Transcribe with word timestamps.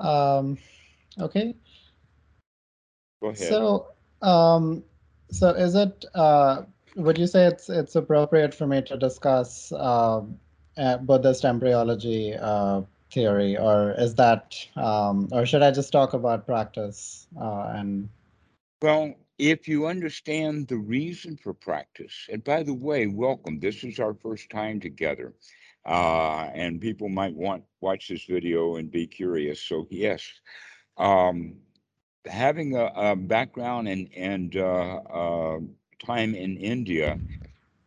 Um, 0.00 0.58
okay. 1.18 1.54
Go 3.22 3.28
ahead. 3.28 3.38
So, 3.38 3.86
um, 4.22 4.84
so 5.30 5.50
is 5.50 5.74
it? 5.74 6.04
Uh, 6.14 6.62
would 6.96 7.18
you 7.18 7.26
say 7.26 7.46
it's 7.46 7.68
it's 7.68 7.96
appropriate 7.96 8.54
for 8.54 8.66
me 8.66 8.82
to 8.82 8.96
discuss 8.96 9.72
uh, 9.72 10.22
uh, 10.76 10.96
Buddhist 10.98 11.44
embryology 11.44 12.34
uh, 12.34 12.82
theory, 13.12 13.56
or 13.56 13.94
is 13.98 14.14
that, 14.16 14.56
um, 14.76 15.28
or 15.32 15.46
should 15.46 15.62
I 15.62 15.70
just 15.70 15.92
talk 15.92 16.12
about 16.12 16.46
practice 16.46 17.26
uh, 17.40 17.72
and? 17.74 18.08
Well, 18.82 19.14
if 19.38 19.66
you 19.66 19.86
understand 19.86 20.68
the 20.68 20.76
reason 20.76 21.36
for 21.36 21.54
practice, 21.54 22.28
and 22.30 22.44
by 22.44 22.62
the 22.62 22.74
way, 22.74 23.06
welcome. 23.06 23.58
This 23.58 23.82
is 23.84 23.98
our 23.98 24.14
first 24.14 24.50
time 24.50 24.80
together, 24.80 25.32
uh, 25.86 26.48
and 26.54 26.80
people 26.80 27.08
might 27.08 27.34
want 27.34 27.64
watch 27.80 28.08
this 28.08 28.24
video 28.24 28.76
and 28.76 28.90
be 28.90 29.06
curious. 29.06 29.60
So 29.60 29.86
yes, 29.90 30.22
um, 30.96 31.56
having 32.26 32.76
a, 32.76 32.86
a, 32.94 33.16
background 33.16 33.88
and 33.88 34.08
and 34.16 34.56
uh, 34.56 34.96
uh, 35.10 35.58
time 36.04 36.34
in 36.34 36.56
India, 36.56 37.18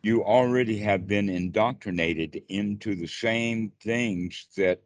you 0.02 0.22
already 0.24 0.78
have 0.78 1.06
been 1.06 1.28
indoctrinated 1.28 2.42
into 2.48 2.94
the 2.94 3.06
same 3.06 3.72
things 3.82 4.46
that 4.56 4.80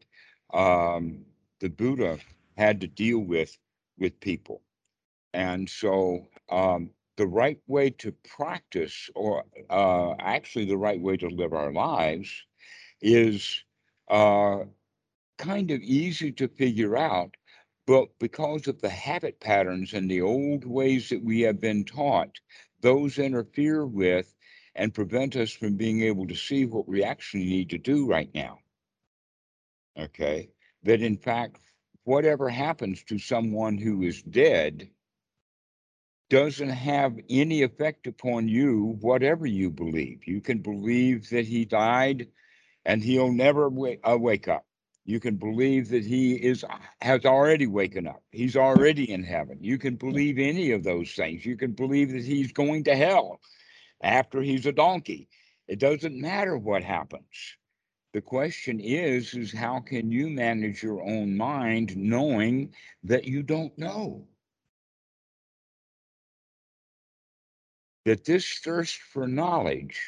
um, 0.54 1.24
the 1.60 1.68
Buddha 1.68 2.18
had 2.56 2.80
to 2.80 2.86
deal 2.86 3.18
with 3.18 3.56
with 3.98 4.18
people. 4.20 4.62
And 5.34 5.68
so 5.68 6.26
um, 6.50 6.90
the 7.16 7.26
right 7.26 7.58
way 7.66 7.90
to 7.90 8.12
practice, 8.36 9.10
or 9.14 9.44
uh, 9.70 10.14
actually 10.18 10.66
the 10.66 10.76
right 10.76 11.00
way 11.00 11.16
to 11.16 11.28
live 11.28 11.52
our 11.52 11.72
lives, 11.72 12.30
is 13.02 13.62
uh, 14.08 14.60
kind 15.38 15.70
of 15.70 15.80
easy 15.80 16.32
to 16.32 16.48
figure 16.48 16.96
out. 16.96 17.36
But 17.86 18.08
because 18.20 18.68
of 18.68 18.80
the 18.80 18.88
habit 18.88 19.40
patterns 19.40 19.92
and 19.92 20.08
the 20.08 20.22
old 20.22 20.64
ways 20.64 21.08
that 21.08 21.22
we 21.22 21.40
have 21.42 21.60
been 21.60 21.84
taught, 21.84 22.38
those 22.80 23.18
interfere 23.18 23.84
with 23.84 24.32
and 24.74 24.94
prevent 24.94 25.36
us 25.36 25.50
from 25.50 25.76
being 25.76 26.02
able 26.02 26.26
to 26.28 26.34
see 26.34 26.64
what 26.64 26.88
we 26.88 27.02
actually 27.02 27.44
need 27.44 27.70
to 27.70 27.78
do 27.78 28.06
right 28.06 28.30
now. 28.34 28.60
Okay. 29.98 30.50
That 30.84 31.02
in 31.02 31.16
fact, 31.16 31.58
whatever 32.04 32.48
happens 32.48 33.02
to 33.04 33.18
someone 33.18 33.76
who 33.78 34.02
is 34.02 34.22
dead 34.22 34.88
doesn't 36.30 36.70
have 36.70 37.18
any 37.28 37.62
effect 37.62 38.06
upon 38.06 38.48
you, 38.48 38.96
whatever 39.00 39.44
you 39.44 39.70
believe. 39.70 40.26
You 40.26 40.40
can 40.40 40.58
believe 40.58 41.28
that 41.30 41.44
he 41.46 41.64
died 41.64 42.28
and 42.84 43.02
he'll 43.02 43.32
never 43.32 43.68
wake, 43.68 44.00
uh, 44.04 44.16
wake 44.18 44.48
up. 44.48 44.66
You 45.04 45.20
can 45.20 45.36
believe 45.36 45.88
that 45.90 46.04
he 46.04 46.34
is 46.34 46.64
has 47.00 47.24
already 47.24 47.66
waken 47.66 48.06
up. 48.06 48.22
He's 48.30 48.56
already 48.56 49.10
in 49.10 49.24
heaven. 49.24 49.58
You 49.60 49.78
can 49.78 49.96
believe 49.96 50.38
any 50.38 50.70
of 50.72 50.84
those 50.84 51.12
things. 51.12 51.44
You 51.44 51.56
can 51.56 51.72
believe 51.72 52.12
that 52.12 52.24
he's 52.24 52.52
going 52.52 52.84
to 52.84 52.94
hell 52.94 53.40
after 54.02 54.42
he's 54.42 54.66
a 54.66 54.72
donkey. 54.72 55.28
It 55.66 55.80
doesn't 55.80 56.20
matter 56.20 56.56
what 56.56 56.84
happens. 56.84 57.56
The 58.12 58.20
question 58.20 58.78
is 58.78 59.34
is 59.34 59.52
how 59.52 59.80
can 59.80 60.12
you 60.12 60.28
manage 60.28 60.82
your 60.82 61.02
own 61.02 61.36
mind 61.36 61.96
knowing 61.96 62.74
that 63.04 63.24
you 63.24 63.42
don't 63.42 63.76
know? 63.78 64.28
that 68.04 68.24
this 68.24 68.58
thirst 68.58 68.96
for 68.98 69.26
knowledge 69.28 70.00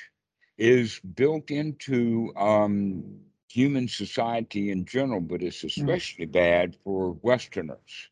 is 0.58 1.00
built 1.00 1.50
into 1.50 2.32
um, 2.36 3.02
human 3.48 3.88
society 3.88 4.70
in 4.70 4.84
general, 4.84 5.20
but 5.20 5.42
it's 5.42 5.60
hmm. 5.60 5.68
especially 5.68 6.26
mm. 6.26 6.32
bad 6.32 6.76
for 6.84 7.12
Westerners 7.22 8.08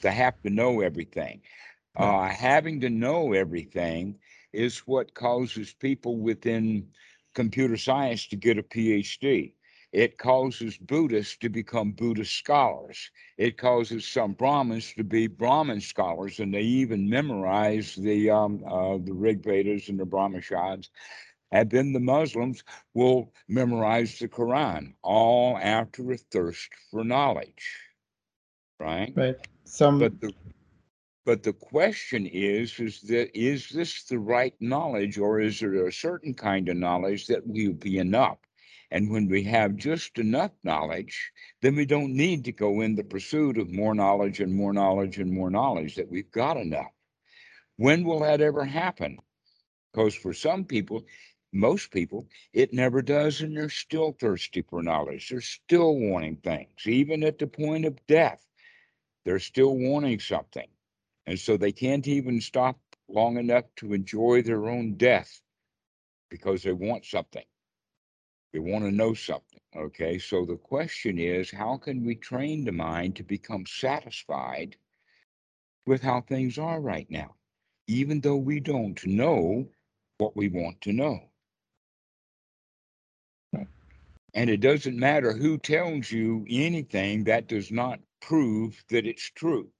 to 0.00 0.10
have 0.10 0.40
to 0.42 0.50
know 0.50 0.80
everything. 0.80 1.40
Uh, 1.96 2.28
having 2.28 2.80
to 2.80 2.88
know 2.88 3.32
everything 3.32 4.16
is 4.52 4.78
what 4.86 5.14
causes 5.14 5.72
people 5.72 6.16
within 6.16 6.86
computer 7.34 7.76
science 7.76 8.28
to 8.28 8.36
get 8.36 8.56
a 8.56 8.62
PhD. 8.62 9.52
It 9.92 10.18
causes 10.18 10.76
Buddhists 10.76 11.38
to 11.38 11.48
become 11.48 11.92
Buddhist 11.92 12.36
scholars. 12.36 13.10
It 13.38 13.56
causes 13.56 14.06
some 14.06 14.32
Brahmins 14.32 14.92
to 14.94 15.02
be 15.02 15.26
Brahmin 15.26 15.80
scholars, 15.80 16.40
and 16.40 16.52
they 16.52 16.60
even 16.60 17.08
memorize 17.08 17.94
the 17.94 18.30
um, 18.30 18.62
uh, 18.66 18.98
the 18.98 19.14
Rig 19.14 19.42
Vedas 19.42 19.88
and 19.88 19.98
the 19.98 20.04
Brahmashads. 20.04 20.90
And 21.50 21.70
then 21.70 21.92
the 21.92 22.00
Muslims 22.00 22.62
will 22.94 23.32
memorize 23.48 24.18
the 24.18 24.28
Quran, 24.28 24.94
all 25.02 25.56
after 25.56 26.12
a 26.12 26.16
thirst 26.16 26.70
for 26.90 27.04
knowledge. 27.04 27.76
Right. 28.78 29.12
Right. 29.16 29.36
Some. 29.64 29.98
But 29.98 30.20
the 30.20 30.32
but 31.24 31.42
the 31.42 31.52
question 31.52 32.26
is, 32.26 32.78
is 32.80 33.00
that 33.02 33.36
is 33.38 33.68
this 33.68 34.04
the 34.04 34.18
right 34.18 34.54
knowledge, 34.60 35.18
or 35.18 35.40
is 35.40 35.60
there 35.60 35.86
a 35.86 35.92
certain 35.92 36.32
kind 36.32 36.68
of 36.68 36.76
knowledge 36.76 37.26
that 37.26 37.46
will 37.46 37.74
be 37.74 37.98
enough? 37.98 38.38
And 38.90 39.10
when 39.10 39.28
we 39.28 39.42
have 39.44 39.76
just 39.76 40.18
enough 40.18 40.52
knowledge, 40.64 41.30
then 41.60 41.76
we 41.76 41.84
don't 41.84 42.14
need 42.14 42.44
to 42.46 42.52
go 42.52 42.80
in 42.80 42.94
the 42.94 43.04
pursuit 43.04 43.58
of 43.58 43.70
more 43.70 43.94
knowledge 43.94 44.40
and 44.40 44.54
more 44.54 44.72
knowledge 44.72 45.18
and 45.18 45.30
more 45.30 45.50
knowledge, 45.50 45.96
that 45.96 46.08
we've 46.08 46.30
got 46.30 46.56
enough. 46.56 46.92
When 47.76 48.04
will 48.04 48.20
that 48.20 48.40
ever 48.40 48.64
happen? 48.64 49.18
Because 49.92 50.14
for 50.14 50.32
some 50.32 50.64
people, 50.64 51.04
most 51.52 51.90
people, 51.90 52.28
it 52.52 52.72
never 52.72 53.00
does, 53.02 53.40
and 53.40 53.56
they're 53.56 53.70
still 53.70 54.12
thirsty 54.12 54.62
for 54.62 54.82
knowledge. 54.82 55.28
They're 55.28 55.40
still 55.40 55.96
wanting 55.96 56.36
things, 56.36 56.86
even 56.86 57.24
at 57.24 57.38
the 57.38 57.46
point 57.46 57.84
of 57.86 58.06
death. 58.06 58.44
They're 59.24 59.38
still 59.38 59.76
wanting 59.76 60.20
something. 60.20 60.68
And 61.26 61.38
so 61.38 61.56
they 61.56 61.72
can't 61.72 62.06
even 62.06 62.40
stop 62.40 62.78
long 63.08 63.38
enough 63.38 63.64
to 63.76 63.92
enjoy 63.94 64.42
their 64.42 64.68
own 64.68 64.94
death 64.94 65.40
because 66.30 66.62
they 66.62 66.72
want 66.72 67.04
something. 67.04 67.44
They 68.52 68.58
want 68.58 68.84
to 68.84 68.90
know 68.90 69.14
something. 69.14 69.60
Okay. 69.76 70.18
So 70.18 70.44
the 70.44 70.56
question 70.56 71.18
is 71.18 71.50
how 71.50 71.76
can 71.78 72.04
we 72.04 72.14
train 72.14 72.64
the 72.64 72.72
mind 72.72 73.16
to 73.16 73.22
become 73.22 73.66
satisfied 73.66 74.76
with 75.86 76.02
how 76.02 76.22
things 76.22 76.58
are 76.58 76.80
right 76.80 77.10
now, 77.10 77.34
even 77.86 78.20
though 78.20 78.36
we 78.36 78.60
don't 78.60 79.04
know 79.06 79.68
what 80.18 80.36
we 80.36 80.48
want 80.48 80.80
to 80.82 80.92
know? 80.92 81.30
And 84.34 84.50
it 84.50 84.60
doesn't 84.60 84.98
matter 84.98 85.32
who 85.32 85.58
tells 85.58 86.10
you 86.10 86.44
anything, 86.48 87.24
that 87.24 87.48
does 87.48 87.72
not 87.72 88.00
prove 88.20 88.82
that 88.90 89.06
it's 89.06 89.30
true 89.30 89.70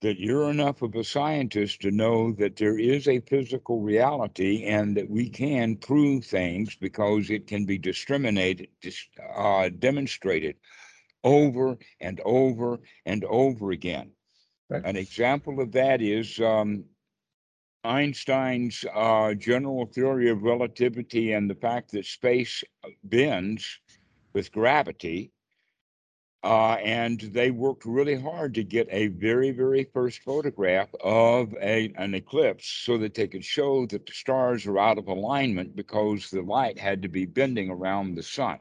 that 0.00 0.18
you're 0.18 0.50
enough 0.50 0.82
of 0.82 0.94
a 0.94 1.02
scientist 1.02 1.80
to 1.80 1.90
know 1.90 2.32
that 2.32 2.56
there 2.56 2.78
is 2.78 3.08
a 3.08 3.20
physical 3.20 3.80
reality 3.80 4.64
and 4.64 4.96
that 4.96 5.10
we 5.10 5.28
can 5.28 5.76
prove 5.76 6.24
things 6.24 6.76
because 6.76 7.30
it 7.30 7.46
can 7.46 7.64
be 7.64 7.78
discriminated, 7.78 8.68
uh, 9.36 9.68
demonstrated 9.78 10.56
over 11.24 11.76
and 12.00 12.20
over 12.24 12.78
and 13.06 13.24
over 13.24 13.72
again. 13.72 14.10
Right. 14.70 14.84
An 14.84 14.96
example 14.96 15.60
of 15.60 15.72
that 15.72 16.00
is 16.00 16.38
um, 16.40 16.84
Einstein's 17.84 18.84
uh, 18.94 19.34
general 19.34 19.86
theory 19.86 20.30
of 20.30 20.42
relativity 20.42 21.32
and 21.32 21.48
the 21.48 21.54
fact 21.54 21.92
that 21.92 22.04
space 22.04 22.64
bends 23.04 23.78
with 24.32 24.52
gravity 24.52 25.32
uh, 26.44 26.74
and 26.74 27.20
they 27.20 27.50
worked 27.50 27.84
really 27.84 28.14
hard 28.14 28.54
to 28.54 28.62
get 28.62 28.86
a 28.90 29.08
very, 29.08 29.50
very 29.50 29.84
first 29.92 30.22
photograph 30.22 30.88
of 31.02 31.52
a, 31.60 31.92
an 31.96 32.14
eclipse 32.14 32.66
so 32.84 32.96
that 32.96 33.14
they 33.14 33.26
could 33.26 33.44
show 33.44 33.86
that 33.86 34.06
the 34.06 34.12
stars 34.12 34.64
are 34.66 34.78
out 34.78 34.98
of 34.98 35.08
alignment 35.08 35.74
because 35.74 36.30
the 36.30 36.42
light 36.42 36.78
had 36.78 37.02
to 37.02 37.08
be 37.08 37.26
bending 37.26 37.70
around 37.70 38.14
the 38.14 38.22
sun 38.22 38.58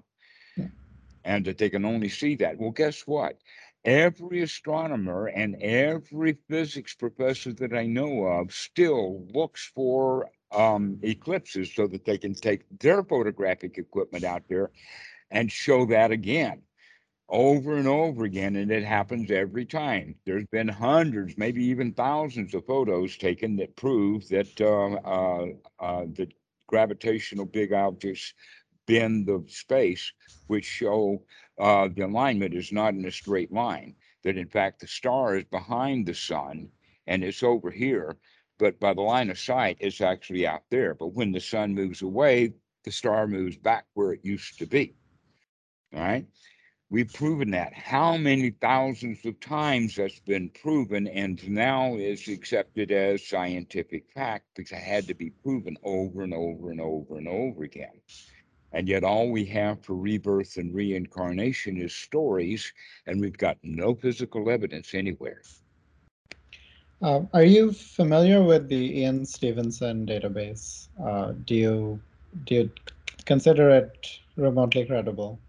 and 1.23 1.45
that 1.45 1.57
they 1.57 1.69
can 1.69 1.85
only 1.85 2.09
see 2.09 2.35
that. 2.35 2.57
Well, 2.57 2.71
guess 2.71 3.05
what? 3.05 3.37
Every 3.87 4.41
astronomer 4.41 5.27
and 5.27 5.55
every 5.61 6.37
physics 6.49 6.93
professor 6.93 7.53
that 7.53 7.73
I 7.73 7.85
know 7.85 8.25
of 8.25 8.53
still 8.53 9.25
looks 9.33 9.71
for 9.73 10.29
um, 10.51 10.99
eclipses 11.03 11.73
so 11.73 11.87
that 11.87 12.03
they 12.03 12.17
can 12.17 12.33
take 12.33 12.65
their 12.81 13.01
photographic 13.01 13.77
equipment 13.77 14.25
out 14.25 14.43
there 14.49 14.71
and 15.31 15.49
show 15.49 15.85
that 15.85 16.11
again 16.11 16.63
over 17.29 17.77
and 17.77 17.87
over 17.87 18.25
again, 18.25 18.57
and 18.57 18.71
it 18.71 18.83
happens 18.83 19.31
every 19.31 19.65
time. 19.65 20.15
There's 20.25 20.45
been 20.51 20.67
hundreds, 20.67 21.37
maybe 21.37 21.63
even 21.65 21.93
thousands 21.93 22.53
of 22.53 22.65
photos 22.65 23.17
taken 23.17 23.55
that 23.57 23.77
prove 23.77 24.27
that 24.29 24.59
uh, 24.59 24.95
uh, 25.07 25.45
uh, 25.79 26.05
the 26.13 26.27
gravitational 26.67 27.45
big 27.45 27.71
objects 27.71 28.33
bend 28.87 29.27
the 29.27 29.43
space, 29.47 30.11
which 30.47 30.65
show 30.65 31.23
uh, 31.59 31.87
the 31.93 32.05
alignment 32.05 32.53
is 32.53 32.71
not 32.71 32.93
in 32.93 33.05
a 33.05 33.11
straight 33.11 33.51
line. 33.51 33.95
That 34.23 34.37
in 34.37 34.47
fact 34.47 34.79
the 34.79 34.87
star 34.87 35.37
is 35.37 35.45
behind 35.45 36.05
the 36.05 36.15
sun 36.15 36.69
and 37.05 37.23
it's 37.23 37.43
over 37.43 37.71
here, 37.71 38.17
but 38.57 38.79
by 38.79 38.93
the 38.93 39.01
line 39.01 39.29
of 39.29 39.39
sight, 39.39 39.77
it's 39.79 40.01
actually 40.01 40.47
out 40.47 40.63
there. 40.69 40.93
But 40.93 41.13
when 41.13 41.31
the 41.31 41.39
sun 41.39 41.73
moves 41.73 42.01
away, 42.01 42.53
the 42.83 42.91
star 42.91 43.27
moves 43.27 43.57
back 43.57 43.85
where 43.93 44.13
it 44.13 44.23
used 44.23 44.57
to 44.59 44.65
be. 44.65 44.95
All 45.93 46.01
right. 46.01 46.25
We've 46.89 47.11
proven 47.11 47.51
that. 47.51 47.73
How 47.73 48.15
many 48.15 48.51
thousands 48.51 49.25
of 49.25 49.39
times 49.41 49.95
that's 49.95 50.21
been 50.21 50.49
proven 50.49 51.07
and 51.07 51.37
now 51.49 51.95
is 51.95 52.29
accepted 52.29 52.91
as 52.91 53.27
scientific 53.27 54.09
fact 54.13 54.45
because 54.55 54.71
it 54.71 54.81
had 54.81 55.07
to 55.07 55.13
be 55.13 55.29
proven 55.29 55.77
over 55.83 56.23
and 56.23 56.33
over 56.33 56.71
and 56.71 56.79
over 56.79 57.17
and 57.17 57.27
over 57.27 57.63
again. 57.63 57.99
And 58.77 58.87
yet, 58.87 59.03
all 59.03 59.31
we 59.31 59.43
have 59.45 59.83
for 59.83 59.95
rebirth 59.95 60.57
and 60.57 60.71
reincarnation 60.71 61.81
is 61.81 61.95
stories, 61.95 62.71
and 63.07 63.19
we've 63.19 63.35
got 63.35 63.57
no 63.63 63.95
physical 63.95 64.51
evidence 64.51 64.93
anywhere. 64.93 65.41
Uh, 67.01 67.21
are 67.33 67.43
you 67.43 67.71
familiar 67.71 68.43
with 68.43 68.69
the 68.69 68.99
Ian 68.99 69.25
Stevenson 69.25 70.05
database? 70.05 70.89
Uh, 71.03 71.33
do 71.45 71.55
you 71.55 71.99
do 72.43 72.53
you 72.53 72.71
consider 73.25 73.71
it 73.71 74.19
remotely 74.35 74.85
credible? 74.85 75.39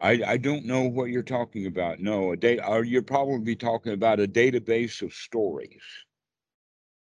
I, 0.00 0.20
I 0.26 0.36
don't 0.36 0.66
know 0.66 0.82
what 0.82 1.06
you're 1.06 1.22
talking 1.22 1.64
about. 1.64 2.00
No, 2.00 2.32
a 2.32 2.36
data. 2.36 2.64
Are 2.64 2.84
you 2.84 3.00
probably 3.00 3.56
talking 3.56 3.94
about 3.94 4.20
a 4.20 4.28
database 4.28 5.00
of 5.00 5.14
stories? 5.14 5.80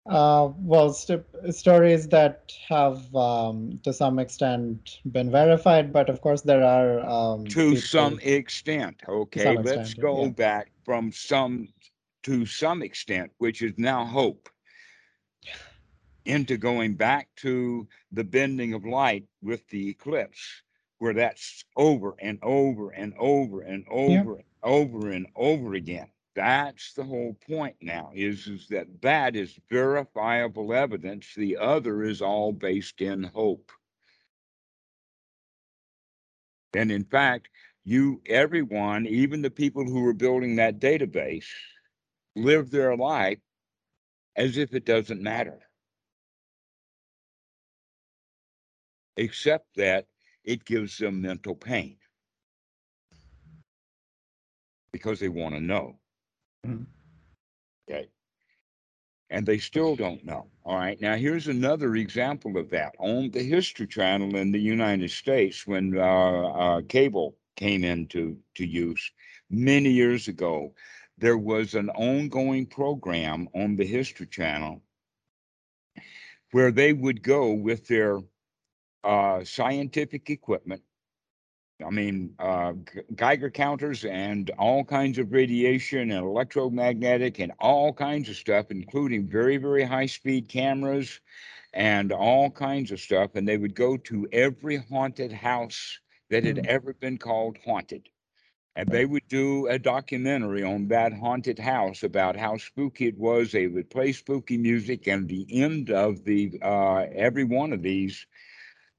Uh, 0.06 0.50
well, 0.58 0.92
st 0.94 1.24
stories 1.50 2.10
that 2.10 2.52
have, 2.68 3.14
um, 3.16 3.80
to 3.84 3.94
some 3.94 4.20
extent, 4.20 5.00
been 5.12 5.32
verified, 5.32 5.94
but 5.94 6.10
of 6.10 6.20
course 6.20 6.42
there 6.42 6.64
are 6.64 7.00
um, 7.08 7.46
to 7.46 7.70
people- 7.70 7.82
some 7.82 8.20
extent. 8.22 9.02
Okay, 9.08 9.44
some 9.44 9.56
let's 9.64 9.72
extent, 9.72 10.02
go 10.02 10.24
yeah. 10.26 10.30
back 10.32 10.72
from 10.84 11.12
some 11.12 11.70
to 12.24 12.46
some 12.46 12.82
extent, 12.82 13.32
which 13.38 13.62
is 13.62 13.74
now 13.78 14.04
hope, 14.06 14.50
into 16.26 16.58
going 16.58 16.96
back 16.96 17.30
to 17.38 17.88
the 18.12 18.24
bending 18.24 18.74
of 18.74 18.86
light 18.86 19.26
with 19.42 19.68
the 19.70 19.90
eclipse, 19.90 20.64
where 21.00 21.14
that's 21.14 21.64
over 21.78 22.16
and 22.20 22.40
over 22.44 22.92
and 22.92 23.14
over 23.20 23.62
and 23.62 23.86
over 23.90 24.36
and 24.36 24.44
over 24.64 25.12
and 25.12 25.28
over 25.36 25.74
again. 25.76 26.08
That's 26.36 26.94
the 26.94 27.04
whole 27.04 27.38
point 27.48 27.76
now 27.82 28.12
is, 28.16 28.48
is 28.48 28.68
that 28.70 28.88
that 29.02 29.36
is 29.36 29.60
verifiable 29.70 30.74
evidence. 30.74 31.34
The 31.36 31.58
other 31.58 32.04
is 32.04 32.22
all 32.22 32.52
based 32.52 33.02
in 33.02 33.24
hope. 33.24 33.72
And 36.76 36.92
in 36.92 37.04
fact, 37.04 37.50
you, 37.84 38.22
everyone, 38.26 39.06
even 39.06 39.42
the 39.42 39.52
people 39.52 39.86
who 39.86 40.02
were 40.02 40.14
building 40.14 40.56
that 40.56 40.80
database, 40.80 41.46
live 42.36 42.72
their 42.72 42.96
life 42.98 43.40
as 44.36 44.58
if 44.58 44.74
it 44.74 44.86
doesn't 44.86 45.22
matter. 45.22 45.60
Except 49.18 49.68
that 49.76 50.08
it 50.44 50.66
gives 50.66 50.98
them 50.98 51.22
mental 51.22 51.56
pain 51.56 51.98
because 54.92 55.20
they 55.20 55.30
want 55.30 55.54
to 55.54 55.62
know. 55.62 56.00
Mhm. 56.66 56.88
Okay. 57.90 58.10
And 59.30 59.46
they 59.46 59.58
still 59.58 59.96
don't 59.96 60.24
know. 60.24 60.50
All 60.64 60.76
right. 60.78 61.00
Now, 61.02 61.16
here's 61.16 61.48
another 61.48 61.96
example 61.96 62.58
of 62.58 62.70
that. 62.70 62.96
On 63.00 63.32
the 63.32 63.44
History 63.44 63.88
Channel 63.88 64.36
in 64.36 64.52
the 64.52 64.60
United 64.60 65.12
States, 65.12 65.66
when 65.68 65.98
uh, 65.98 66.02
uh, 66.04 66.82
cable 66.88 67.36
came 67.56 67.84
into 67.84 68.38
to 68.56 68.66
use 68.66 69.12
many 69.50 69.90
years 69.90 70.28
ago, 70.28 70.74
there 71.18 71.38
was 71.38 71.74
an 71.76 71.90
ongoing 71.92 72.66
program 72.66 73.50
on 73.54 73.76
the 73.76 73.86
History 73.86 74.28
Channel 74.28 74.82
where 76.52 76.72
they 76.72 76.94
would 76.94 77.24
go 77.24 77.52
with 77.52 77.88
their 77.88 78.20
uh, 79.04 79.44
scientific 79.44 80.30
equipment. 80.30 80.82
I 81.84 81.90
mean, 81.90 82.36
uh, 82.40 82.74
Geiger 83.16 83.50
counters 83.50 84.06
and 84.06 84.50
all 84.58 84.84
kinds 84.84 85.18
of 85.20 85.32
radiation 85.32 86.12
and 86.12 86.26
electromagnetic 86.26 87.40
and 87.40 87.52
all 87.60 87.94
kinds 87.94 88.30
of 88.30 88.36
stuff, 88.36 88.72
including 88.72 89.28
very, 89.28 89.58
very 89.58 89.84
high 89.84 90.06
speed 90.08 90.50
cameras 90.50 91.20
and 91.74 92.12
all 92.12 92.50
kinds 92.52 92.92
of 92.92 93.00
stuff. 93.00 93.36
And 93.36 93.48
they 93.48 93.58
would 93.58 93.76
go 93.76 93.98
to 93.98 94.28
every 94.32 94.78
haunted 94.78 95.32
house 95.32 96.00
that 96.30 96.44
had 96.44 96.60
Mhm. 96.60 96.66
ever 96.66 96.94
been 96.94 97.18
called 97.18 97.58
haunted. 97.66 98.10
And 98.76 98.92
they 98.92 99.06
would 99.06 99.28
do 99.28 99.68
a 99.68 99.78
documentary 99.80 100.64
on 100.64 100.88
that 100.90 101.14
haunted 101.14 101.60
house 101.60 102.04
about 102.04 102.36
how 102.38 102.58
spooky 102.58 103.08
it 103.08 103.18
was. 103.18 103.52
They 103.52 103.68
would 103.68 103.90
play 103.90 104.12
spooky 104.14 104.58
music, 104.58 105.08
and 105.08 105.28
the 105.28 105.46
end 105.64 105.90
of 105.92 106.24
the 106.26 106.60
uh, 106.62 107.06
every 107.14 107.44
one 107.44 107.74
of 107.74 107.82
these, 107.84 108.26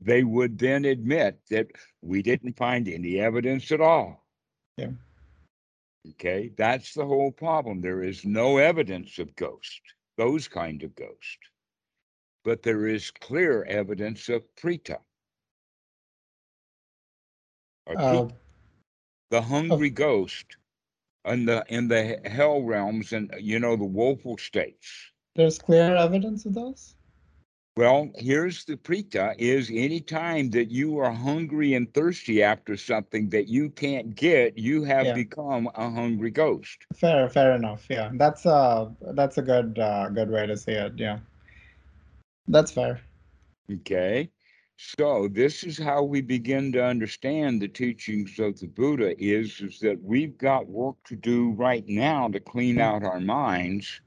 they 0.05 0.23
would 0.23 0.59
then 0.59 0.85
admit 0.85 1.41
that 1.51 1.69
we 2.03 2.23
didn't 2.23 2.57
find 2.57 2.89
any 2.89 3.19
evidence 3.19 3.73
at 3.73 3.81
all. 3.81 4.27
Yeah. 4.77 4.91
Okay, 6.11 6.53
that's 6.57 6.93
the 6.93 7.07
whole 7.07 7.33
problem. 7.33 7.81
There 7.81 8.03
is 8.03 8.25
no 8.25 8.59
evidence 8.59 9.19
of 9.19 9.35
ghosts, 9.37 9.81
those 10.17 10.47
kind 10.49 10.83
of 10.83 10.95
ghosts. 10.95 11.39
but 12.45 12.63
there 12.63 12.87
is 12.87 13.11
clear 13.11 13.65
evidence 13.65 14.29
of 14.29 14.43
preta. 14.55 14.99
Uh, 17.87 18.29
the 19.31 19.41
hungry 19.41 19.91
ghost 19.91 20.57
in 21.25 21.47
the 21.47 21.65
in 21.69 21.89
the 21.89 22.21
hell 22.25 22.63
realms 22.63 23.13
and 23.13 23.35
you 23.41 23.59
know 23.59 23.77
the 23.77 23.85
woeful 23.85 24.37
states. 24.37 25.11
there's 25.35 25.59
clear 25.59 25.97
evidence 25.97 26.45
of 26.47 26.55
those? 26.55 26.95
Well, 27.77 28.13
here's 28.15 28.65
the 28.65 28.77
preta 28.77 29.35
is 29.37 29.69
any 29.69 30.01
time 30.01 30.51
that 30.51 30.71
you 30.71 30.97
are 30.99 31.11
hungry 31.11 31.75
and 31.75 31.93
thirsty 31.93 32.41
after 32.41 32.77
something 32.77 33.29
that 33.31 33.49
you 33.49 33.71
can't 33.71 34.15
get, 34.15 34.57
you 34.57 34.85
have 34.85 35.07
Yeah. 35.07 35.15
become 35.15 35.69
a 35.75 35.91
hungry 35.91 36.31
ghost. 36.31 36.87
Fair, 36.95 37.29
fair 37.29 37.57
enough. 37.57 37.87
Yeah, 37.91 38.11
that's 38.15 38.47
a 38.47 38.95
that's 39.15 39.39
a 39.39 39.43
good 39.43 39.77
uh, 39.81 40.09
good 40.11 40.31
way 40.31 40.47
to 40.47 40.57
say 40.57 40.75
it. 40.75 40.93
Yeah, 40.97 41.19
that's 42.47 42.71
fair. 42.71 43.01
Okay. 43.69 44.31
So 44.77 45.27
this 45.27 45.65
is 45.65 45.77
how 45.77 46.05
we 46.05 46.21
begin 46.21 46.71
to 46.73 46.85
understand 46.85 47.61
the 47.61 47.69
teachings 47.69 48.39
of 48.39 48.59
the 48.61 48.67
Buddha 48.69 49.21
is, 49.23 49.61
is 49.61 49.81
that 49.81 50.01
we've 50.03 50.37
got 50.39 50.69
work 50.69 50.97
to 51.07 51.17
do 51.17 51.51
right 51.53 51.87
now 51.89 52.29
to 52.29 52.39
clean 52.39 52.79
out 52.79 53.03
our 53.03 53.21
minds 53.21 54.01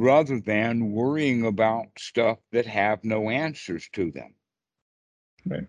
rather 0.00 0.40
than 0.40 0.92
worrying 0.92 1.44
about 1.44 1.86
stuff 1.98 2.38
that 2.52 2.64
have 2.64 3.04
no 3.04 3.28
answers 3.28 3.86
to 3.92 4.10
them. 4.10 4.34
Right. 5.44 5.66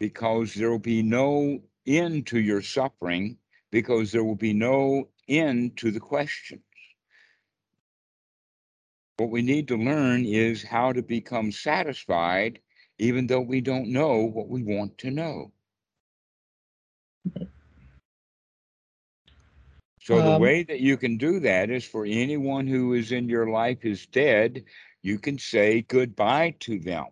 Because 0.00 0.52
there 0.52 0.70
will 0.70 0.80
be 0.80 1.00
no 1.00 1.60
end 1.86 2.26
to 2.26 2.40
your 2.40 2.60
suffering 2.60 3.38
because 3.70 4.10
there 4.10 4.24
will 4.24 4.34
be 4.34 4.52
no 4.52 5.08
end 5.28 5.76
to 5.76 5.92
the 5.92 6.00
questions. 6.00 6.62
What 9.16 9.30
we 9.30 9.42
need 9.42 9.68
to 9.68 9.76
learn 9.76 10.24
is 10.24 10.64
how 10.64 10.92
to 10.92 11.02
become 11.02 11.52
satisfied, 11.52 12.58
even 12.98 13.28
though 13.28 13.40
we 13.40 13.60
don't 13.60 13.92
know 13.92 14.24
what 14.24 14.48
we 14.48 14.64
want 14.64 14.98
to 14.98 15.12
know. 15.12 15.52
So, 20.02 20.20
the 20.22 20.32
Um, 20.32 20.42
way 20.42 20.64
that 20.64 20.80
you 20.80 20.96
can 20.96 21.16
do 21.18 21.40
that 21.40 21.70
is 21.70 21.84
for 21.86 22.04
anyone 22.06 22.66
who 22.66 22.94
is 22.94 23.12
in 23.12 23.28
your 23.28 23.50
life 23.50 23.84
is 23.84 24.06
dead, 24.06 24.64
you 25.02 25.18
can 25.18 25.38
say 25.38 25.82
goodbye 25.82 26.56
to 26.60 26.78
them 26.80 27.06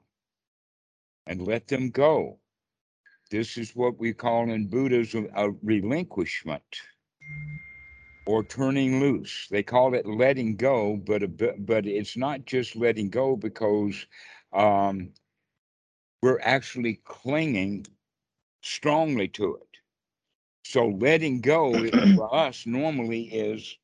and 1.26 1.42
let 1.47 1.68
them 1.68 1.90
go. 1.90 2.38
This 3.30 3.56
is 3.59 3.76
what 3.76 3.99
we 3.99 4.12
call 4.12 4.50
in 4.50 4.68
Buddhism 4.68 5.28
a 5.35 5.50
relinquishment 5.62 6.64
or 8.26 8.44
turning 8.44 9.00
loose. 9.00 9.49
They 9.50 9.62
call 9.62 9.94
it 9.94 10.06
letting 10.06 10.56
go, 10.56 10.97
but 10.97 11.23
a 11.23 11.28
but 11.28 11.87
it's 11.87 12.16
not 12.16 12.47
just 12.47 12.76
letting 12.76 13.11
go 13.11 13.37
because 13.37 14.06
um, 14.52 15.12
we're 16.23 16.40
actually 16.42 17.00
clinging 17.04 17.87
strongly 18.62 19.28
to 19.28 19.56
it. 19.56 19.69
So 20.64 20.88
letting 20.88 21.40
go 21.40 21.73
for 22.17 22.35
us 22.35 22.67
normally 22.67 23.23
is 23.23 23.76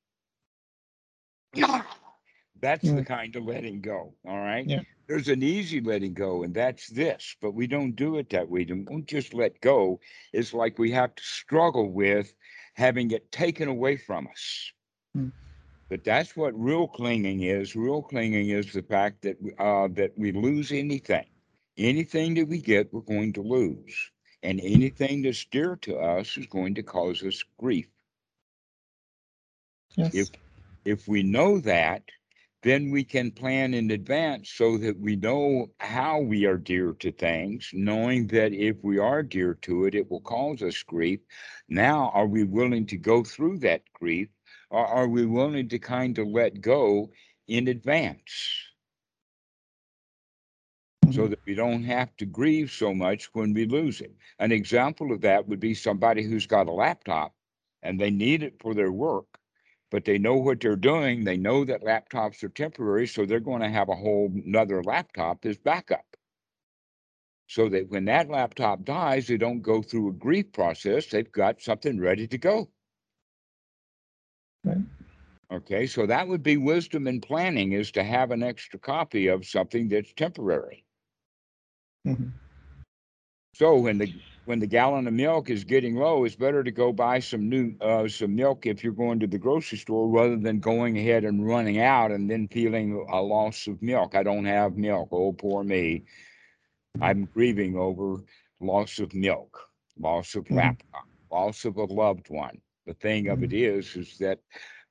that's 2.61 2.91
the 2.91 3.05
kind 3.05 3.35
of 3.37 3.45
letting 3.45 3.81
go. 3.81 4.15
All 4.27 4.39
right. 4.39 4.67
Yeah. 4.67 4.81
There's 5.07 5.29
an 5.29 5.43
easy 5.43 5.81
letting 5.81 6.15
go, 6.15 6.43
and 6.43 6.53
that's 6.53 6.89
this, 6.89 7.37
but 7.41 7.53
we 7.53 7.69
don't 7.69 7.95
do 7.95 8.17
it 8.17 8.29
that 8.31 8.49
way. 8.49 8.61
We 8.61 8.65
don't 8.65 9.07
just 9.07 9.35
let 9.35 9.61
go. 9.61 10.01
It's 10.33 10.53
like 10.53 10.79
we 10.79 10.91
have 10.91 11.15
to 11.15 11.23
struggle 11.23 11.93
with 11.93 12.35
having 12.75 13.11
it 13.13 13.31
taken 13.31 13.69
away 13.69 13.97
from 13.97 14.27
us. 14.27 14.73
Mm. 15.17 15.31
But 15.89 16.03
that's 16.03 16.37
what 16.37 16.59
real 16.59 16.89
clinging 16.89 17.43
is. 17.43 17.77
Real 17.77 18.03
clinging 18.03 18.49
is 18.49 18.73
the 18.73 18.83
fact 18.83 19.23
that 19.23 19.37
uh, 19.59 19.89
that 19.93 20.13
we 20.17 20.33
lose 20.33 20.73
anything, 20.73 21.27
anything 21.79 22.35
that 22.35 22.49
we 22.49 22.59
get, 22.61 22.93
we're 22.93 23.01
going 23.03 23.33
to 23.35 23.43
lose, 23.43 24.11
and 24.43 24.61
anything 24.61 25.23
that's 25.23 25.45
dear 25.47 25.77
to 25.77 25.97
us 25.99 26.37
is 26.37 26.47
going 26.47 26.75
to 26.75 26.83
cause 26.83 27.23
us 27.23 27.43
grief. 27.59 27.89
Yes. 29.97 30.15
If 30.15 30.29
if 30.85 31.09
we 31.09 31.23
know 31.23 31.59
that, 31.61 32.03
then 32.63 32.91
we 32.91 33.05
can 33.05 33.31
plan 33.31 33.75
in 33.75 33.91
advance 33.91 34.51
so 34.51 34.77
that 34.79 34.99
we 34.99 35.17
know 35.17 35.69
how 35.79 36.21
we 36.21 36.47
are 36.47 36.57
dear 36.57 36.93
to 36.95 37.13
things, 37.13 37.71
knowing 37.73 38.27
that 38.29 38.53
if 38.53 38.77
we 38.83 38.99
are 38.99 39.23
dear 39.23 39.55
to 39.55 39.87
it, 39.87 39.95
it 39.95 40.11
will 40.11 40.21
cause 40.21 40.63
us 40.63 40.83
grief. 40.83 41.21
Now, 41.69 42.11
are 42.15 42.27
we 42.27 42.45
willing 42.45 42.87
to 42.87 42.97
go 42.97 43.25
through 43.25 43.59
that 43.61 43.83
grief 43.93 44.29
or 44.71 44.87
are 44.87 45.09
we 45.09 45.27
willing 45.27 45.69
to 45.69 45.79
kind 45.79 46.19
of 46.19 46.29
let 46.29 46.61
go 46.61 47.11
in 47.49 47.69
advance? 47.69 48.23
So 51.09 51.27
Mhm. 51.27 51.29
that 51.29 51.41
we 51.47 51.55
don't 51.55 51.85
have 51.85 52.17
to 52.17 52.27
grieve 52.27 52.71
so 52.73 52.95
much 52.95 53.35
when 53.35 53.53
we 53.55 53.67
lose 53.67 54.01
it. 54.01 54.15
An 54.39 54.53
example 54.53 55.13
of 55.13 55.21
that 55.23 55.49
would 55.49 55.61
be 55.61 55.75
somebody 55.75 56.23
who's 56.25 56.47
got 56.47 56.69
a 56.69 56.73
laptop 56.73 57.35
and 57.83 58.01
they 58.01 58.11
need 58.11 58.43
it 58.43 58.61
for 58.61 58.75
their 58.75 58.93
work, 58.93 59.39
but 59.91 60.05
they 60.05 60.19
know 60.19 60.37
what 60.37 60.61
they're 60.61 60.77
doing. 60.77 61.25
They 61.25 61.37
know 61.37 61.65
that 61.65 61.83
laptops 61.83 62.43
are 62.45 62.49
temporary, 62.49 63.07
so 63.07 63.25
they're 63.27 63.41
going 63.41 63.63
to 63.63 63.69
have 63.71 63.89
a 63.89 63.97
whole 63.97 64.31
another 64.45 64.83
laptop 64.83 65.45
as 65.47 65.59
backup. 65.59 66.17
So 67.49 67.69
that 67.71 67.89
when 67.91 68.05
that 68.07 68.29
laptop 68.31 68.85
dies, 68.85 69.27
they 69.29 69.37
don't 69.39 69.63
go 69.63 69.83
through 69.83 70.09
a 70.11 70.13
grief 70.15 70.53
process. 70.53 71.07
They've 71.09 71.31
got 71.33 71.61
something 71.61 72.01
ready 72.01 72.27
to 72.29 72.39
go. 72.39 72.71
Right. 74.65 74.79
Okay, 75.53 75.87
so 75.87 76.07
that 76.07 76.29
would 76.29 76.43
be 76.43 76.57
wisdom 76.57 77.07
and 77.07 77.23
planning 77.23 77.73
is 77.73 77.93
to 77.93 78.05
have 78.05 78.31
an 78.33 78.43
extra 78.43 78.81
copy 78.81 79.29
of 79.29 79.47
something 79.47 79.89
that's 79.89 80.15
temporary. 80.15 80.86
Mhm. 82.07 82.33
So 83.55 83.79
when 83.79 83.99
the 83.99 84.13
when 84.45 84.61
the 84.61 84.67
gallon 84.67 85.07
of 85.09 85.15
milk 85.15 85.51
is 85.51 85.65
getting 85.65 85.97
low, 85.97 86.25
it's 86.25 86.37
better 86.37 86.65
to 86.65 86.73
go 86.73 86.93
buy 86.93 87.21
some 87.21 87.49
new 87.49 87.77
uh, 87.81 88.09
some 88.09 88.37
milk 88.37 88.67
if 88.67 88.85
you're 88.85 88.93
going 88.93 89.21
to 89.21 89.27
the 89.29 89.39
grocery 89.39 89.79
store 89.79 90.09
rather 90.09 90.37
than 90.37 90.61
going 90.61 90.99
ahead 90.99 91.25
and 91.25 91.47
running 91.47 91.79
out 91.81 92.13
and 92.13 92.31
then 92.31 92.49
feeling 92.49 93.07
a 93.11 93.21
loss 93.23 93.67
of 93.69 93.83
milk. 93.83 94.15
I 94.15 94.23
don't 94.25 94.47
have 94.47 94.77
milk. 94.77 95.09
Oh, 95.13 95.33
poor 95.33 95.65
me. 95.65 96.05
I'm 97.01 97.27
grieving 97.27 97.77
over 97.77 98.25
loss 98.61 98.99
of 99.01 99.15
milk, 99.15 99.71
loss 99.99 100.35
of 100.37 100.51
Mhm. 100.51 100.57
laptop, 100.57 101.07
loss 101.31 101.65
of 101.65 101.77
a 101.77 101.85
loved 101.85 102.31
one. 102.31 102.61
The 102.87 102.95
thing 102.95 103.29
of 103.29 103.43
it 103.43 103.53
is, 103.53 103.97
is 103.97 104.19
that 104.19 104.41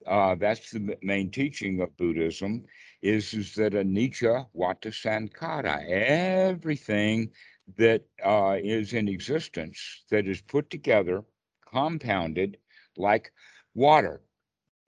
uh, 0.08 0.36
that's 0.36 0.72
the 0.72 0.98
main 1.02 1.32
teaching 1.32 1.82
of 1.82 1.96
Buddhism, 1.98 2.66
is 3.02 3.34
is 3.34 3.56
that 3.56 3.74
anicca 3.74 4.48
vata 4.56 4.92
sankhara, 4.92 5.84
everything 5.88 7.32
that 7.78 8.04
uh, 8.24 8.58
is 8.62 8.94
in 8.94 9.08
existence 9.08 10.04
that 10.10 10.28
is 10.28 10.42
put 10.42 10.70
together, 10.70 11.24
compounded 11.72 12.58
like 12.98 13.32
water. 13.74 14.22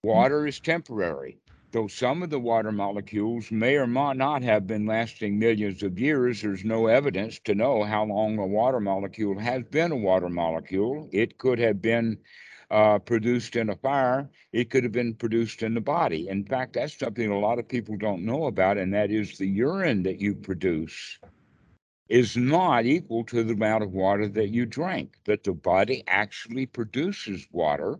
Water 0.04 0.48
is 0.48 0.60
temporary. 0.60 1.40
Though 1.72 1.88
some 1.88 2.24
of 2.24 2.30
the 2.30 2.40
water 2.40 2.72
molecules 2.72 3.52
may 3.52 3.76
or 3.76 3.88
may 3.88 4.14
not 4.14 4.42
have 4.44 4.66
been 4.68 4.86
lasting 4.86 5.38
millions 5.38 5.84
of 5.84 6.00
years, 6.00 6.42
there's 6.42 6.64
no 6.64 6.88
evidence 6.88 7.40
to 7.40 7.56
know 7.56 7.84
how 7.84 8.06
long 8.06 8.38
a 8.38 8.46
water 8.48 8.80
molecule 8.80 9.38
has 9.40 9.64
been 9.64 9.92
a 9.92 9.96
water 9.98 10.30
molecule. 10.30 11.10
It 11.12 11.38
could 11.38 11.60
have 11.60 11.82
been 11.82 12.20
uh, 12.70 13.00
produced 13.00 13.56
in 13.56 13.70
a 13.70 13.76
fire, 13.76 14.30
it 14.52 14.70
could 14.70 14.84
have 14.84 14.92
been 14.92 15.14
produced 15.14 15.64
in 15.64 15.74
the 15.74 15.82
body. 15.82 16.28
In 16.28 16.44
fact, 16.46 16.74
that's 16.74 16.98
something 16.98 17.30
a 17.30 17.40
lot 17.40 17.60
of 17.60 17.68
people 17.68 17.96
don't 17.98 18.26
know 18.26 18.46
about, 18.46 18.78
and 18.78 18.94
that 18.94 19.12
is 19.12 19.38
the 19.38 19.48
urine 19.48 20.04
that 20.04 20.20
you 20.20 20.36
produce 20.36 21.20
is 22.10 22.38
not 22.38 22.86
equal 22.86 23.24
to 23.26 23.44
the 23.44 23.54
amount 23.54 23.84
of 23.84 23.92
water 23.92 24.28
that 24.30 24.50
you 24.50 24.66
drink, 24.66 25.16
that 25.26 25.44
the 25.44 25.52
body 25.52 26.04
actually 26.08 26.66
produces 26.66 27.48
water 27.52 27.98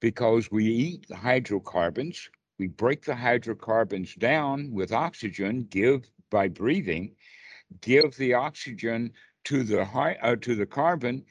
because 0.00 0.50
we 0.50 0.64
eat 0.64 1.08
the 1.08 1.16
hydrocarbons, 1.16 2.28
we 2.58 2.68
break 2.68 3.04
the 3.04 3.14
hydrocarbons 3.14 4.14
down 4.14 4.72
with 4.72 4.92
oxygen, 4.92 5.66
give 5.70 6.08
by 6.30 6.48
breathing, 6.48 7.14
give 7.80 8.16
the 8.16 8.34
oxygen 8.34 9.12
to 9.44 9.64
the 9.64 9.84
high, 9.84 10.16
uh, 10.22 10.36
to 10.36 10.54
the 10.54 10.66
carbon, 10.66 11.24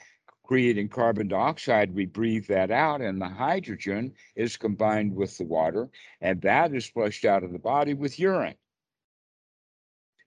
creating 0.52 0.90
carbon 0.90 1.30
dioxide. 1.30 1.96
We 1.96 2.06
breathe 2.06 2.46
that 2.48 2.72
out, 2.72 3.00
and 3.00 3.22
the 3.22 3.30
hydrogen 3.30 4.12
is 4.36 4.58
combined 4.58 5.16
with 5.16 5.38
the 5.38 5.46
water, 5.46 5.88
and 6.20 6.42
that 6.42 6.76
is 6.76 6.90
flushed 6.90 7.24
out 7.24 7.46
of 7.46 7.54
the 7.54 7.58
body 7.58 7.94
with 7.94 8.20
urine. 8.20 8.56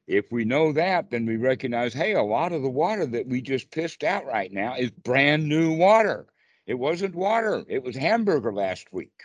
If 0.06 0.32
we 0.32 0.46
know 0.46 0.72
that, 0.72 1.10
then 1.10 1.26
we 1.26 1.36
recognize, 1.36 1.92
hey, 1.92 2.14
a 2.14 2.22
lot 2.22 2.52
of 2.52 2.62
the 2.62 2.70
water 2.70 3.04
that 3.04 3.26
we 3.26 3.42
just 3.42 3.70
pissed 3.70 4.02
out 4.02 4.24
right 4.24 4.50
now 4.50 4.76
is 4.76 4.90
brand 4.90 5.46
new 5.46 5.74
water. 5.74 6.24
It 6.66 6.78
wasn't 6.78 7.14
water, 7.14 7.62
it 7.68 7.82
was 7.82 7.94
hamburger 7.94 8.50
last 8.50 8.90
week. 8.94 9.24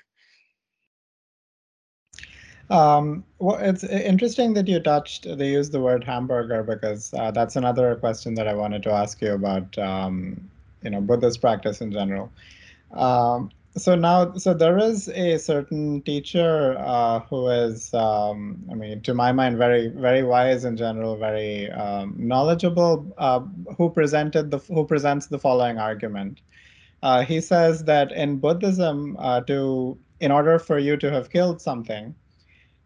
Um, 2.70 3.24
well, 3.40 3.58
it's 3.62 3.86
interesting 3.86 4.54
that 4.56 4.68
you 4.68 4.82
touched, 4.82 5.26
they 5.38 5.52
used 5.52 5.72
the 5.72 5.80
word 5.80 6.04
hamburger 6.04 6.62
because 6.62 7.14
uh, 7.14 7.32
that's 7.32 7.56
another 7.56 7.96
question 7.96 8.36
that 8.36 8.50
I 8.50 8.54
wanted 8.54 8.84
to 8.84 8.92
ask 8.92 9.22
you 9.22 9.32
about, 9.32 9.78
um, 9.78 10.52
you 10.84 10.90
know, 10.90 11.02
Buddhist 11.02 11.42
practice 11.42 11.82
in 11.82 11.92
general. 11.92 12.32
Um, 12.92 13.52
so 13.78 13.96
now, 13.96 14.34
so 14.34 14.54
there 14.54 14.78
is 14.78 15.08
a 15.10 15.38
certain 15.38 16.02
teacher 16.02 16.76
uh, 16.80 17.20
who 17.22 17.48
is, 17.50 17.94
um, 17.94 18.64
I 18.72 18.74
mean, 18.74 19.02
to 19.02 19.14
my 19.14 19.32
mind, 19.32 19.58
very, 19.58 19.88
very 19.88 20.24
wise 20.24 20.66
in 20.66 20.76
general, 20.76 21.16
very 21.18 21.72
um, 21.72 22.16
knowledgeable, 22.18 23.14
uh, 23.18 23.42
who 23.78 23.90
presented 23.90 24.50
the, 24.52 24.58
who 24.58 24.86
presents 24.86 25.28
the 25.28 25.38
following 25.38 25.78
argument. 25.78 26.42
Uh, 27.04 27.24
he 27.24 27.40
says 27.40 27.84
that 27.86 28.12
in 28.12 28.38
Buddhism, 28.38 29.16
uh, 29.20 29.42
to, 29.42 29.98
in 30.20 30.32
order 30.32 30.60
for 30.60 30.80
you 30.80 30.98
to 30.98 31.12
have 31.12 31.30
killed 31.30 31.62
something, 31.62 32.16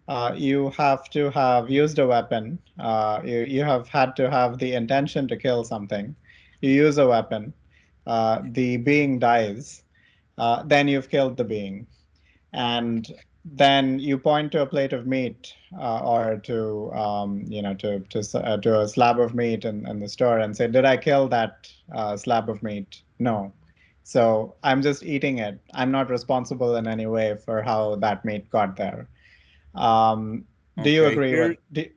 uh, 0.07 0.33
you 0.35 0.69
have 0.71 1.09
to 1.11 1.31
have 1.31 1.69
used 1.69 1.97
a 1.97 2.05
weapon. 2.05 2.59
Uh, 2.77 3.21
you, 3.23 3.39
you 3.39 3.63
have 3.63 3.87
had 3.87 4.15
to 4.17 4.29
have 4.29 4.57
the 4.59 4.73
intention 4.73 5.27
to 5.29 5.37
kill 5.37 5.63
something. 5.63 6.13
You 6.61 6.71
use 6.71 6.97
a 6.97 7.07
weapon. 7.07 7.53
Uh, 8.05 8.41
the 8.43 8.77
being 8.77 9.19
dies. 9.19 9.83
Uh, 10.37 10.63
then 10.63 10.87
you've 10.87 11.09
killed 11.09 11.37
the 11.37 11.43
being. 11.43 11.87
And 12.53 13.07
then 13.45 13.99
you 13.99 14.17
point 14.17 14.51
to 14.53 14.61
a 14.61 14.65
plate 14.65 14.93
of 14.93 15.05
meat 15.05 15.53
uh, 15.77 15.99
or 15.99 16.37
to, 16.45 16.91
um, 16.93 17.43
you 17.47 17.61
know, 17.61 17.73
to, 17.75 17.99
to, 17.99 18.45
uh, 18.45 18.57
to 18.57 18.81
a 18.81 18.87
slab 18.87 19.19
of 19.19 19.35
meat 19.35 19.65
in, 19.65 19.87
in 19.87 19.99
the 19.99 20.07
store 20.07 20.39
and 20.39 20.55
say, 20.55 20.67
Did 20.67 20.85
I 20.85 20.97
kill 20.97 21.27
that 21.29 21.67
uh, 21.93 22.15
slab 22.17 22.49
of 22.49 22.63
meat? 22.63 23.01
No. 23.19 23.53
So 24.03 24.55
I'm 24.63 24.81
just 24.81 25.03
eating 25.03 25.39
it. 25.39 25.59
I'm 25.73 25.91
not 25.91 26.09
responsible 26.09 26.75
in 26.75 26.87
any 26.87 27.05
way 27.05 27.37
for 27.37 27.61
how 27.61 27.95
that 27.95 28.25
meat 28.25 28.49
got 28.49 28.75
there. 28.75 29.07
Um, 29.75 30.45
do 30.81 30.89
you 30.89 31.05
agree 31.05 31.29
here- 31.29 31.57
with? 31.71 31.91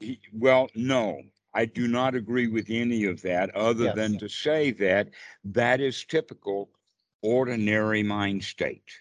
Do, 0.00 0.16
Well, 0.32 0.68
no, 0.74 1.22
I 1.58 1.66
do 1.66 1.88
not 1.88 2.14
agree 2.14 2.46
with 2.46 2.70
any 2.70 3.04
of 3.04 3.22
that, 3.22 3.50
other 3.56 3.86
Yes. 3.86 3.96
than 3.96 4.18
to 4.18 4.28
say 4.28 4.70
that 4.72 5.10
that 5.44 5.80
is 5.80 6.04
typical 6.04 6.70
ordinary 7.20 8.04
mind 8.04 8.44
state. 8.44 9.00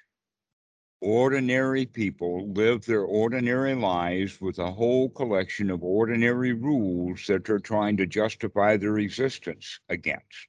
Ordinary 0.99 1.85
people 1.85 2.51
live 2.51 2.85
their 2.85 3.03
ordinary 3.03 3.75
lives 3.75 4.41
with 4.41 4.57
a 4.57 4.71
whole 4.71 5.09
collection 5.09 5.69
of 5.69 5.83
ordinary 5.83 6.53
rules 6.53 7.27
that 7.27 7.45
they're 7.45 7.59
trying 7.59 7.97
to 7.97 8.07
justify 8.07 8.75
their 8.77 8.97
existence 8.97 9.79
against. 9.87 10.47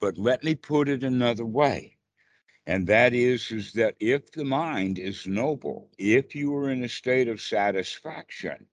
But 0.00 0.16
let 0.16 0.42
me 0.42 0.54
put 0.54 0.88
it 0.88 1.04
another 1.04 1.44
way. 1.44 1.98
And 2.66 2.86
that 2.86 3.12
is, 3.12 3.50
is 3.52 3.74
that 3.74 3.96
if 4.00 4.32
the 4.32 4.44
mind 4.46 4.98
is 4.98 5.26
noble, 5.26 5.90
if 5.98 6.34
you 6.34 6.54
are 6.56 6.70
in 6.70 6.82
a 6.82 6.88
state 6.88 7.28
of 7.28 7.42
satisfaction, 7.42 8.69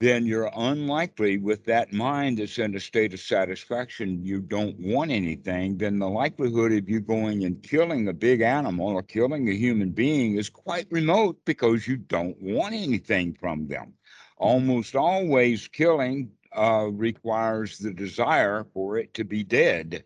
then 0.00 0.26
you're 0.26 0.50
unlikely 0.54 1.38
with 1.38 1.64
that 1.64 1.92
mind 1.92 2.38
that's 2.38 2.58
in 2.58 2.74
a 2.76 2.80
state 2.80 3.12
of 3.12 3.18
satisfaction, 3.18 4.24
you 4.24 4.40
don't 4.40 4.78
want 4.78 5.10
anything, 5.10 5.76
then 5.76 5.98
the 5.98 6.08
likelihood 6.08 6.72
of 6.72 6.88
you 6.88 7.00
going 7.00 7.44
and 7.44 7.62
killing 7.64 8.06
a 8.06 8.12
big 8.12 8.40
animal 8.40 8.88
or 8.88 9.02
killing 9.02 9.48
a 9.48 9.54
human 9.54 9.90
being 9.90 10.36
is 10.36 10.48
quite 10.48 10.86
remote 10.90 11.36
because 11.44 11.88
you 11.88 11.96
don't 11.96 12.40
want 12.40 12.74
anything 12.74 13.34
from 13.34 13.66
them. 13.66 13.92
Almost 14.36 14.94
always 14.94 15.66
killing 15.66 16.30
uh, 16.56 16.88
requires 16.92 17.78
the 17.78 17.92
desire 17.92 18.64
for 18.72 18.98
it 18.98 19.14
to 19.14 19.24
be 19.24 19.42
dead. 19.42 20.04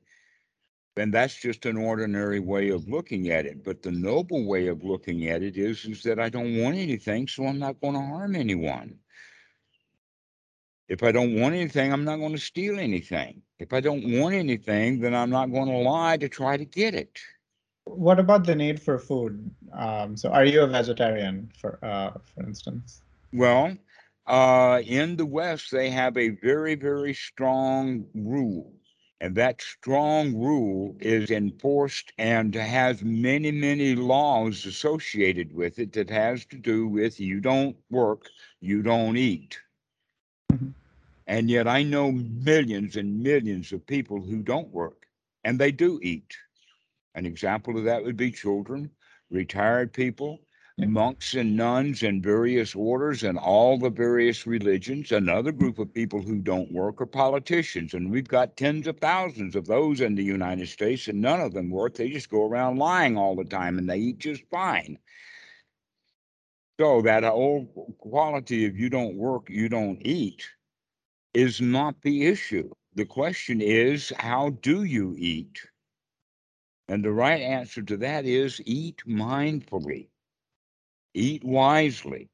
And 0.97 1.13
that's 1.13 1.39
just 1.39 1.67
an 1.67 1.77
ordinary 1.77 2.41
way 2.41 2.71
of 2.71 2.89
looking 2.89 3.31
at 3.31 3.45
it. 3.45 3.63
But 3.63 3.83
the 3.83 3.93
noble 3.93 4.47
way 4.47 4.69
of 4.69 4.85
looking 4.85 5.29
at 5.29 5.43
it 5.43 5.59
is, 5.59 5.85
is 5.85 6.03
that 6.05 6.19
I 6.19 6.31
don't 6.31 6.59
want 6.63 6.77
anything, 6.77 7.29
so 7.29 7.47
I'm 7.47 7.59
not 7.59 7.81
going 7.81 7.95
to 7.95 8.01
harm 8.01 8.37
anyone. 8.37 8.99
If 10.93 11.03
I 11.03 11.11
don't 11.11 11.41
want 11.41 11.55
anything, 11.55 11.91
I'm 11.91 12.05
not 12.05 12.19
going 12.19 12.33
to 12.33 12.39
steal 12.39 12.79
anything. 12.79 13.41
If 13.59 13.73
I 13.73 13.81
don't 13.81 14.21
want 14.21 14.35
anything, 14.35 15.01
then 15.01 15.15
I'm 15.15 15.31
not 15.31 15.51
going 15.51 15.71
to 15.71 15.79
lie 15.79 16.19
to 16.19 16.29
try 16.29 16.59
to 16.59 16.67
get 16.67 16.95
it. 16.95 17.19
what 17.85 18.19
about 18.21 18.45
the 18.45 18.55
need 18.55 18.79
for 18.79 18.99
food? 18.99 19.51
Um, 19.73 20.19
so, 20.19 20.29
are 20.29 20.45
you 20.45 20.61
a 20.63 20.67
vegetarian, 20.67 21.51
for 21.59 21.79
uh, 21.83 22.11
for 22.29 22.41
instance? 22.47 23.01
Well, 23.33 23.75
uh, 24.27 24.83
in 24.85 25.17
the 25.17 25.25
West, 25.25 25.71
they 25.71 25.89
have 25.89 26.19
a 26.19 26.29
very, 26.29 26.75
very 26.75 27.15
strong 27.15 28.05
rule, 28.15 28.75
And 29.23 29.35
that 29.37 29.63
strong 29.63 30.25
rule 30.37 30.95
is 31.01 31.31
enforced 31.31 32.13
and 32.19 32.55
has 32.55 33.03
many, 33.03 33.51
many 33.51 33.95
laws 33.95 34.67
associated 34.67 35.55
with 35.55 35.79
it 35.79 35.91
that 35.95 36.11
has 36.11 36.45
to 36.53 36.59
do 36.59 36.87
with 36.87 37.19
you 37.19 37.41
don't 37.41 37.77
work, 37.89 38.23
you 38.61 38.83
don't 38.83 39.17
eat. 39.17 39.59
Mhm. 40.53 40.75
And 41.27 41.51
yet 41.51 41.69
I 41.69 41.83
know 41.83 42.13
millions 42.13 42.97
and 42.97 43.23
millions 43.23 43.73
of 43.73 43.87
people 43.87 44.23
who 44.23 44.43
don't 44.43 44.69
work 44.73 45.07
and 45.45 45.59
they 45.59 45.73
do 45.73 45.99
eat. 46.03 46.37
An 47.15 47.27
example 47.27 47.79
of 47.79 47.85
that 47.85 48.05
would 48.05 48.17
be 48.17 48.31
children, 48.31 48.91
retired 49.31 49.93
people, 49.93 50.41
Yeah. 50.77 50.87
monks 50.87 51.35
and 51.35 51.57
nuns 51.57 52.03
in 52.03 52.23
various 52.23 52.75
orders 52.75 53.23
and 53.23 53.39
all 53.39 53.79
the 53.79 53.91
various 53.91 54.47
religions. 54.47 55.13
Another 55.13 55.53
group 55.53 55.79
of 55.79 55.93
people 55.93 56.23
who 56.23 56.39
don't 56.39 56.73
work 56.73 57.01
are 57.01 57.07
politicians. 57.07 57.95
And 57.95 58.11
we've 58.11 58.29
got 58.29 58.57
tens 58.57 58.87
of 58.87 58.99
thousands 58.99 59.55
of 59.55 59.67
those 59.67 60.01
in 60.01 60.15
the 60.15 60.25
United 60.25 60.69
States, 60.69 61.09
and 61.09 61.21
none 61.21 61.41
of 61.41 61.53
them 61.53 61.71
work. 61.71 61.95
They 61.95 62.11
just 62.11 62.31
go 62.31 62.47
around 62.47 62.79
lying 62.79 63.17
all 63.19 63.37
the 63.37 63.45
time 63.45 63.79
and 63.79 63.89
they 63.89 63.99
eat 63.99 64.19
just 64.19 64.45
fine. 64.51 64.99
So 66.81 67.03
that 67.03 67.25
old 67.25 67.69
quality 67.99 68.67
of 68.67 68.77
you 68.79 68.89
don't 68.91 69.17
work, 69.17 69.49
you 69.51 69.69
don't 69.69 70.01
eat 70.05 70.43
is 71.35 71.61
not 71.61 72.01
the 72.03 72.27
issue. 72.27 72.71
The 72.95 73.07
question 73.07 73.61
is, 73.61 74.13
how 74.19 74.51
do 74.51 74.85
you 74.85 75.15
eat? 75.19 75.61
And 76.89 77.05
the 77.05 77.13
right 77.13 77.41
answer 77.41 77.83
to 77.83 77.97
that 77.99 78.27
is 78.27 78.61
eat 78.67 79.03
mindfully, 79.07 80.09
eat 81.15 81.43
wisely, 81.45 82.29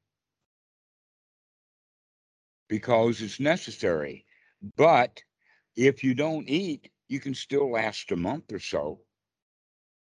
because 2.67 3.21
it's 3.21 3.39
necessary. 3.39 4.25
But 4.75 5.23
if 5.75 6.03
you 6.03 6.13
don't 6.13 6.49
eat, 6.49 6.89
you 7.07 7.19
can 7.19 7.33
still 7.33 7.71
last 7.71 8.11
a 8.11 8.17
month 8.17 8.51
or 8.51 8.59
so. 8.59 8.99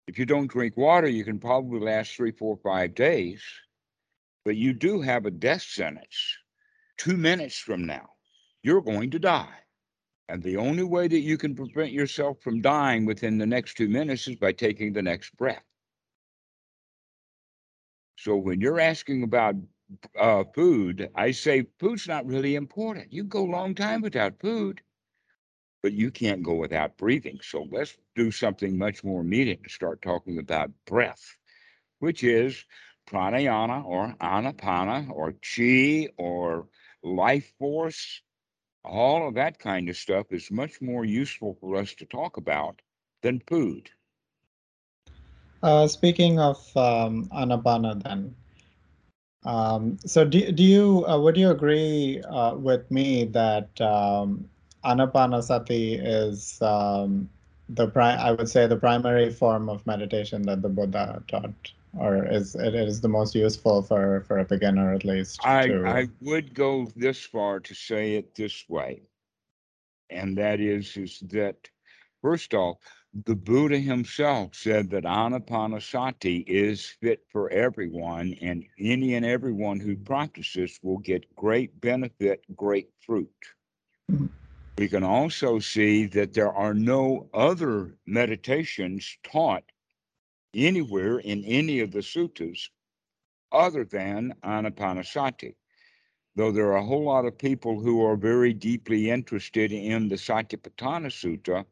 If 0.07 0.19
you 0.19 0.25
don't 0.25 0.47
drink 0.51 0.77
water, 0.77 1.07
you 1.07 1.23
can 1.23 1.39
probably 1.39 1.79
last 1.79 2.15
three, 2.15 2.31
four, 2.31 2.57
five 2.57 2.93
days. 2.93 3.43
But 4.45 4.57
you 4.57 4.73
do 4.73 5.01
have 5.01 5.25
a 5.25 5.31
death 5.31 5.63
sentence. 5.63 6.37
Two 6.97 7.17
minutes 7.17 7.57
from 7.57 7.85
now, 7.85 8.09
you're 8.65 8.81
going 8.81 9.11
to 9.11 9.19
die. 9.19 9.59
And 10.27 10.41
the 10.41 10.57
only 10.57 10.83
way 10.83 11.07
that 11.07 11.19
you 11.19 11.37
can 11.37 11.55
prevent 11.55 11.91
yourself 11.91 12.41
from 12.41 12.61
dying 12.61 13.05
within 13.05 13.37
the 13.37 13.45
next 13.45 13.75
two 13.77 13.87
minutes 13.87 14.27
is 14.27 14.37
by 14.37 14.53
taking 14.53 14.91
the 14.91 15.03
next 15.03 15.37
breath. 15.37 15.63
So 18.17 18.35
when 18.35 18.61
you're 18.61 18.79
asking 18.79 19.21
about 19.21 19.55
uh, 20.19 20.45
food, 20.55 21.11
I 21.13 21.29
say 21.29 21.67
food's 21.79 22.07
not 22.07 22.25
really 22.25 22.55
important. 22.55 23.13
You 23.13 23.23
go 23.25 23.45
a 23.45 23.51
long 23.51 23.75
time 23.75 24.01
without 24.01 24.39
food, 24.39 24.81
but 25.83 25.93
you 25.93 26.09
can't 26.09 26.41
go 26.41 26.55
without 26.55 26.97
breathing. 26.97 27.37
So 27.43 27.67
let's 27.71 27.95
do 28.15 28.31
something 28.31 28.79
much 28.79 29.03
more 29.03 29.21
immediate 29.21 29.59
and 29.61 29.69
start 29.69 30.01
talking 30.01 30.39
about 30.39 30.71
breath, 30.87 31.37
which 31.99 32.23
is 32.23 32.65
pranayama 33.07 33.85
or 33.85 34.15
anapana 34.19 35.07
or 35.11 35.33
chi 35.33 36.09
or 36.17 36.67
life 37.03 37.53
force 37.59 38.23
all 38.85 39.27
of 39.27 39.33
that 39.35 39.59
kind 39.59 39.89
of 39.89 39.97
stuff 39.97 40.27
is 40.31 40.51
much 40.51 40.81
more 40.81 41.05
useful 41.05 41.57
for 41.59 41.75
us 41.75 41.93
to 41.95 42.05
talk 42.05 42.37
about 42.37 42.81
than 43.21 43.41
food. 43.47 43.89
Uh, 45.63 45.87
speaking 45.87 46.39
of 46.39 46.57
um, 46.77 47.25
Anapana, 47.33 48.01
then, 48.03 48.35
um, 49.43 49.97
so 50.05 50.23
do, 50.23 50.51
do 50.51 50.63
you 50.63 51.05
uh, 51.07 51.19
would 51.19 51.37
you 51.37 51.49
agree 51.49 52.21
uh, 52.29 52.55
with 52.55 52.89
me 52.91 53.25
that 53.25 53.81
um, 53.81 54.47
Anapanasati 54.83 55.99
is 56.03 56.61
um, 56.61 57.29
the 57.69 57.87
pri- 57.87 58.15
I 58.15 58.31
would 58.31 58.49
say 58.49 58.67
the 58.67 58.75
primary 58.75 59.31
form 59.31 59.69
of 59.69 59.85
meditation 59.87 60.43
that 60.43 60.61
the 60.61 60.69
Buddha 60.69 61.23
taught, 61.27 61.71
or 61.99 62.25
is 62.25 62.55
it 62.55 62.75
is 62.75 63.01
the 63.01 63.07
most 63.07 63.35
useful 63.35 63.81
for 63.81 64.21
for 64.27 64.39
a 64.39 64.45
beginner 64.45 64.93
at 64.93 65.05
least? 65.05 65.41
I, 65.43 65.67
to- 65.67 65.85
I 65.85 66.07
would 66.21 66.53
go 66.53 66.87
this 66.95 67.23
far 67.23 67.59
to 67.61 67.73
say 67.73 68.15
it 68.15 68.35
this 68.35 68.65
way, 68.69 69.03
and 70.09 70.37
that 70.37 70.59
is 70.59 70.95
is 70.97 71.19
that 71.31 71.69
first 72.21 72.53
off, 72.53 72.77
the 73.25 73.35
Buddha 73.35 73.77
himself 73.79 74.55
said 74.55 74.89
that 74.89 75.03
anapanasati 75.05 76.43
is 76.47 76.85
fit 77.01 77.23
for 77.31 77.49
everyone, 77.49 78.35
and 78.41 78.65
any 78.77 79.15
and 79.15 79.25
everyone 79.25 79.79
who 79.79 79.95
practices 79.95 80.79
will 80.83 80.97
get 80.97 81.33
great 81.35 81.79
benefit, 81.79 82.43
great 82.55 82.89
fruit. 83.05 83.31
Mhm. 84.11 84.29
We 84.77 84.89
can 84.89 85.03
also 85.05 85.59
see 85.59 86.05
that 86.07 86.33
there 86.33 86.51
are 86.51 86.73
no 86.73 87.29
other 87.33 87.95
meditations 88.05 89.17
taught 89.23 89.63
anywhere 90.55 91.19
in 91.19 91.43
any 91.43 91.81
of 91.81 91.91
the 91.91 91.99
suttas 91.99 92.69
other 93.51 93.83
than 93.85 94.33
anapanasati. 94.43 95.55
Though 96.35 96.51
there 96.51 96.71
are 96.73 96.77
a 96.77 96.85
whole 96.85 97.05
lot 97.05 97.25
of 97.25 97.37
people 97.37 97.79
who 97.79 98.05
are 98.05 98.17
very 98.17 98.53
deeply 98.53 99.09
interested 99.09 99.71
in 99.71 100.09
the 100.09 100.15
Satipatthana 100.15 101.07
Sutta, 101.07 101.65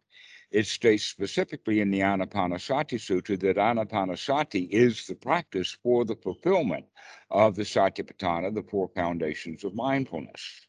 it 0.51 0.67
states 0.67 1.03
specifically 1.03 1.81
in 1.81 1.89
the 1.89 1.99
Anapanasati 1.99 2.99
Sutta 2.99 3.37
that 3.39 3.57
Anapanasati 3.57 4.69
is 4.69 5.07
the 5.07 5.15
practice 5.15 5.75
for 5.83 6.05
the 6.05 6.15
fulfillment 6.15 6.85
of 7.31 7.55
the 7.55 7.63
Satipatthana, 7.63 8.53
the 8.53 8.63
four 8.63 8.87
foundations 8.95 9.63
of 9.63 9.73
mindfulness. 9.73 10.67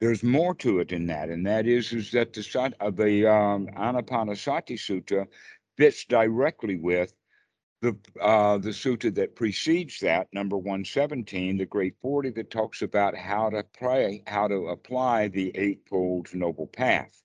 There's 0.00 0.22
more 0.22 0.54
to 0.56 0.80
it 0.80 0.88
than 0.88 1.06
that, 1.08 1.28
and 1.28 1.46
that 1.46 1.66
is, 1.66 1.92
is 1.92 2.10
that 2.12 2.32
the, 2.32 2.74
uh, 2.80 2.90
the 2.90 3.30
um, 3.30 3.66
Anapanasati 3.68 4.78
Sutta 4.78 5.26
fits 5.80 6.04
directly 6.06 6.76
with 6.76 7.14
the 7.82 7.96
uh, 8.20 8.58
the 8.58 8.70
sutta 8.70 9.14
that 9.14 9.36
precedes 9.36 10.00
that, 10.00 10.28
number 10.34 10.58
117, 10.58 11.58
the 11.58 11.66
Great 11.66 11.96
40, 12.02 12.30
that 12.32 12.50
talks 12.50 12.82
about 12.82 13.16
how 13.16 13.50
to 13.50 13.64
pray, 13.78 14.22
how 14.28 14.48
to 14.48 14.68
apply 14.68 15.28
the 15.28 15.56
Eightfold 15.56 16.34
Noble 16.34 16.68
Path. 16.68 17.22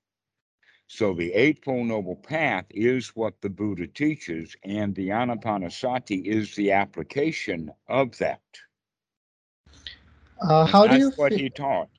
So 0.87 1.13
the 1.15 1.33
Eightfold 1.33 1.87
Noble 1.87 2.17
Path 2.17 2.65
is 2.71 3.09
what 3.15 3.41
the 3.41 3.49
Buddha 3.49 3.87
teaches, 3.87 4.55
and 4.65 4.95
the 4.95 5.09
Anapanasati 5.09 6.25
is 6.25 6.55
the 6.55 6.71
application 6.73 7.71
of 7.89 8.17
that. 8.19 8.41
uh, 10.41 10.65
how 10.65 10.87
do 10.87 10.95
that's 10.95 10.99
you 10.99 11.11
what 11.17 11.33
fe- 11.33 11.37
he 11.37 11.49
taught. 11.49 11.89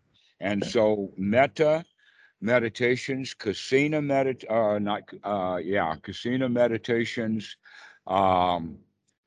And 0.40 0.64
so 0.64 1.12
metta 1.18 1.86
meditations, 2.40 3.34
kasina 3.34 4.00
medit 4.02 4.44
uh 4.50 4.78
not 4.78 5.02
uh 5.24 5.58
yeah, 5.62 5.94
kasina 5.96 6.50
meditations, 6.52 7.56
um 8.06 8.78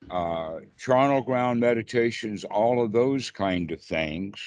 uh 0.10 0.60
charnel 0.78 1.22
ground 1.22 1.60
meditations, 1.60 2.43
all 2.45 2.84
of 2.84 2.91
those 2.91 3.32
kind 3.32 3.72
of 3.72 3.82
things 3.82 4.39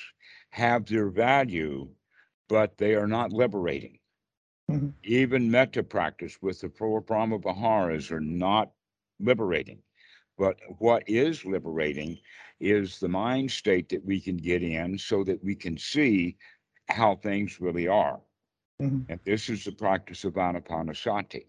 have 0.51 0.87
their 0.87 1.09
value, 1.09 1.89
but 2.49 2.77
they 2.79 2.95
are 2.95 3.07
not 3.09 3.33
liberating. 3.33 3.99
Mhm. 4.71 4.95
Even 5.05 5.51
metta 5.51 5.83
practice 5.83 6.41
with 6.41 6.61
the 6.61 6.69
four 6.71 7.01
Brahma 7.01 7.39
Viharas 7.39 8.11
are 8.11 8.21
not 8.21 8.73
liberating. 9.21 9.83
But 10.39 10.59
what 10.79 11.05
is 11.09 11.45
liberating 11.45 12.19
is 12.61 12.99
the 12.99 13.09
mind 13.09 13.51
state 13.51 13.89
that 13.91 14.05
we 14.05 14.21
can 14.21 14.37
get 14.37 14.63
in 14.63 14.99
so 14.99 15.25
that 15.25 15.43
we 15.45 15.55
can 15.55 15.77
see 15.77 16.37
how 16.89 17.17
things 17.17 17.61
really 17.61 17.87
are. 17.89 18.21
Mhm. 18.83 19.07
And 19.09 19.21
this 19.25 19.49
is 19.49 19.65
the 19.65 19.73
practice 19.73 20.25
of 20.25 20.35
Anapanasati. 20.35 21.47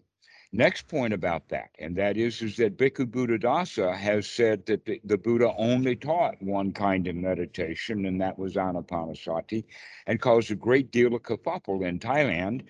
Next 0.52 0.86
point 0.86 1.12
about 1.12 1.48
that, 1.48 1.70
and 1.80 1.96
that 1.96 2.16
is, 2.16 2.40
is 2.40 2.56
that 2.58 2.78
Bhikkhu 2.78 3.06
Buddhadasa 3.06 3.96
has 3.96 4.28
said 4.28 4.64
that 4.66 4.84
the, 4.84 5.00
the 5.04 5.18
Buddha 5.18 5.52
only 5.58 5.96
taught 5.96 6.40
one 6.40 6.72
kind 6.72 7.08
of 7.08 7.16
meditation, 7.16 8.06
and 8.06 8.20
that 8.20 8.38
was 8.38 8.54
Anapanasati, 8.54 9.64
and 10.06 10.20
caused 10.20 10.52
a 10.52 10.54
great 10.54 10.92
deal 10.92 11.14
of 11.16 11.22
kerfuffle 11.22 11.84
in 11.84 11.98
Thailand, 11.98 12.62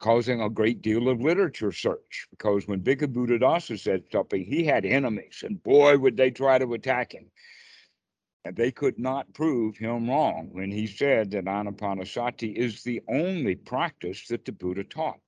causing 0.00 0.42
a 0.42 0.50
great 0.50 0.82
deal 0.82 1.08
of 1.08 1.22
literature 1.22 1.72
search. 1.72 2.26
Because 2.30 2.68
when 2.68 2.82
Bhikkhu 2.82 3.06
Buddhadasa 3.14 3.78
said 3.78 4.04
something, 4.12 4.44
he 4.44 4.64
had 4.64 4.84
enemies, 4.84 5.42
and 5.42 5.62
boy, 5.62 5.96
would 5.96 6.18
they 6.18 6.30
try 6.30 6.58
to 6.58 6.74
attack 6.74 7.14
him. 7.14 7.30
And 8.44 8.56
they 8.56 8.70
could 8.72 8.98
not 8.98 9.32
prove 9.34 9.76
him 9.76 10.08
wrong 10.08 10.48
when 10.52 10.70
he 10.70 10.86
said 10.86 11.30
that 11.32 11.44
Anapanasati 11.44 12.54
is 12.54 12.82
the 12.82 13.02
only 13.08 13.54
practice 13.54 14.26
that 14.28 14.44
the 14.44 14.52
Buddha 14.52 14.84
taught. 14.84 15.20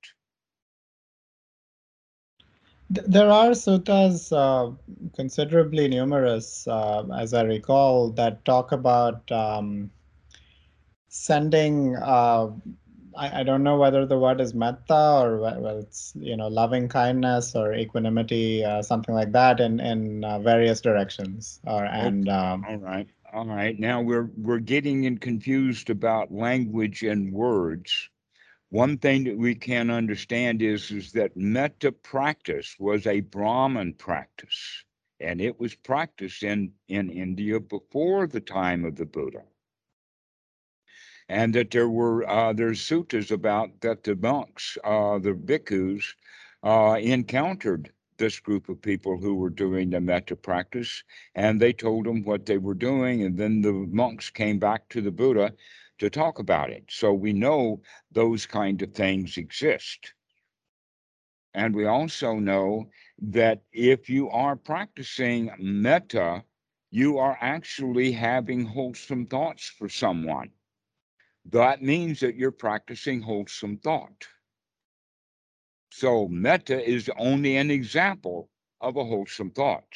There 2.89 3.31
are 3.31 3.51
suttas, 3.51 4.31
uh, 4.31 4.71
considerably 5.15 5.87
numerous, 5.87 6.67
uh, 6.67 7.05
as 7.17 7.33
I 7.33 7.43
recall, 7.43 8.11
that 8.11 8.45
talk 8.45 8.71
about 8.71 9.31
um, 9.31 9.89
sending. 11.07 11.95
Uh, 11.95 12.51
I, 13.17 13.41
I 13.41 13.43
don't 13.43 13.63
know 13.63 13.77
whether 13.77 14.05
the 14.05 14.17
word 14.17 14.41
is 14.41 14.53
metta 14.53 15.19
or 15.21 15.39
whether 15.39 15.79
it's 15.79 16.13
you 16.15 16.37
know 16.37 16.47
loving 16.47 16.89
kindness 16.89 17.55
or 17.55 17.73
equanimity, 17.73 18.63
uh, 18.63 18.81
something 18.81 19.13
like 19.15 19.31
that, 19.33 19.59
in 19.59 19.79
in 19.79 20.23
uh, 20.23 20.39
various 20.39 20.81
directions. 20.81 21.59
Or 21.65 21.85
and 21.85 22.29
um, 22.29 22.65
All 22.67 22.77
right, 22.77 23.07
all 23.33 23.45
right. 23.45 23.79
Now 23.79 24.01
we're 24.01 24.29
we're 24.37 24.59
getting 24.59 25.03
in 25.05 25.17
confused 25.17 25.89
about 25.89 26.31
language 26.33 27.03
and 27.03 27.33
words. 27.33 28.09
One 28.73 28.97
thing 28.97 29.25
that 29.25 29.37
we 29.37 29.53
can 29.53 29.91
understand 29.91 30.63
is, 30.63 30.89
is 30.89 31.11
that 31.11 31.37
metta 31.37 31.91
practice 31.91 32.75
was 32.79 33.05
a 33.05 33.19
Brahman 33.19 33.93
practice, 33.93 34.83
and 35.19 35.39
it 35.39 35.59
was 35.59 35.75
practiced 35.75 36.41
in, 36.41 36.71
in 36.87 37.11
India 37.11 37.59
before 37.59 38.25
the 38.25 38.41
time 38.41 38.83
of 38.83 38.95
the 38.95 39.05
Buddha. 39.05 39.43
And 41.29 41.53
that 41.55 41.71
there 41.71 41.89
were 41.89 42.27
uh, 42.29 42.53
there's 42.53 43.31
about 43.31 43.81
that 43.81 44.03
the 44.03 44.15
monks, 44.15 44.77
uh, 44.83 45.19
the 45.19 45.33
bhikkhus, 45.33 46.15
uh, 46.63 46.97
encountered 46.99 47.91
this 48.17 48.39
group 48.39 48.69
of 48.69 48.81
people 48.81 49.17
who 49.17 49.35
were 49.35 49.49
doing 49.49 49.89
the 49.89 49.99
metta 49.99 50.35
practice, 50.35 51.03
and 51.35 51.59
they 51.59 51.73
told 51.73 52.05
them 52.05 52.23
what 52.23 52.45
they 52.45 52.57
were 52.57 52.75
doing, 52.75 53.23
and 53.23 53.37
then 53.37 53.61
the 53.61 53.73
monks 53.73 54.29
came 54.29 54.59
back 54.59 54.87
to 54.89 55.01
the 55.01 55.11
Buddha 55.11 55.53
to 55.99 56.09
talk 56.09 56.39
about 56.39 56.69
it. 56.69 56.85
So 56.89 57.13
we 57.13 57.33
know 57.33 57.81
those 58.11 58.45
kind 58.45 58.81
of 58.81 58.93
things 58.93 59.37
exist. 59.37 60.13
And 61.53 61.75
we 61.75 61.85
also 61.85 62.35
know 62.35 62.89
that 63.21 63.61
if 63.71 64.09
you 64.09 64.29
are 64.29 64.55
practicing 64.55 65.51
metta, 65.59 66.43
you 66.91 67.17
are 67.17 67.37
actually 67.41 68.11
having 68.11 68.65
wholesome 68.65 69.25
thoughts 69.25 69.67
for 69.69 69.87
someone. 69.87 70.49
That 71.51 71.81
means 71.81 72.19
that 72.21 72.35
you're 72.35 72.51
practicing 72.51 73.21
wholesome 73.21 73.77
thought. 73.77 74.27
So 75.91 76.27
metta 76.27 76.83
is 76.83 77.09
only 77.17 77.57
an 77.57 77.69
example 77.69 78.49
of 78.81 78.95
a 78.95 79.03
wholesome 79.03 79.51
thought. 79.51 79.95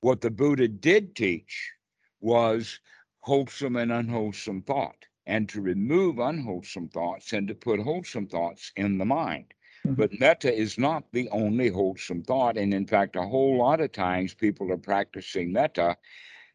What 0.00 0.20
the 0.20 0.30
Buddha 0.30 0.68
did 0.68 1.16
teach 1.16 1.72
was 2.20 2.78
wholesome 3.20 3.76
and 3.76 3.92
unwholesome 3.92 4.62
thought, 4.62 5.04
and 5.26 5.48
to 5.48 5.60
remove 5.60 6.18
unwholesome 6.18 6.88
thoughts 6.88 7.32
and 7.32 7.48
to 7.48 7.54
put 7.54 7.80
wholesome 7.80 8.26
thoughts 8.26 8.72
in 8.76 8.98
the 8.98 9.04
mind. 9.04 9.52
Mm-hmm. 9.86 9.94
But 9.94 10.18
metta 10.20 10.54
is 10.54 10.78
not 10.78 11.04
the 11.12 11.28
only 11.30 11.68
wholesome 11.68 12.22
thought. 12.22 12.56
And 12.56 12.72
in 12.74 12.86
fact, 12.86 13.16
a 13.16 13.22
whole 13.22 13.56
lot 13.58 13.80
of 13.80 13.92
times 13.92 14.34
people 14.34 14.70
are 14.72 14.78
practicing 14.78 15.52
metta 15.52 15.96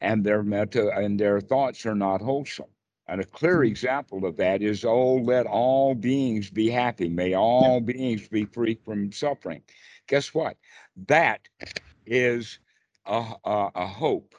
and 0.01 0.23
their 0.23 0.43
metta 0.43 0.91
and 0.91 1.19
their 1.19 1.41
thoughts 1.41 1.85
are 1.85 1.95
not 1.95 2.21
wholesome. 2.21 2.69
And 3.07 3.21
a 3.21 3.25
clear 3.25 3.57
hmm. 3.57 3.67
example 3.67 4.25
of 4.25 4.37
that 4.37 4.61
is, 4.61 4.83
oh, 4.83 5.15
let 5.15 5.45
all 5.45 5.95
beings 5.95 6.49
be 6.49 6.69
happy. 6.69 7.09
May 7.09 7.33
all 7.33 7.79
beings 7.79 8.27
be 8.27 8.45
free 8.45 8.79
from 8.83 9.11
suffering. 9.11 9.61
Guess 10.07 10.33
what? 10.33 10.57
That 11.07 11.41
is 12.05 12.59
a, 13.05 13.33
a, 13.43 13.69
a 13.75 13.87
hope. 13.87 14.35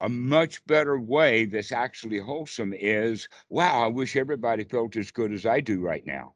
A 0.00 0.08
much 0.08 0.64
better 0.66 0.98
way 0.98 1.44
that's 1.44 1.70
actually 1.70 2.18
wholesome 2.18 2.72
is, 2.72 3.28
wow, 3.48 3.84
I 3.84 3.86
wish 3.86 4.16
everybody 4.16 4.64
felt 4.64 4.96
as 4.96 5.12
good 5.12 5.32
as 5.32 5.46
I 5.46 5.60
do 5.60 5.80
right 5.80 6.04
now. 6.04 6.34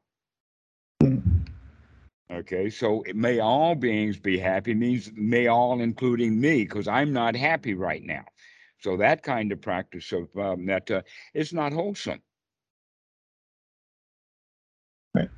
Hmm. 1.01 1.17
Okay, 2.31 2.69
so 2.69 3.03
may 3.13 3.39
all 3.39 3.75
beings 3.75 4.17
be 4.17 4.37
happy 4.37 4.73
means 4.73 5.11
may 5.15 5.47
all, 5.47 5.81
including 5.81 6.39
me, 6.39 6.63
because 6.63 6.87
I'm 6.87 7.11
not 7.11 7.35
happy 7.35 7.73
right 7.73 8.03
now. 8.03 8.25
So 8.79 8.97
that 8.97 9.23
kind 9.23 9.51
of 9.51 9.61
practice 9.61 10.11
of 10.11 10.27
uh, 10.37 10.55
metta 10.55 11.03
is 11.33 11.53
not 11.53 11.73
wholesome. 11.73 12.21
Right. 15.13 15.29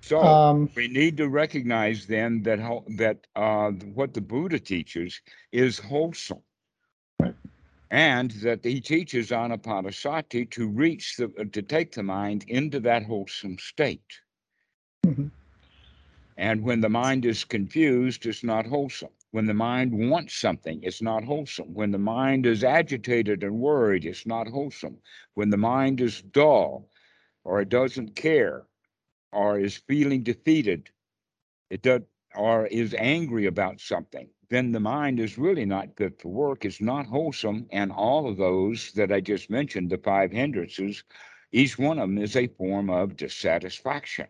So 0.00 0.20
um, 0.22 0.70
we 0.74 0.88
need 0.88 1.16
to 1.18 1.28
recognize 1.28 2.06
then 2.06 2.42
that 2.42 2.58
that 2.96 3.26
uh, 3.36 3.70
what 3.70 4.14
the 4.14 4.20
Buddha 4.20 4.58
teaches 4.58 5.20
is 5.52 5.78
wholesome, 5.78 6.42
right. 7.20 7.34
and 7.90 8.30
that 8.42 8.64
he 8.64 8.80
teaches 8.80 9.30
anapanasati 9.30 10.50
to 10.50 10.68
reach 10.68 11.16
the 11.16 11.28
to 11.52 11.62
take 11.62 11.92
the 11.92 12.02
mind 12.02 12.44
into 12.48 12.80
that 12.80 13.04
wholesome 13.04 13.58
state. 13.58 14.20
Mm-hmm. 15.06 15.28
And 16.36 16.62
when 16.62 16.80
the 16.80 16.88
mind 16.88 17.24
is 17.24 17.44
confused, 17.44 18.26
it's 18.26 18.42
not 18.42 18.66
wholesome. 18.66 19.10
When 19.34 19.46
the 19.46 19.52
mind 19.52 20.10
wants 20.10 20.36
something, 20.36 20.78
it's 20.84 21.02
not 21.02 21.24
wholesome. 21.24 21.74
When 21.74 21.90
the 21.90 21.98
mind 21.98 22.46
is 22.46 22.62
agitated 22.62 23.42
and 23.42 23.58
worried, 23.58 24.04
it's 24.04 24.26
not 24.26 24.46
wholesome. 24.46 24.98
When 25.34 25.50
the 25.50 25.56
mind 25.56 26.00
is 26.00 26.22
dull 26.22 26.88
or 27.42 27.60
it 27.60 27.68
doesn't 27.68 28.14
care 28.14 28.68
or 29.32 29.58
is 29.58 29.76
feeling 29.88 30.22
defeated, 30.22 30.88
it 31.68 31.82
does 31.82 32.02
or 32.36 32.68
is 32.68 32.94
angry 32.96 33.46
about 33.46 33.80
something, 33.80 34.28
then 34.50 34.70
the 34.70 34.78
mind 34.78 35.18
is 35.18 35.36
really 35.36 35.64
not 35.64 35.96
good 35.96 36.16
for 36.20 36.28
work. 36.28 36.64
It's 36.64 36.80
not 36.80 37.06
wholesome. 37.06 37.66
And 37.72 37.90
all 37.90 38.28
of 38.28 38.36
those 38.36 38.92
that 38.92 39.10
I 39.10 39.20
just 39.20 39.50
mentioned, 39.50 39.90
the 39.90 39.98
five 39.98 40.30
hindrances, 40.30 41.02
each 41.50 41.76
one 41.76 41.98
of 41.98 42.08
them 42.08 42.18
is 42.18 42.36
a 42.36 42.46
form 42.46 42.88
of 42.88 43.16
dissatisfaction. 43.16 44.28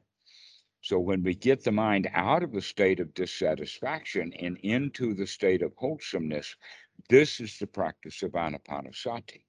So 0.85 0.99
when 0.99 1.23
we 1.23 1.35
get 1.35 1.65
the 1.65 1.73
mind 1.73 2.11
out 2.13 2.43
of 2.43 2.53
the 2.53 2.61
state 2.61 3.01
of 3.01 3.15
dissatisfaction 3.15 4.35
and 4.35 4.59
into 4.59 5.15
the 5.15 5.27
state 5.27 5.63
of 5.63 5.73
wholesomeness, 5.77 6.57
this 7.09 7.41
is 7.41 7.59
the 7.59 7.67
practice 7.67 8.23
of 8.23 8.33
anapanasati. 8.33 9.45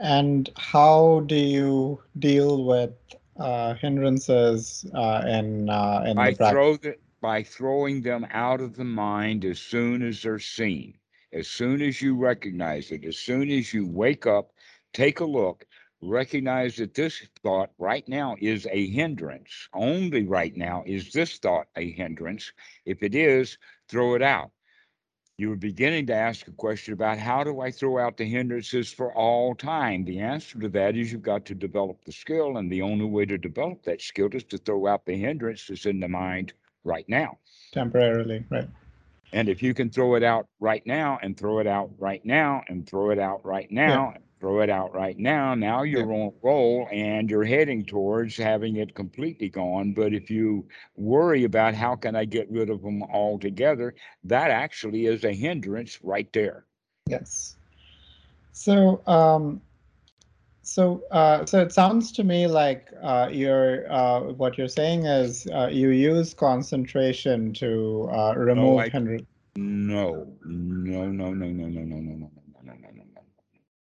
And 0.00 0.50
how 0.56 1.22
do 1.26 1.36
you 1.36 2.02
deal 2.18 2.64
with 2.64 2.94
uh, 3.38 3.74
hindrances 3.74 4.84
uh, 4.92 5.22
in, 5.28 5.70
uh, 5.70 6.02
in 6.08 6.16
by 6.16 6.32
the 6.32 6.36
practice? 6.38 6.52
Throw 6.52 6.76
the, 6.76 6.96
by 7.20 7.44
throwing 7.44 8.02
them 8.02 8.26
out 8.32 8.60
of 8.60 8.74
the 8.74 8.84
mind 8.84 9.44
as 9.44 9.60
soon 9.60 10.02
as 10.02 10.22
they're 10.22 10.40
seen. 10.40 10.98
As 11.32 11.46
soon 11.46 11.80
as 11.80 12.02
you 12.02 12.16
recognize 12.16 12.90
it, 12.90 13.04
as 13.04 13.16
soon 13.16 13.48
as 13.48 13.72
you 13.72 13.86
wake 13.86 14.26
up, 14.26 14.50
take 14.92 15.20
a 15.20 15.24
look, 15.24 15.64
recognize 16.02 16.76
that 16.76 16.94
this 16.94 17.22
thought 17.42 17.70
right 17.78 18.06
now 18.08 18.36
is 18.40 18.66
a 18.70 18.88
hindrance. 18.88 19.68
Only 19.72 20.26
right 20.26 20.56
now 20.56 20.82
is 20.86 21.12
this 21.12 21.38
thought 21.38 21.68
a 21.76 21.92
hindrance. 21.92 22.52
If 22.84 23.02
it 23.02 23.14
is, 23.14 23.58
throw 23.88 24.14
it 24.14 24.22
out. 24.22 24.50
You 25.38 25.50
were 25.50 25.56
beginning 25.56 26.06
to 26.06 26.14
ask 26.14 26.48
a 26.48 26.52
question 26.52 26.94
about 26.94 27.18
how 27.18 27.44
do 27.44 27.60
I 27.60 27.70
throw 27.70 27.98
out 27.98 28.16
the 28.16 28.24
hindrances 28.24 28.90
for 28.90 29.14
all 29.14 29.54
time? 29.54 30.04
The 30.04 30.20
answer 30.20 30.58
to 30.60 30.68
that 30.70 30.96
is 30.96 31.12
you've 31.12 31.20
got 31.20 31.44
to 31.46 31.54
develop 31.54 32.02
the 32.04 32.12
skill, 32.12 32.56
and 32.56 32.72
the 32.72 32.80
only 32.80 33.04
way 33.04 33.26
to 33.26 33.36
develop 33.36 33.82
that 33.82 34.00
skill 34.00 34.30
is 34.32 34.44
to 34.44 34.56
throw 34.56 34.86
out 34.86 35.04
the 35.04 35.16
hindrances 35.16 35.84
in 35.84 36.00
the 36.00 36.08
mind 36.08 36.54
right 36.84 37.06
now. 37.06 37.36
Temporarily, 37.72 38.46
right. 38.48 38.68
And 39.32 39.50
if 39.50 39.62
you 39.62 39.74
can 39.74 39.90
throw 39.90 40.14
it 40.14 40.22
out 40.22 40.46
right 40.58 40.86
now 40.86 41.18
and 41.20 41.36
throw 41.36 41.58
it 41.58 41.66
out 41.66 41.90
right 41.98 42.24
now 42.24 42.62
and 42.68 42.88
throw 42.88 43.10
it 43.10 43.18
out 43.18 43.44
right 43.44 43.70
now 43.70 44.12
yeah 44.14 44.20
throw 44.40 44.60
it 44.60 44.70
out 44.70 44.94
right 44.94 45.18
now. 45.18 45.54
Now 45.54 45.82
you're 45.82 46.10
yeah. 46.10 46.26
on 46.26 46.32
roll 46.42 46.88
and 46.92 47.30
you're 47.30 47.44
heading 47.44 47.84
towards 47.84 48.36
having 48.36 48.76
it 48.76 48.94
completely 48.94 49.48
gone. 49.48 49.92
But 49.92 50.12
if 50.12 50.30
you 50.30 50.66
worry 50.96 51.44
about 51.44 51.74
how 51.74 51.96
can 51.96 52.14
I 52.14 52.24
get 52.24 52.50
rid 52.50 52.70
of 52.70 52.82
them 52.82 53.02
altogether, 53.02 53.94
that 54.24 54.50
actually 54.50 55.06
is 55.06 55.24
a 55.24 55.32
hindrance 55.32 55.98
right 56.02 56.30
there. 56.32 56.64
Yes. 57.08 57.56
So, 58.52 59.02
um, 59.06 59.60
so, 60.62 61.02
uh, 61.10 61.46
so 61.46 61.60
it 61.60 61.72
sounds 61.72 62.10
to 62.12 62.24
me 62.24 62.46
like 62.46 62.88
uh, 63.02 63.28
you're 63.30 63.90
uh, 63.90 64.20
what 64.32 64.58
you're 64.58 64.68
saying 64.68 65.06
is 65.06 65.46
uh, 65.54 65.68
you 65.70 65.90
use 65.90 66.34
concentration 66.34 67.52
to 67.54 68.08
uh, 68.12 68.34
remove 68.36 68.76
no, 68.76 68.88
hindrance. 68.90 69.26
No, 69.56 70.26
no, 70.44 71.06
no, 71.06 71.32
no, 71.32 71.46
no, 71.48 71.68
no, 71.68 71.84
no, 71.84 72.02
no, 72.02 72.28
no 72.64 73.15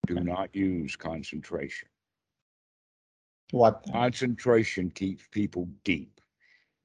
do 0.09 0.21
not 0.21 0.55
use 0.55 0.97
concentration. 0.97 1.89
What? 3.51 3.85
Concentration 3.93 4.91
keeps 4.91 5.25
people 5.31 5.69
deep. 5.85 6.21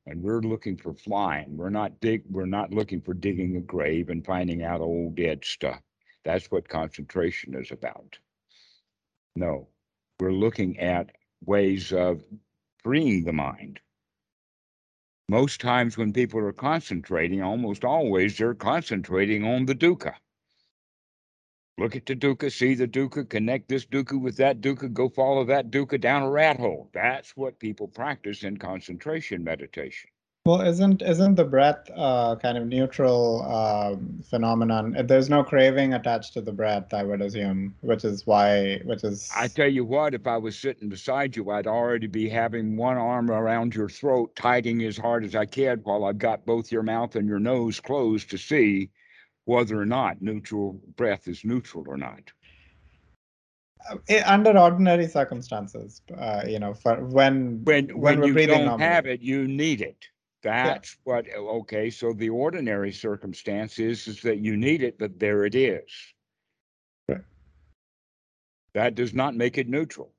And 0.06 0.22
we're 0.22 0.42
looking 0.42 0.76
for 0.76 0.94
flying. 0.94 1.56
We're 1.56 1.70
not 1.70 2.02
dig 2.02 2.24
we're 2.30 2.46
not 2.46 2.72
looking 2.72 3.02
for 3.02 3.14
digging 3.14 3.56
a 3.56 3.62
grave 3.62 4.10
and 4.10 4.26
finding 4.26 4.62
out 4.62 4.82
old 4.82 5.16
dead 5.16 5.46
stuff. 5.46 5.82
That's 6.26 6.52
what 6.52 6.68
concentration 6.68 7.56
is 7.56 7.72
about. 7.72 8.18
No. 9.36 9.70
We're 10.20 10.34
looking 10.34 10.80
at 10.80 11.12
ways 11.46 11.94
of 11.94 12.22
freeing 12.84 13.24
the 13.24 13.34
mind. 13.34 13.80
Most 15.30 15.62
times 15.62 15.98
when 15.98 16.12
people 16.12 16.40
are 16.42 16.54
concentrating, 16.54 17.42
almost 17.42 17.86
always 17.86 18.38
they're 18.38 18.54
concentrating 18.54 19.46
on 19.46 19.66
the 19.66 19.76
dukkha. 19.76 20.14
Look 21.80 21.96
at 21.96 22.06
the 22.06 22.16
dukkha, 22.16 22.52
see 22.52 22.76
the 22.76 22.88
dukkha, 22.88 23.28
connect 23.28 23.68
this 23.68 23.86
dukkha 23.86 24.22
with 24.22 24.38
that 24.38 24.62
dukkha, 24.62 24.94
go 24.94 25.10
follow 25.10 25.44
that 25.46 25.72
dukkha 25.72 26.00
down 26.00 26.22
a 26.22 26.30
rat 26.30 26.60
hole. 26.60 26.90
That's 26.94 27.36
what 27.36 27.58
people 27.58 27.88
practice 27.88 28.44
in 28.44 28.58
concentration 28.58 29.44
meditation. 29.44 30.12
Well, 30.46 30.62
isn't 30.62 31.02
isn't 31.02 31.36
the 31.36 31.46
breath 31.46 31.90
uh, 31.96 32.36
kind 32.36 32.58
of 32.58 32.68
neutral 32.68 33.42
um, 33.44 34.22
phenomenon? 34.30 34.96
There's 35.08 35.30
no 35.30 35.44
craving 35.44 35.94
attached 35.94 36.34
to 36.34 36.42
the 36.42 36.52
breath, 36.52 36.94
I 36.94 37.04
would 37.04 37.22
assume, 37.22 37.76
which 37.80 38.04
is 38.04 38.28
why, 38.28 38.82
which 38.84 39.04
is. 39.04 39.32
I 39.36 39.48
tell 39.48 39.70
you 39.70 39.86
what, 39.86 40.14
if 40.14 40.28
I 40.28 40.38
was 40.38 40.60
sitting 40.60 40.90
beside 40.90 41.36
you, 41.36 41.50
I'd 41.50 41.66
already 41.66 42.08
be 42.08 42.30
having 42.30 42.76
one 42.76 42.98
arm 42.98 43.32
around 43.32 43.74
your 43.74 43.90
throat, 43.90 44.36
tightening 44.36 44.84
as 44.84 44.98
hard 44.98 45.24
as 45.24 45.34
I 45.34 45.46
can, 45.46 45.80
while 45.80 46.04
I've 46.04 46.20
got 46.20 46.46
both 46.46 46.72
your 46.72 46.84
mouth 46.84 47.16
and 47.16 47.28
your 47.28 47.40
nose 47.40 47.80
closed 47.80 48.30
to 48.32 48.38
see 48.38 48.90
whether 49.46 49.80
or 49.80 49.86
not 49.86 50.22
neutral 50.22 50.80
breath 50.96 51.28
is 51.28 51.44
neutral 51.44 51.86
or 51.88 51.98
not. 51.98 52.32
Uh, 53.90 53.98
under 54.26 54.58
ordinary 54.58 55.08
circumstances, 55.08 56.02
uh, 56.18 56.44
you 56.48 56.60
know, 56.60 56.74
for 56.74 57.04
when 57.06 57.64
When, 57.66 57.90
when 57.90 58.22
when 58.22 58.24
you 58.24 58.48
don't 58.48 58.66
normally. 58.66 58.80
have 58.80 59.06
it, 59.06 59.22
you 59.22 59.48
need 59.48 59.82
it. 59.82 60.06
That's 60.42 60.98
what, 61.04 61.26
okay, 61.34 61.90
so 61.90 62.14
the 62.14 62.30
ordinary 62.30 62.92
circumstance 62.92 63.80
is, 63.80 64.08
is 64.08 64.22
that 64.24 64.40
you 64.40 64.58
need 64.58 64.84
it, 64.84 64.98
but 65.00 65.20
there 65.20 65.46
it 65.46 65.56
is. 65.56 65.84
Right. 67.08 67.22
That 68.74 68.96
does 68.96 69.14
not 69.14 69.36
make 69.36 69.58
it 69.58 69.70
neutral. 69.70 70.14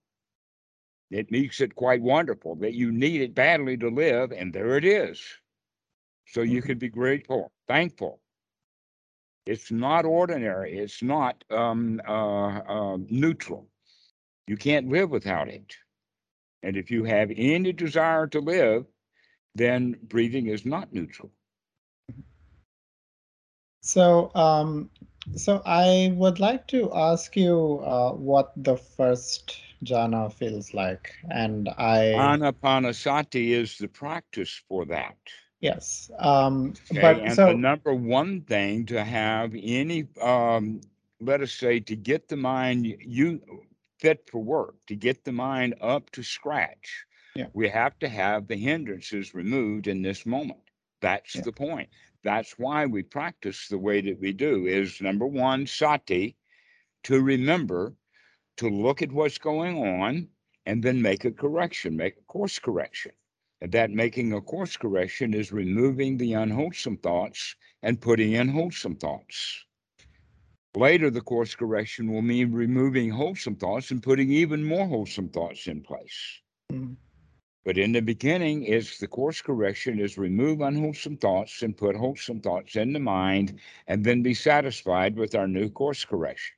It 1.11 1.31
makes 1.31 1.61
it 1.61 1.75
quite 1.75 2.03
wonderful 2.03 2.57
that 2.57 2.75
you 2.75 2.91
need 2.91 3.21
it 3.21 3.35
badly 3.35 3.77
to 3.79 3.89
live, 3.91 4.33
and 4.33 4.53
there 4.53 4.77
it 4.77 4.85
is. 4.85 5.23
So 6.27 6.41
you 6.43 6.63
Mhm. 6.63 6.67
can 6.67 6.79
be 6.79 6.89
grateful, 6.89 7.53
thankful. 7.69 8.21
It's 9.47 9.71
not 9.71 10.05
ordinary. 10.05 10.79
It's 10.79 11.03
not 11.03 11.45
um, 11.51 12.01
uh, 12.07 12.59
uh, 12.61 12.99
neutral. 13.11 13.69
You 14.47 14.57
can't 14.57 14.89
live 14.89 15.11
without 15.11 15.49
it. 15.49 15.77
And 16.63 16.77
if 16.77 16.91
you 16.91 17.05
have 17.05 17.31
any 17.37 17.73
desire 17.73 18.27
to 18.29 18.41
live, 18.41 18.87
then 19.55 19.97
breathing 20.03 20.47
is 20.47 20.65
not 20.65 20.93
neutral. 20.93 21.31
So, 23.83 24.31
um, 24.35 24.91
so 25.37 25.61
I 25.67 26.13
would 26.17 26.41
like 26.41 26.67
to 26.69 26.91
ask 26.95 27.37
you 27.37 27.81
uh, 27.85 28.13
what 28.13 28.53
the 28.57 28.77
first 28.77 29.61
jhana 29.85 30.33
feels 30.33 30.73
like, 30.73 31.15
and 31.31 31.69
I 31.69 32.13
Anapanasati 32.15 33.51
is 33.51 33.77
the 33.77 33.89
practice 33.89 34.63
for 34.69 34.87
that. 34.87 35.19
Yes, 35.65 36.11
um, 36.19 36.75
Okay, 36.91 37.01
but 37.01 37.21
and 37.21 37.45
the 37.47 37.55
number 37.55 37.95
one 37.95 38.43
thing 38.43 38.87
to 38.87 39.05
have 39.05 39.55
any, 39.55 40.09
um, 40.23 40.81
let 41.21 41.41
us 41.43 41.53
say, 41.53 41.81
to 41.81 41.97
get 41.97 42.29
the 42.29 42.37
mind 42.37 42.87
you 42.87 43.41
fit 43.99 44.29
for 44.31 44.43
work, 44.43 44.77
to 44.87 44.97
get 44.97 45.25
the 45.25 45.33
mind 45.33 45.75
up 45.81 46.11
to 46.13 46.23
scratch, 46.23 47.07
Yeah. 47.37 47.49
we 47.55 47.69
have 47.69 47.99
to 48.01 48.09
have 48.09 48.47
the 48.49 48.57
hindrances 48.57 49.35
removed 49.35 49.87
in 49.89 50.03
this 50.03 50.27
moment. 50.27 50.61
That's 51.01 51.35
Yeah. 51.37 51.43
the 51.43 51.53
point. 51.53 51.91
That's 52.23 52.59
why 52.59 52.87
we 52.87 53.03
practice 53.03 53.69
the 53.69 53.79
way 53.79 54.01
that 54.03 54.21
we 54.21 54.33
do. 54.33 54.67
Is 54.67 55.01
number 55.01 55.27
one 55.27 55.67
sati 55.67 56.37
to 57.05 57.21
remember 57.23 57.97
to 58.59 58.69
look 58.69 59.03
at 59.03 59.13
what's 59.13 59.39
going 59.39 59.77
on 59.79 60.31
and 60.67 60.83
then 60.83 61.03
make 61.03 61.25
a 61.25 61.33
correction, 61.33 61.97
make 61.97 62.17
a 62.19 62.23
course 62.23 62.59
correction. 62.59 63.13
That 63.71 63.91
making 63.91 64.33
a 64.33 64.43
course 64.43 64.77
correction 64.77 65.33
is 65.33 65.53
removing 65.53 66.19
the 66.19 66.35
unwholesome 66.35 66.99
thoughts 66.99 67.57
and 67.83 68.01
putting 68.01 68.33
in 68.33 68.49
wholesome 68.49 68.97
thoughts. 68.97 69.65
Later, 70.77 71.11
the 71.11 71.23
course 71.23 71.55
correction 71.55 72.13
will 72.13 72.23
mean 72.23 72.53
removing 72.53 73.11
wholesome 73.11 73.57
thoughts 73.57 73.91
and 73.91 74.03
putting 74.03 74.31
even 74.31 74.65
more 74.65 74.87
wholesome 74.87 75.29
thoughts 75.31 75.67
in 75.67 75.83
place. 75.83 76.43
mm, 76.73 76.97
But 77.65 77.79
in 77.79 77.93
the 77.93 78.03
beginning, 78.03 78.65
it's 78.65 78.99
the 78.99 79.09
course 79.09 79.41
correction 79.41 79.99
is 79.99 80.19
remove 80.19 80.61
unwholesome 80.61 81.17
thoughts 81.17 81.63
and 81.63 81.77
put 81.77 81.97
wholesome 81.97 82.41
thoughts 82.41 82.77
in 82.77 82.93
the 82.93 83.01
mind, 83.01 83.61
and 83.87 84.05
then 84.05 84.23
be 84.23 84.35
satisfied 84.35 85.17
with 85.17 85.35
our 85.35 85.49
new 85.49 85.71
course 85.71 86.05
correction. 86.05 86.57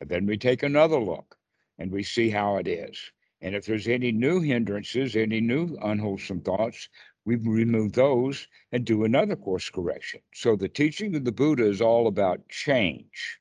And 0.00 0.08
then 0.08 0.26
we 0.26 0.36
take 0.36 0.62
another 0.62 1.00
look 1.00 1.36
and 1.78 1.90
we 1.90 2.02
see 2.04 2.30
how 2.30 2.56
it 2.58 2.68
is. 2.68 3.12
And 3.44 3.54
if 3.54 3.66
there's 3.66 3.88
any 3.88 4.10
new 4.10 4.40
hindrances, 4.40 5.14
any 5.14 5.38
new 5.38 5.76
unwholesome 5.82 6.40
thoughts, 6.40 6.88
we 7.26 7.36
remove 7.36 7.92
those 7.92 8.48
and 8.72 8.86
do 8.86 9.04
another 9.04 9.36
course 9.36 9.68
correction. 9.68 10.22
So 10.32 10.56
the 10.56 10.66
teaching 10.66 11.14
of 11.14 11.26
the 11.26 11.30
Buddha 11.30 11.66
is 11.66 11.82
all 11.82 12.06
about 12.06 12.48
change. 12.48 13.38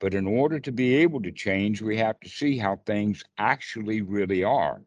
But 0.00 0.12
in 0.12 0.26
order 0.26 0.58
to 0.58 0.72
be 0.72 0.96
able 0.96 1.22
to 1.22 1.30
change, 1.30 1.80
we 1.80 1.96
have 1.98 2.18
to 2.18 2.28
see 2.28 2.58
how 2.58 2.78
things 2.78 3.22
actually 3.38 4.02
really 4.02 4.42
are. 4.42 4.82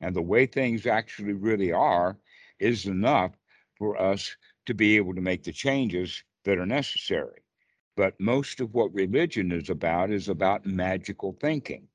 And 0.00 0.14
the 0.14 0.22
way 0.22 0.46
things 0.46 0.86
actually 0.86 1.32
really 1.32 1.72
are 1.72 2.16
is 2.60 2.86
enough 2.86 3.32
for 3.76 4.00
us 4.00 4.36
to 4.66 4.74
be 4.74 4.96
able 4.96 5.16
to 5.16 5.20
make 5.20 5.42
the 5.42 5.52
changes 5.52 6.22
that 6.44 6.58
are 6.58 6.66
necessary. 6.66 7.40
But 7.96 8.20
most 8.20 8.60
of 8.60 8.74
what 8.74 8.94
religion 8.94 9.50
is 9.50 9.70
about 9.70 10.12
is 10.12 10.28
about 10.28 10.66
magical 10.66 11.36
thinking. 11.40 11.87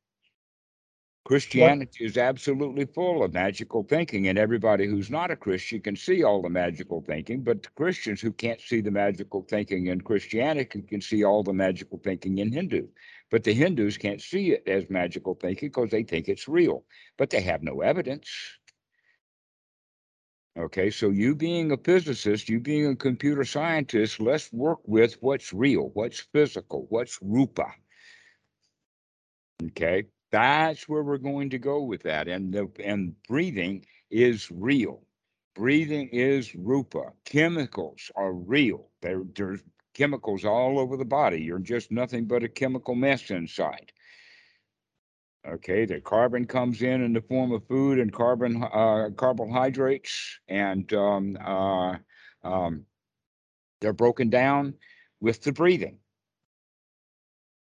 Christianity 1.26 2.04
is 2.04 2.18
absolutely 2.18 2.86
full 2.86 3.24
of 3.24 3.34
magical 3.34 3.84
thinking, 3.84 4.28
and 4.28 4.38
everybody 4.38 4.86
who's 4.86 5.10
not 5.10 5.32
a 5.32 5.38
Christian 5.38 5.80
can 5.80 5.96
see 5.96 6.22
all 6.22 6.42
the 6.42 6.50
magical 6.50 7.02
thinking. 7.02 7.44
But 7.44 7.64
the 7.64 7.70
Christians 7.70 8.20
who 8.20 8.34
can't 8.34 8.60
see 8.60 8.82
the 8.82 8.92
magical 8.92 9.42
thinking 9.42 9.88
in 9.88 10.02
Christianity 10.02 10.82
can 10.82 11.00
see 11.00 11.24
all 11.24 11.42
the 11.42 11.54
magical 11.54 11.98
thinking 12.04 12.40
in 12.40 12.52
Hindu. 12.52 12.88
But 13.32 13.46
the 13.46 13.54
Hindus 13.54 13.98
can't 13.98 14.22
see 14.22 14.52
it 14.52 14.68
as 14.68 14.90
magical 14.90 15.36
thinking 15.36 15.70
because 15.70 15.92
they 15.92 16.04
think 16.04 16.28
it's 16.28 16.50
real, 16.50 16.84
but 17.18 17.30
they 17.30 17.42
have 17.42 17.64
no 17.64 17.80
evidence. 17.80 18.30
Okay, 20.60 20.92
so 20.92 21.10
you 21.10 21.36
being 21.36 21.72
a 21.72 21.78
physicist, 21.78 22.50
you 22.50 22.60
being 22.60 22.88
a 22.88 22.96
computer 22.96 23.46
scientist, 23.46 24.20
let's 24.20 24.52
work 24.52 24.80
with 24.86 25.18
what's 25.22 25.54
real, 25.54 25.90
what's 25.94 26.20
physical, 26.20 26.86
what's 26.90 27.18
rupa. 27.22 27.74
Okay, 29.64 30.04
that's 30.34 30.90
where 30.90 31.04
we're 31.04 31.20
going 31.20 31.52
to 31.52 31.60
go 31.60 31.84
with 31.84 32.02
that. 32.04 32.28
And 32.28 32.52
the 32.52 32.68
and 32.84 33.14
breathing 33.30 33.86
is 34.10 34.50
real. 34.52 35.04
Breathing 35.56 36.10
is 36.12 36.56
rupa. 36.56 37.14
Chemicals 37.24 38.12
are 38.16 38.34
real. 38.34 38.90
There, 39.04 39.22
there's 39.36 39.62
chemicals 39.94 40.44
all 40.44 40.80
over 40.80 40.98
the 40.98 41.06
body. 41.06 41.40
You're 41.40 41.60
just 41.60 41.92
nothing 41.92 42.26
but 42.26 42.44
a 42.44 42.50
chemical 42.50 42.96
mess 42.96 43.30
inside. 43.30 43.94
Okay, 45.48 45.86
the 45.86 46.02
carbon 46.02 46.46
comes 46.48 46.82
in 46.82 47.04
in 47.04 47.14
the 47.14 47.22
form 47.22 47.52
of 47.52 47.68
food 47.68 48.00
and 48.00 48.12
carbon 48.12 48.64
uh, 48.64 49.10
carbohydrates, 49.16 50.40
and 50.48 50.92
um, 50.94 51.38
uh, 51.46 51.98
um, 52.44 52.86
they're 53.82 53.94
broken 53.94 54.30
down 54.32 54.74
with 55.20 55.44
the 55.44 55.52
breathing. 55.52 56.00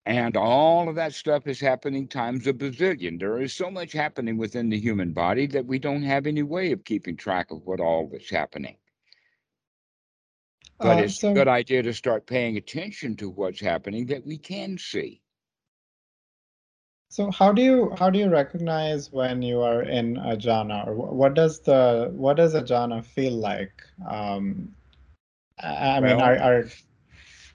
And 0.06 0.36
all 0.36 0.88
of 0.88 0.96
that 0.96 1.14
stuff 1.14 1.46
is 1.46 1.60
happening 1.60 2.08
times 2.08 2.46
a 2.46 2.52
bazillion. 2.54 3.18
There 3.20 3.40
is 3.40 3.52
so 3.52 3.70
much 3.70 3.92
happening 3.92 4.38
within 4.38 4.70
the 4.70 4.78
human 4.78 5.12
body 5.12 5.46
that 5.48 5.66
we 5.66 5.78
don't 5.78 6.02
have 6.02 6.26
any 6.26 6.42
way 6.42 6.72
of 6.72 6.84
keeping 6.84 7.16
track 7.16 7.50
of 7.50 7.62
what 7.66 7.80
all 7.80 8.08
that's 8.08 8.30
happening. 8.30 8.76
But 10.78 10.98
uh, 10.98 11.02
it's 11.02 11.20
so 11.20 11.30
a 11.30 11.34
good 11.34 11.48
idea 11.48 11.82
to 11.82 11.92
start 11.92 12.26
paying 12.26 12.56
attention 12.56 13.16
to 13.16 13.28
what's 13.28 13.60
happening 13.60 14.06
that 14.06 14.26
we 14.26 14.38
can 14.38 14.78
see. 14.78 15.20
so 17.10 17.30
how 17.32 17.52
do 17.52 17.60
you 17.60 17.92
how 17.98 18.08
do 18.08 18.18
you 18.20 18.28
recognize 18.30 19.10
when 19.10 19.42
you 19.42 19.60
are 19.60 19.82
in 19.82 20.16
a 20.16 20.36
jhana, 20.36 20.86
or 20.86 20.94
what 20.94 21.34
does 21.34 21.60
the 21.60 22.10
what 22.14 22.36
does 22.36 22.54
a 22.54 22.62
jhana 22.62 23.04
feel 23.04 23.32
like? 23.32 23.82
Um, 24.08 24.74
I 25.60 25.96
I 25.96 26.00
mean, 26.00 26.16
Well, 26.16 26.20
are 26.20 26.38
are 26.38 26.64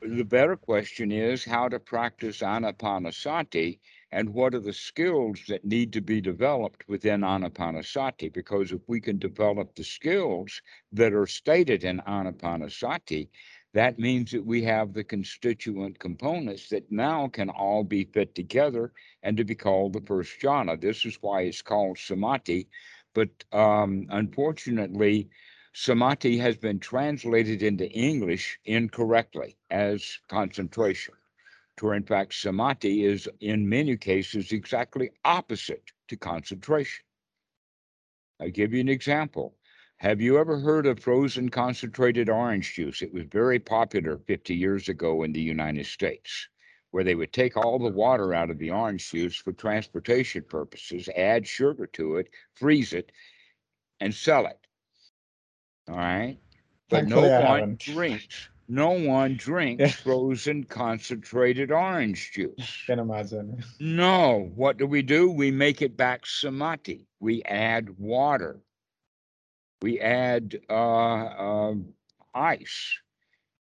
the 0.07 0.23
better 0.23 0.55
question 0.55 1.11
is 1.11 1.45
how 1.45 1.69
to 1.69 1.79
practice 1.79 2.39
anapanasati 2.41 3.79
and 4.11 4.29
what 4.29 4.55
are 4.55 4.59
the 4.59 4.73
skills 4.73 5.39
that 5.47 5.65
need 5.65 5.93
to 5.93 6.01
be 6.01 6.21
developed 6.21 6.87
within 6.87 7.21
anapanasati. 7.21 8.31
Because 8.33 8.71
if 8.71 8.81
we 8.87 9.01
can 9.01 9.17
develop 9.17 9.75
the 9.75 9.83
skills 9.83 10.61
that 10.93 11.13
are 11.13 11.27
stated 11.27 11.83
in 11.83 11.99
anapanasati 12.07 13.29
that 13.75 13.99
means 13.99 14.31
that 14.31 14.45
we 14.45 14.63
have 14.63 14.93
the 14.93 15.03
constituent 15.03 15.99
components 15.99 16.69
that 16.69 16.89
now 16.89 17.27
can 17.27 17.49
all 17.49 17.83
be 17.83 18.05
fit 18.05 18.33
together 18.33 18.93
and 19.21 19.35
to 19.35 19.43
be 19.43 19.53
called 19.53 19.91
the 19.91 20.01
first 20.01 20.39
jhana. 20.41 20.79
This 20.79 21.05
is 21.05 21.17
why 21.19 21.41
it's 21.41 21.61
called 21.61 21.97
samadhi. 21.97 22.69
But 23.13 23.29
um, 23.51 24.07
unfortunately 24.09 25.27
samadhi 25.77 26.37
has 26.37 26.55
been 26.55 26.79
translated 26.79 27.61
into 27.61 27.85
English 27.91 28.57
incorrectly 28.63 29.57
as 29.69 30.19
concentration, 30.29 31.13
to 31.75 31.85
where 31.85 31.95
in 31.95 32.03
fact 32.03 32.33
samadhi 32.33 33.03
is 33.03 33.27
in 33.41 33.67
many 33.67 33.97
cases 33.97 34.53
exactly 34.53 35.11
opposite 35.25 35.91
to 36.07 36.15
concentration. 36.15 37.03
I'll 38.39 38.51
give 38.51 38.73
you 38.73 38.79
an 38.79 38.87
example. 38.87 39.57
Have 39.97 40.21
you 40.21 40.37
ever 40.37 40.57
heard 40.59 40.85
of 40.85 41.01
frozen 41.01 41.49
concentrated 41.49 42.29
orange 42.29 42.73
juice? 42.75 43.01
It 43.01 43.13
was 43.13 43.25
very 43.25 43.59
popular 43.59 44.17
50 44.17 44.55
years 44.55 44.87
ago 44.87 45.23
in 45.23 45.33
the 45.33 45.41
United 45.41 45.87
States, 45.87 46.47
where 46.91 47.03
they 47.03 47.15
would 47.15 47.33
take 47.33 47.57
all 47.57 47.79
the 47.79 47.89
water 47.89 48.33
out 48.33 48.49
of 48.49 48.59
the 48.59 48.71
orange 48.71 49.11
juice 49.11 49.35
for 49.35 49.51
transportation 49.51 50.45
purposes, 50.47 51.09
add 51.17 51.45
sugar 51.45 51.85
to 51.87 52.15
it, 52.15 52.29
freeze 52.53 52.93
it, 52.93 53.11
and 53.99 54.15
sell 54.15 54.45
it. 54.45 54.64
All 55.87 55.95
right. 55.95 56.37
But 56.89 57.07
no 57.07 57.21
Thankfully, 57.21 57.61
one 57.61 57.75
drinks. 57.79 58.49
No 58.67 58.91
one 58.91 59.35
drinks 59.37 59.93
frozen 59.93 60.63
concentrated 60.63 61.71
orange 61.71 62.31
juice. 62.31 62.83
can 62.85 62.99
imagine. 62.99 63.63
No. 63.79 64.51
What 64.55 64.77
do 64.77 64.87
we 64.87 65.01
do? 65.01 65.29
We 65.29 65.51
make 65.51 65.81
it 65.81 65.95
back 65.95 66.25
samadhi. 66.25 67.07
We 67.19 67.43
add 67.43 67.97
water. 67.99 68.61
We 69.81 69.99
add 69.99 70.59
uh, 70.69 70.73
uh, 70.73 71.73
ice. 72.33 72.99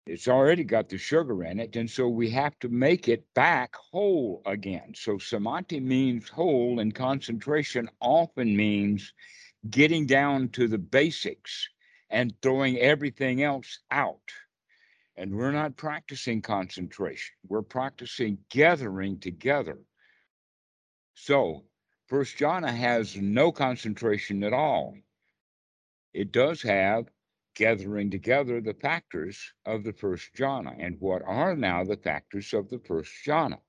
It's 0.05 0.29
already 0.29 0.63
got 0.63 0.87
the 0.87 0.97
sugar 0.97 1.43
in 1.43 1.59
it, 1.59 1.75
and 1.75 1.89
so 1.89 2.07
we 2.07 2.29
have 2.29 2.57
to 2.59 2.69
make 2.69 3.09
it 3.09 3.25
back 3.33 3.75
whole 3.75 4.41
again. 4.45 4.93
So 4.95 5.17
samadhi 5.17 5.81
means 5.81 6.29
whole, 6.29 6.79
and 6.79 6.95
concentration 6.95 7.89
often 7.99 8.55
means 8.55 9.13
getting 9.69 10.05
down 10.05 10.47
to 10.49 10.69
the 10.69 10.77
basics 10.77 11.67
and 12.09 12.33
throwing 12.41 12.77
everything 12.77 13.43
else 13.43 13.79
out. 13.91 14.31
And 15.15 15.35
we're 15.35 15.51
not 15.51 15.77
practicing 15.77 16.41
concentration, 16.41 17.35
we're 17.47 17.61
practicing 17.61 18.39
gathering 18.49 19.19
together. 19.19 19.79
So, 21.15 21.63
First 22.07 22.37
jhana 22.37 22.73
has 22.73 23.17
no 23.17 23.51
concentration 23.51 24.41
at 24.45 24.53
all. 24.53 24.97
It 26.13 26.31
does 26.31 26.61
have 26.61 27.09
gathering 27.53 28.09
together 28.09 28.61
the 28.61 28.75
factors 28.75 29.53
of 29.65 29.83
the 29.83 29.91
first 29.91 30.33
jhana. 30.33 30.73
And 30.79 30.95
what 31.01 31.21
are 31.23 31.53
now 31.53 31.83
the 31.83 31.97
factors 31.97 32.53
of 32.53 32.69
the 32.69 32.79
first 32.79 33.11
jhana? 33.25 33.59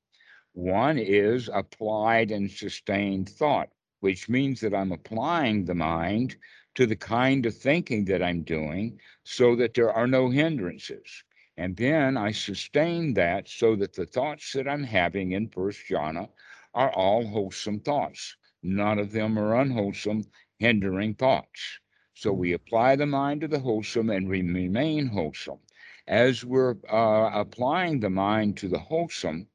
One 0.53 0.98
is 0.98 1.51
applied 1.53 2.31
and 2.31 2.48
sustained 2.48 3.29
thought, 3.29 3.70
which 3.98 4.29
means 4.29 4.61
that 4.61 4.74
I'm 4.74 4.92
applying 4.92 5.64
the 5.64 5.74
mind 5.74 6.37
to 6.79 6.87
the 6.87 6.95
kind 6.95 7.45
of 7.45 7.57
thinking 7.57 8.05
that 8.05 8.23
I'm 8.23 8.43
doing 8.45 9.01
so 9.25 9.57
that 9.57 9.75
there 9.75 9.93
are 9.93 10.07
no 10.07 10.31
hindrances. 10.31 11.25
And 11.57 11.77
then 11.77 12.17
I 12.17 12.31
sustain 12.31 13.14
that 13.14 13.49
so 13.49 13.75
that 13.75 13.95
the 13.95 14.07
thoughts 14.07 14.53
that 14.53 14.69
I'm 14.69 14.85
having 14.85 15.33
in 15.33 15.49
first 15.49 15.81
jhana 15.91 16.29
are 16.75 16.93
all 16.93 17.27
wholesome 17.27 17.81
thoughts. 17.81 18.37
None 18.62 19.01
of 19.01 19.11
them 19.11 19.37
are 19.41 19.61
unwholesome, 19.61 20.23
hindering 20.61 21.14
thoughts. 21.14 21.81
So 22.14 22.33
we 22.33 22.53
apply 22.53 22.95
the 22.95 23.07
mind 23.07 23.41
to 23.41 23.49
the 23.49 23.59
wholesome 23.59 24.11
and 24.11 24.29
we 24.29 24.43
remain 24.43 25.09
wholesome. 25.09 25.59
As 26.07 26.45
we're 26.45 26.77
uh, 26.88 27.31
applying 27.35 27.99
the 27.99 28.11
mind 28.11 28.57
to 28.59 28.69
the 28.69 28.79
wholesome, 28.79 29.49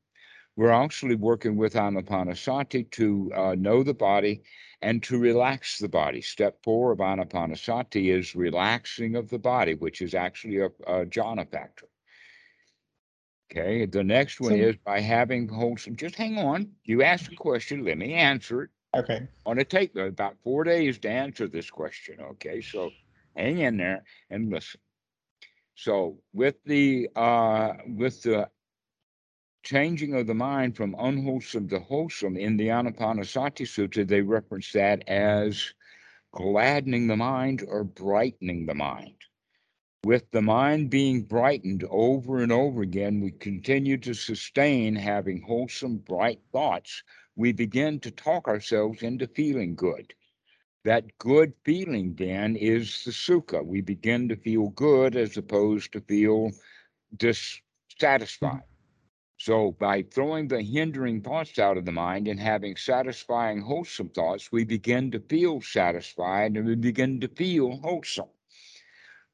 we're 0.58 0.72
actually 0.72 1.16
working 1.16 1.56
with 1.56 1.76
Anapanasati 1.76 2.92
to 2.92 3.32
uh, 3.34 3.56
know 3.56 3.82
the 3.82 3.94
body 3.94 4.44
and 4.84 5.02
to 5.02 5.18
relax 5.18 5.80
the 5.80 5.88
body. 5.88 6.22
Step 6.22 6.58
four 6.62 6.92
of 6.92 7.00
Anapanasati 7.00 8.14
is 8.14 8.36
relaxing 8.36 9.16
of 9.16 9.30
the 9.30 9.40
body, 9.40 9.76
which 9.76 10.02
is 10.02 10.14
actually 10.14 10.60
a, 10.60 10.66
a 10.66 11.06
jhana 11.06 11.50
factor. 11.50 11.88
Okay, 13.50 13.86
the 13.86 14.04
next 14.04 14.42
one 14.42 14.52
So- 14.52 14.58
is 14.58 14.76
by 14.86 15.00
having 15.00 15.48
wholesome. 15.48 15.96
Just 15.96 16.16
hang 16.16 16.38
on. 16.38 16.70
You 16.84 17.02
asked 17.02 17.32
a 17.32 17.36
question, 17.36 17.86
let 17.86 17.98
me 17.98 18.14
answer 18.14 18.64
it. 18.64 18.70
Okay. 18.96 19.28
On 19.46 19.56
to 19.56 19.64
take 19.64 19.96
about 19.96 20.36
four 20.44 20.64
days 20.64 21.00
to 21.00 21.10
answer 21.10 21.48
this 21.48 21.70
question. 21.70 22.20
Okay, 22.20 22.62
so 22.62 22.92
hang 23.36 23.60
in 23.60 23.78
there 23.78 24.04
and 24.30 24.52
listen. 24.52 24.80
So 25.76 26.20
with 26.34 26.56
the 26.66 27.10
uh, 27.16 27.74
with 27.88 28.22
the 28.22 28.50
changing 29.64 30.14
of 30.14 30.28
the 30.28 30.34
mind 30.34 30.76
from 30.76 30.96
unwholesome 31.00 31.70
to 31.70 31.80
wholesome 31.80 32.38
in 32.38 32.58
the 32.58 32.68
Anapanasati 32.68 33.66
Sutta, 33.66 34.06
they 34.08 34.22
reference 34.22 34.72
that 34.74 35.08
as 35.08 35.74
gladdening 36.34 37.08
the 37.08 37.16
mind 37.16 37.64
or 37.68 37.84
brightening 37.84 38.66
the 38.66 38.76
mind. 38.76 39.16
With 40.04 40.30
the 40.32 40.42
mind 40.42 40.90
being 40.90 41.22
brightened 41.24 41.86
over 41.90 42.44
and 42.44 42.52
over 42.52 42.82
again, 42.82 43.22
we 43.22 43.32
continue 43.32 43.98
to 44.00 44.14
sustain 44.14 44.96
having 44.96 45.42
wholesome, 45.42 46.00
bright 46.00 46.42
thoughts. 46.52 47.04
We 47.38 47.54
begin 47.54 48.02
to 48.02 48.12
talk 48.12 48.50
ourselves 48.50 49.02
into 49.02 49.28
feeling 49.28 49.76
good. 49.76 50.14
That 50.84 51.18
good 51.20 51.54
feeling 51.64 52.16
then 52.16 52.58
is 52.58 53.06
the 53.06 53.12
sukha. 53.12 53.66
We 53.66 53.80
begin 53.80 54.28
to 54.28 54.36
feel 54.36 54.70
good 54.70 55.16
as 55.16 55.38
opposed 55.38 55.94
to 55.94 56.02
feel 56.02 56.52
dissatisfied. 57.16 58.64
So, 59.46 59.74
by 59.74 60.04
throwing 60.04 60.48
the 60.48 60.62
hindering 60.62 61.20
thoughts 61.20 61.60
out 61.60 61.76
of 61.78 61.84
the 61.84 61.92
mind 61.92 62.30
and 62.30 62.40
having 62.40 62.78
satisfying, 62.78 63.60
wholesome 63.60 64.08
thoughts, 64.08 64.54
we 64.54 64.64
begin 64.64 65.12
to 65.12 65.20
feel 65.20 65.60
satisfied 65.60 66.56
and 66.56 66.66
we 66.66 66.76
begin 66.76 67.20
to 67.20 67.28
feel 67.28 67.76
wholesome. 67.82 68.30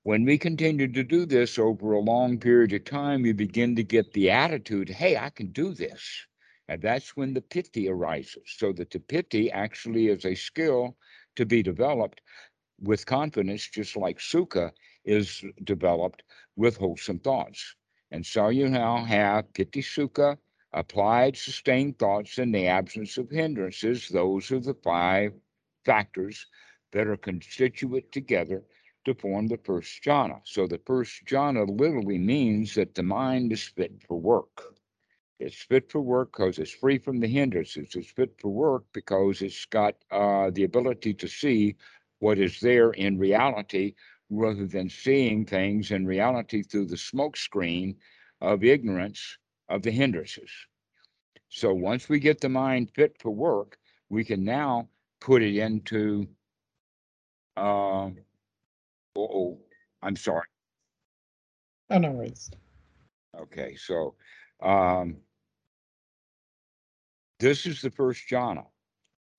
When 0.02 0.26
we 0.26 0.40
continue 0.40 0.92
to 0.92 1.04
do 1.04 1.28
this 1.28 1.60
over 1.60 1.92
a 1.92 2.00
long 2.00 2.40
period 2.40 2.74
of 2.74 2.86
time, 2.86 3.22
we 3.22 3.34
begin 3.34 3.76
to 3.76 3.84
get 3.84 4.12
the 4.14 4.32
attitude, 4.32 4.90
hey, 4.90 5.16
I 5.16 5.30
can 5.30 5.52
do 5.52 5.76
this. 5.76 6.26
And 6.68 6.82
that's 6.82 7.16
when 7.16 7.36
the 7.36 7.42
piti 7.42 7.88
arises. 7.88 8.42
So 8.48 8.74
that 8.74 8.90
the 8.90 9.00
piti 9.00 9.52
actually 9.52 10.08
is 10.08 10.26
a 10.26 10.34
skill 10.34 10.98
to 11.36 11.46
be 11.46 11.62
developed 11.62 12.22
with 12.82 13.06
confidence, 13.06 13.70
just 13.70 13.96
like 13.96 14.18
sukha 14.18 14.72
is 15.06 15.44
developed 15.64 16.24
with 16.56 16.78
wholesome 16.78 17.20
thoughts. 17.20 17.76
And 18.12 18.26
so 18.26 18.50
you 18.50 18.70
now 18.70 19.04
have 19.06 19.54
piti 19.54 19.84
applied 20.74 21.36
sustained 21.36 21.98
thoughts 22.00 22.38
in 22.38 22.52
the 22.52 22.68
absence 22.68 23.18
of 23.18 23.30
hindrances. 23.30 24.08
Those 24.10 24.52
are 24.52 24.60
the 24.60 24.76
five 24.76 25.34
factors 25.86 26.48
that 26.92 27.08
are 27.08 27.18
constituent 27.18 28.12
together 28.12 28.64
to 29.06 29.14
form 29.14 29.48
the 29.48 29.58
first 29.58 30.04
jhana. 30.04 30.42
So 30.44 30.68
the 30.68 30.82
first 30.86 31.26
jhana 31.26 31.68
literally 31.68 32.18
means 32.18 32.76
that 32.76 32.96
the 32.96 33.04
mind 33.04 33.52
is 33.52 33.64
fit 33.64 34.04
for 34.08 34.20
work. 34.20 34.76
It's 35.40 35.56
fit 35.64 35.90
for 35.92 36.02
work 36.02 36.34
because 36.34 36.60
it's 36.60 36.72
free 36.72 36.98
from 36.98 37.20
the 37.20 37.28
hindrances. 37.28 37.96
It's 37.96 38.12
fit 38.12 38.36
for 38.40 38.50
work 38.50 38.84
because 38.94 39.42
it's 39.42 39.66
got 39.66 39.96
uh, 40.12 40.52
the 40.52 40.64
ability 40.64 41.14
to 41.16 41.28
see 41.28 41.76
what 42.20 42.38
is 42.38 42.60
there 42.60 42.92
in 42.92 43.18
reality 43.18 43.96
rather 44.30 44.68
than 44.68 44.90
seeing 44.90 45.46
things 45.46 45.92
in 45.92 46.06
reality 46.06 46.64
through 46.64 46.86
the 46.86 46.98
smoke 46.98 47.36
screen 47.36 47.96
of 48.42 48.64
ignorance 48.64 49.38
of 49.70 49.82
the 49.82 49.92
hindrances. 49.92 50.52
So 51.50 51.74
once 51.74 52.10
we 52.10 52.20
get 52.20 52.40
the 52.40 52.50
mind 52.50 52.92
fit 52.92 53.18
for 53.20 53.32
work, 53.32 53.78
we 54.10 54.24
can 54.24 54.44
now 54.44 54.90
put 55.20 55.42
it 55.42 55.58
into 55.58 56.28
uh, 57.58 58.10
oh, 59.16 59.60
I'm 60.02 60.16
sorry. 60.16 60.46
Oh, 61.90 61.98
no 61.98 62.12
worries. 62.12 62.52
Okay, 63.38 63.76
so 63.76 64.16
um, 64.62 65.18
this 67.40 67.66
is 67.66 67.82
the 67.82 67.92
first 67.92 68.24
jhana. 68.30 68.66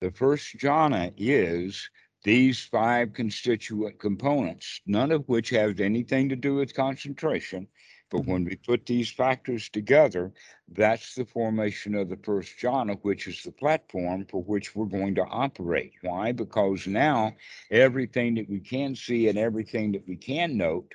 The 0.01 0.11
first 0.11 0.57
jhana 0.57 1.13
is 1.17 1.89
these 2.23 2.63
five 2.63 3.13
constituent 3.13 3.99
components, 3.99 4.81
none 4.85 5.11
of 5.11 5.27
which 5.27 5.49
have 5.49 5.79
anything 5.79 6.29
to 6.29 6.35
do 6.35 6.55
with 6.55 6.75
concentration. 6.75 7.67
But 8.11 8.25
when 8.25 8.43
we 8.43 8.57
put 8.57 8.85
these 8.85 9.09
factors 9.09 9.69
together, 9.69 10.33
that's 10.67 11.15
the 11.15 11.25
formation 11.25 11.95
of 11.95 12.09
the 12.09 12.17
first 12.17 12.57
jhana, 12.59 12.99
which 13.03 13.25
is 13.27 13.41
the 13.41 13.53
platform 13.53 14.25
for 14.29 14.43
which 14.43 14.75
we're 14.75 14.85
going 14.85 15.15
to 15.15 15.23
operate. 15.23 15.93
Why? 16.01 16.33
Because 16.33 16.87
now 16.87 17.35
everything 17.71 18.35
that 18.35 18.49
we 18.49 18.59
can 18.59 18.95
see 18.95 19.29
and 19.29 19.37
everything 19.37 19.93
that 19.93 20.05
we 20.07 20.17
can 20.17 20.57
note 20.57 20.93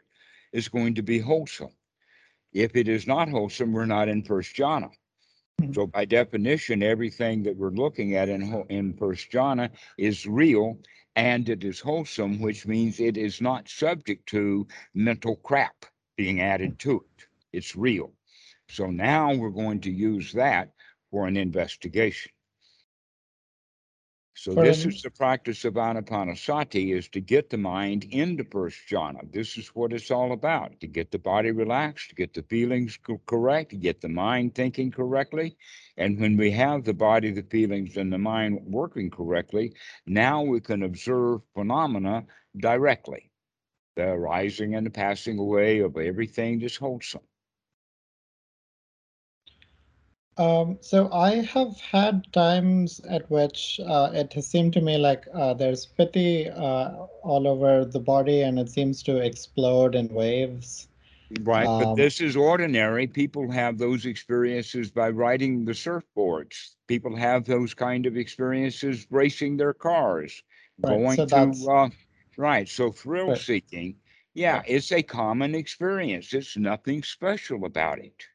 is 0.52 0.68
going 0.68 0.94
to 0.96 1.02
be 1.02 1.18
wholesome. 1.18 1.72
If 2.52 2.76
it 2.76 2.86
is 2.86 3.06
not 3.06 3.30
wholesome, 3.30 3.72
we're 3.72 3.86
not 3.86 4.08
in 4.08 4.22
first 4.22 4.54
jhana. 4.54 4.90
Mhm. 5.62 5.74
So 5.74 5.86
by 5.86 6.04
definition, 6.04 6.82
everything 6.82 7.42
that 7.44 7.56
we're 7.56 7.70
looking 7.70 8.14
at 8.14 8.28
in 8.28 8.42
in 8.68 8.92
first 8.92 9.30
jhana 9.30 9.70
is 9.96 10.26
real 10.26 10.78
and 11.16 11.48
it 11.48 11.64
is 11.64 11.80
wholesome, 11.80 12.40
which 12.40 12.66
means 12.66 13.00
it 13.00 13.16
is 13.16 13.40
not 13.40 13.68
subject 13.68 14.28
to 14.28 14.66
mental 14.94 15.36
crap 15.36 15.86
being 16.16 16.40
added 16.42 16.78
to 16.80 16.98
it. 17.00 17.26
It's 17.52 17.74
real. 17.76 18.12
So 18.68 18.88
now 18.90 19.34
we're 19.34 19.50
going 19.50 19.80
to 19.82 19.90
use 19.90 20.32
that 20.34 20.72
for 21.10 21.26
an 21.26 21.36
investigation. 21.36 22.32
So 24.38 24.54
this 24.54 24.84
is 24.84 25.02
the 25.02 25.10
practice 25.10 25.64
of 25.64 25.74
anapanasati 25.74 26.94
is 26.94 27.08
to 27.10 27.20
get 27.20 27.50
the 27.50 27.56
mind 27.56 28.04
into 28.04 28.44
first 28.44 28.78
jhana. 28.88 29.32
This 29.32 29.56
is 29.56 29.68
what 29.68 29.94
it's 29.94 30.10
all 30.10 30.32
about, 30.32 30.78
to 30.80 30.86
get 30.86 31.10
the 31.10 31.18
body 31.18 31.52
relaxed, 31.52 32.10
to 32.10 32.14
get 32.14 32.34
the 32.34 32.42
feelings 32.42 32.98
co- 32.98 33.20
correct, 33.26 33.70
to 33.70 33.76
get 33.76 34.02
the 34.02 34.10
mind 34.10 34.54
thinking 34.54 34.90
correctly. 34.90 35.56
And 35.96 36.20
when 36.20 36.36
we 36.36 36.50
have 36.52 36.84
the 36.84 36.94
body, 36.94 37.30
the 37.32 37.44
feelings, 37.44 37.96
and 37.96 38.12
the 38.12 38.18
mind 38.18 38.60
working 38.66 39.10
correctly, 39.10 39.72
now 40.06 40.42
we 40.42 40.60
can 40.60 40.82
observe 40.82 41.40
phenomena 41.54 42.26
directly. 42.58 43.30
The 43.96 44.08
arising 44.10 44.74
and 44.74 44.86
the 44.86 44.90
passing 44.90 45.38
away 45.38 45.80
of 45.80 45.96
everything 45.96 46.60
that's 46.60 46.76
wholesome. 46.76 47.22
Um, 50.38 50.78
so 50.80 51.10
I 51.12 51.36
have 51.42 51.78
had 51.80 52.32
times 52.32 53.00
at 53.08 53.30
which 53.30 53.80
uh, 53.84 54.10
it 54.12 54.32
has 54.34 54.46
seemed 54.48 54.72
to 54.74 54.80
me 54.80 54.96
like 54.98 55.26
uh, 55.32 55.54
there's 55.54 55.86
piti 55.86 56.48
uh, 56.48 57.06
all 57.22 57.46
over 57.48 57.84
the 57.84 58.00
body 58.00 58.42
and 58.42 58.58
it 58.58 58.68
seems 58.70 59.02
to 59.04 59.16
explode 59.18 59.94
in 59.94 60.08
waves. 60.08 60.88
Right, 61.42 61.72
but 61.76 61.94
Um, 61.94 61.96
this 61.96 62.20
is 62.20 62.36
ordinary. 62.36 63.06
People 63.06 63.50
have 63.50 63.78
those 63.78 64.06
experiences 64.06 64.90
by 64.90 65.10
riding 65.10 65.64
the 65.64 65.72
surfboards. 65.72 66.76
People 66.86 67.16
have 67.16 67.44
those 67.44 67.74
kind 67.74 68.06
of 68.06 68.16
experiences 68.16 69.06
racing 69.10 69.56
their 69.56 69.72
cars, 69.74 70.42
Right, 70.82 71.06
going 71.06 71.24
so 71.26 71.26
to 71.26 71.68
uh, 71.70 71.90
right. 72.36 72.68
So 72.68 72.92
thrill 72.92 73.34
Right. 73.34 73.36
seeking 73.36 74.00
Yeah, 74.34 74.62
it's 74.66 74.92
a 74.92 75.02
common 75.02 75.54
experience. 75.54 76.32
It's 76.32 76.56
nothing 76.56 77.02
special 77.02 77.64
about 77.64 77.98
it. 77.98 78.26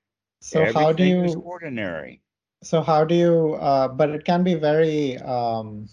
So 0.41 0.65
how 0.73 0.91
do 0.91 1.03
Everything 1.03 1.33
you, 1.33 1.41
ordinary. 1.41 2.21
so 2.63 2.81
how 2.81 3.05
do 3.05 3.15
you, 3.15 3.53
uh, 3.55 3.87
but 3.87 4.09
it 4.09 4.25
can 4.25 4.43
be 4.43 4.55
very 4.55 5.17
um, 5.19 5.87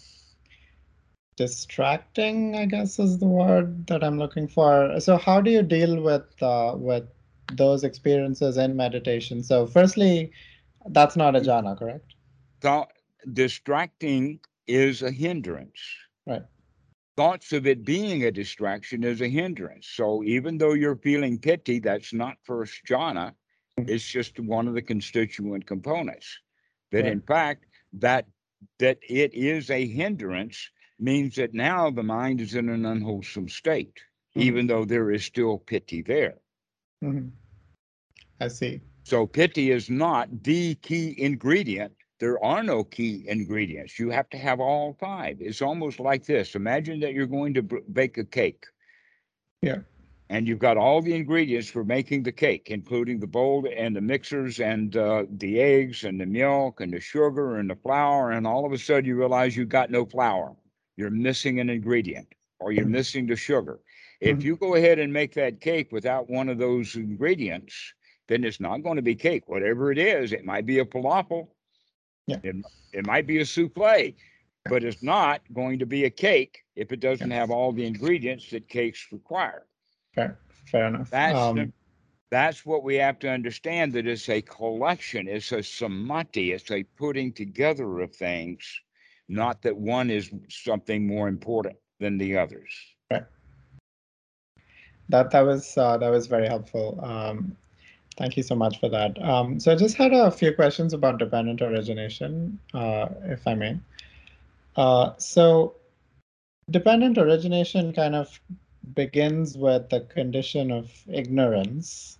distracting, 1.35 2.55
I 2.55 2.65
guess 2.65 2.99
is 2.99 3.19
the 3.19 3.27
word 3.27 3.87
that 3.87 4.03
I'm 4.03 4.17
looking 4.17 4.47
for. 4.47 4.99
So 4.99 5.17
how 5.17 5.39
do 5.39 5.51
you 5.51 5.61
deal 5.61 6.01
with 6.01 6.25
uh, 6.41 6.73
with 6.75 7.05
those 7.53 7.83
experiences 7.83 8.57
in 8.57 8.75
meditation? 8.75 9.43
So 9.43 9.67
firstly, 9.67 10.31
that's 10.87 11.15
not 11.15 11.35
a 11.35 11.39
jhana, 11.39 11.77
correct? 11.77 12.15
Thought 12.61 12.91
distracting 13.33 14.39
is 14.67 15.01
a 15.01 15.11
hindrance. 15.11 15.79
Right. 16.25 16.43
Thoughts 17.15 17.53
of 17.53 17.67
it 17.67 17.85
being 17.85 18.23
a 18.23 18.31
distraction 18.31 19.03
is 19.03 19.21
a 19.21 19.27
hindrance. 19.27 19.87
So 19.87 20.23
even 20.23 20.57
though 20.57 20.73
you're 20.73 20.95
feeling 20.95 21.37
piti, 21.37 21.79
that's 21.79 22.13
not 22.13 22.37
first 22.43 22.85
jhana. 22.85 23.33
It's 23.87 24.07
just 24.07 24.39
one 24.39 24.67
of 24.67 24.73
the 24.73 24.81
constituent 24.81 25.65
components. 25.65 26.39
That 26.91 27.05
in 27.05 27.21
fact, 27.21 27.65
that 27.93 28.25
that 28.79 28.97
it 29.07 29.33
is 29.33 29.69
a 29.69 29.87
hindrance 29.87 30.69
means 30.99 31.35
that 31.35 31.53
now 31.53 31.89
the 31.89 32.03
mind 32.03 32.41
is 32.41 32.55
in 32.55 32.69
an 32.69 32.85
unwholesome 32.85 33.47
state, 33.47 34.01
Mhm. 34.35 34.41
even 34.41 34.67
though 34.67 34.85
there 34.85 35.11
is 35.11 35.23
still 35.23 35.57
piti 35.59 36.01
there. 36.01 36.39
Mhm. 37.03 37.31
I 38.41 38.47
see. 38.49 38.81
So 39.03 39.25
piti 39.25 39.71
is 39.71 39.89
not 39.89 40.43
the 40.43 40.75
key 40.75 41.15
ingredient. 41.17 41.95
There 42.19 42.43
are 42.43 42.63
no 42.63 42.83
key 42.83 43.25
ingredients. 43.27 43.97
You 43.97 44.09
have 44.09 44.29
to 44.31 44.37
have 44.37 44.59
all 44.59 44.93
five. 44.93 45.41
It's 45.41 45.61
almost 45.61 45.99
like 45.99 46.25
this. 46.25 46.55
Imagine 46.55 46.99
that 46.99 47.13
you're 47.13 47.25
going 47.25 47.53
to 47.53 47.63
b- 47.63 47.77
bake 47.91 48.17
a 48.17 48.25
cake. 48.25 48.65
Yeah. 49.61 49.79
And 50.31 50.47
you've 50.47 50.59
got 50.59 50.77
all 50.77 51.01
the 51.01 51.15
ingredients 51.15 51.69
for 51.69 51.83
making 51.83 52.21
the 52.23 52.31
cake, 52.31 52.69
including 52.69 53.19
the 53.19 53.27
bowl 53.27 53.67
and 53.75 53.95
the 53.95 54.01
mixers 54.01 54.59
and 54.59 54.95
uh, 54.95 55.25
the 55.37 55.59
eggs 55.59 56.03
and 56.03 56.21
the 56.21 56.25
milk 56.27 56.81
and 56.81 56.93
the 56.93 56.99
sugar 56.99 57.57
and 57.57 57.69
the 57.69 57.75
flour. 57.75 58.31
And 58.31 58.45
all 58.45 58.63
of 58.65 58.71
a 58.71 58.77
sudden 58.77 59.05
you 59.05 59.17
realize 59.17 59.57
you've 59.57 59.69
got 59.69 59.89
no 59.89 60.05
flour. 60.05 60.55
You're 60.97 61.09
missing 61.09 61.59
an 61.59 61.69
ingredient 61.69 62.27
or 62.59 62.71
you're 62.71 62.85
missing 62.85 63.25
the 63.25 63.35
sugar. 63.35 63.79
If 64.21 64.37
Mhm. 64.37 64.43
you 64.43 64.55
go 64.57 64.75
ahead 64.75 64.99
and 64.99 65.11
make 65.11 65.33
that 65.33 65.61
cake 65.61 65.91
without 65.91 66.29
one 66.29 66.49
of 66.49 66.59
those 66.59 66.95
ingredients, 66.95 67.93
then 68.27 68.43
it's 68.43 68.59
not 68.59 68.83
going 68.83 68.97
to 68.97 69.01
be 69.01 69.15
cake. 69.15 69.47
Whatever 69.49 69.91
it 69.91 69.97
is, 69.97 70.31
it 70.31 70.45
might 70.45 70.65
be 70.65 70.77
a 70.79 70.85
falafel. 70.85 71.47
Yeah. 72.27 72.39
It, 72.43 72.55
it 72.93 73.05
might 73.07 73.25
be 73.25 73.39
a 73.39 73.45
souffle, 73.45 74.13
but 74.65 74.83
it's 74.83 75.01
not 75.01 75.41
going 75.53 75.79
to 75.79 75.87
be 75.87 76.05
a 76.05 76.09
cake 76.11 76.59
if 76.75 76.91
it 76.91 76.99
doesn't 76.99 77.31
have 77.31 77.49
all 77.49 77.71
the 77.71 77.85
ingredients 77.85 78.51
that 78.51 78.67
cakes 78.67 79.07
require. 79.11 79.65
Fair, 80.19 80.37
fair 80.65 80.87
enough. 80.87 81.09
That's 81.09 81.53
the- 81.53 81.61
Um, 81.61 81.73
That's 82.31 82.63
what 82.63 82.83
we 82.83 82.93
have 82.97 83.17
to 83.19 83.27
understand 83.27 83.93
that 83.93 84.05
it's 84.05 84.29
a 84.29 84.43
collection, 84.43 85.27
it's 85.27 85.51
a 85.51 85.63
samadhi, 85.63 86.51
it's 86.51 86.69
a 86.69 86.83
putting 86.83 87.33
together 87.33 88.01
of 88.01 88.13
things, 88.13 88.81
not 89.27 89.63
that 89.63 89.75
one 89.75 90.11
is 90.11 90.29
something 90.47 91.07
more 91.07 91.27
important 91.27 91.75
than 91.99 92.19
the 92.19 92.37
others. 92.37 92.69
That 93.09 95.31
that 95.31 95.41
was 95.41 95.75
uh, 95.75 95.97
that 95.97 96.09
was 96.09 96.27
very 96.27 96.47
helpful. 96.47 97.03
Um, 97.03 97.57
thank 98.15 98.37
you 98.37 98.43
so 98.43 98.53
much 98.53 98.79
for 98.79 98.89
that. 98.89 99.19
Um, 99.23 99.59
so 99.59 99.71
I 99.71 99.75
just 99.75 99.97
had 99.97 100.13
a 100.13 100.29
few 100.29 100.53
questions 100.53 100.93
about 100.93 101.17
dependent 101.17 101.63
origination, 101.63 102.59
uh, 102.75 103.07
if 103.23 103.47
I 103.47 103.55
may. 103.55 103.79
Uh, 104.75 105.15
so 105.17 105.73
dependent 106.69 107.17
origination 107.17 107.91
kind 107.91 108.13
of 108.13 108.39
begins 108.93 109.57
with 109.57 109.89
the 109.89 110.01
condition 110.01 110.71
of 110.71 110.91
ignorance. 111.07 112.17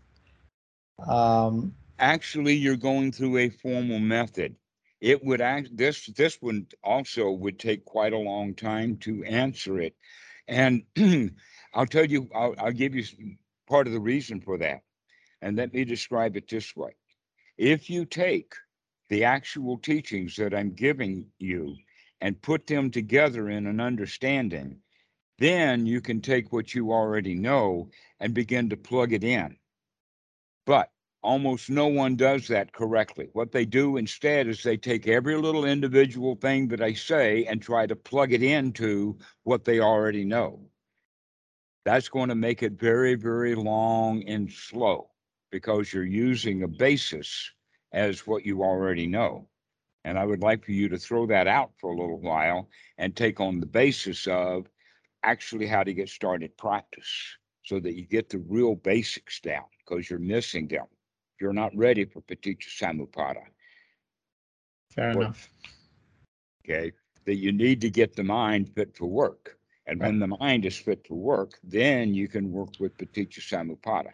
Um, 1.07 1.73
actually 1.99 2.55
you're 2.55 2.75
going 2.75 3.11
through 3.11 3.37
a 3.37 3.49
formal 3.49 3.99
method. 3.99 4.55
It 5.01 5.23
would 5.23 5.41
act 5.41 5.75
this 5.75 6.07
this 6.07 6.41
one 6.41 6.67
also 6.83 7.31
would 7.31 7.57
take 7.57 7.85
quite 7.85 8.13
a 8.13 8.17
long 8.17 8.53
time 8.53 8.97
to 8.97 9.23
answer 9.23 9.79
it. 9.79 9.95
And 10.47 10.83
i'll 11.73 11.85
tell 11.85 12.05
you 12.05 12.29
I'll, 12.35 12.55
I'll 12.57 12.71
give 12.71 12.95
you 12.95 13.05
part 13.67 13.87
of 13.87 13.93
the 13.93 13.99
reason 13.99 14.41
for 14.41 14.57
that. 14.57 14.81
And 15.41 15.55
let 15.55 15.73
me 15.73 15.85
describe 15.85 16.35
it 16.35 16.49
this 16.49 16.75
way. 16.75 16.91
If 17.57 17.89
you 17.89 18.05
take 18.05 18.53
the 19.09 19.23
actual 19.23 19.77
teachings 19.77 20.35
that 20.35 20.53
i'm 20.53 20.71
giving 20.71 21.25
you 21.39 21.75
and 22.21 22.41
put 22.41 22.67
them 22.67 22.89
together 22.91 23.49
in 23.49 23.65
an 23.65 23.79
understanding 23.79 24.77
then 25.39 25.85
you 25.85 26.01
can 26.01 26.21
take 26.21 26.53
what 26.53 26.75
you 26.75 26.91
already 26.91 27.35
know 27.35 27.89
and 28.19 28.33
begin 28.33 28.69
to 28.69 28.77
plug 28.77 29.13
it 29.13 29.23
in 29.23 29.57
but 30.69 30.91
almost 31.23 31.71
no 31.71 31.87
one 31.87 32.15
does 32.15 32.47
that 32.47 32.71
correctly. 32.73 33.27
What 33.33 33.51
they 33.51 33.65
do 33.65 33.97
instead 33.97 34.47
is 34.47 34.61
they 34.61 34.77
take 34.77 35.07
every 35.07 35.35
little 35.35 35.65
individual 35.65 36.35
thing 36.35 36.67
that 36.67 36.81
I 36.81 36.93
say 36.93 37.45
and 37.45 37.59
try 37.59 37.87
to 37.87 37.95
plug 37.95 38.33
it 38.33 38.43
into 38.43 39.17
what 39.43 39.65
they 39.65 39.79
already 39.79 40.25
know. 40.25 40.61
That's 41.85 42.07
going 42.09 42.29
to 42.29 42.35
make 42.35 42.61
it 42.61 42.73
very, 42.73 43.15
very 43.15 43.55
long 43.55 44.23
and 44.27 44.51
slow 44.51 45.09
because 45.51 45.91
you're 45.91 46.05
using 46.05 46.61
a 46.61 46.67
basis 46.67 47.49
as 47.91 48.27
what 48.27 48.45
you 48.45 48.61
already 48.61 49.07
know. 49.07 49.47
And 50.05 50.19
I 50.19 50.25
would 50.25 50.43
like 50.43 50.63
for 50.63 50.71
you 50.71 50.87
to 50.89 50.99
throw 50.99 51.25
that 51.27 51.47
out 51.47 51.71
for 51.79 51.91
a 51.91 51.97
little 51.99 52.19
while 52.21 52.69
and 52.99 53.15
take 53.15 53.39
on 53.39 53.59
the 53.59 53.65
basis 53.65 54.27
of 54.27 54.67
actually 55.23 55.67
how 55.67 55.83
to 55.83 55.93
get 55.93 56.09
started 56.09 56.55
practice 56.57 57.37
so 57.63 57.79
that 57.79 57.95
you 57.95 58.05
get 58.05 58.29
the 58.29 58.39
real 58.39 58.75
basics 58.75 59.39
down 59.39 59.65
because 59.79 60.09
you're 60.09 60.19
missing 60.19 60.67
them. 60.67 60.85
You're 61.39 61.53
not 61.53 61.75
ready 61.75 62.05
for 62.05 62.21
Paticca 62.21 62.67
Samuppada, 62.67 63.43
fair 64.91 65.13
What- 65.13 65.23
enough. 65.25 65.49
okay? 66.65 66.91
That 67.25 67.35
you 67.35 67.51
need 67.51 67.81
to 67.81 67.89
get 67.89 68.15
the 68.15 68.23
mind 68.23 68.69
fit 68.75 68.95
for 68.95 69.07
work. 69.07 69.57
And 69.85 69.99
when 70.01 70.19
the 70.19 70.27
mind 70.27 70.65
is 70.65 70.77
fit 70.77 71.05
for 71.07 71.15
work, 71.15 71.59
then 71.63 72.13
you 72.13 72.27
can 72.27 72.51
work 72.51 72.79
with 72.79 72.97
Paticca 72.97 73.39
Samuppada. 73.39 74.13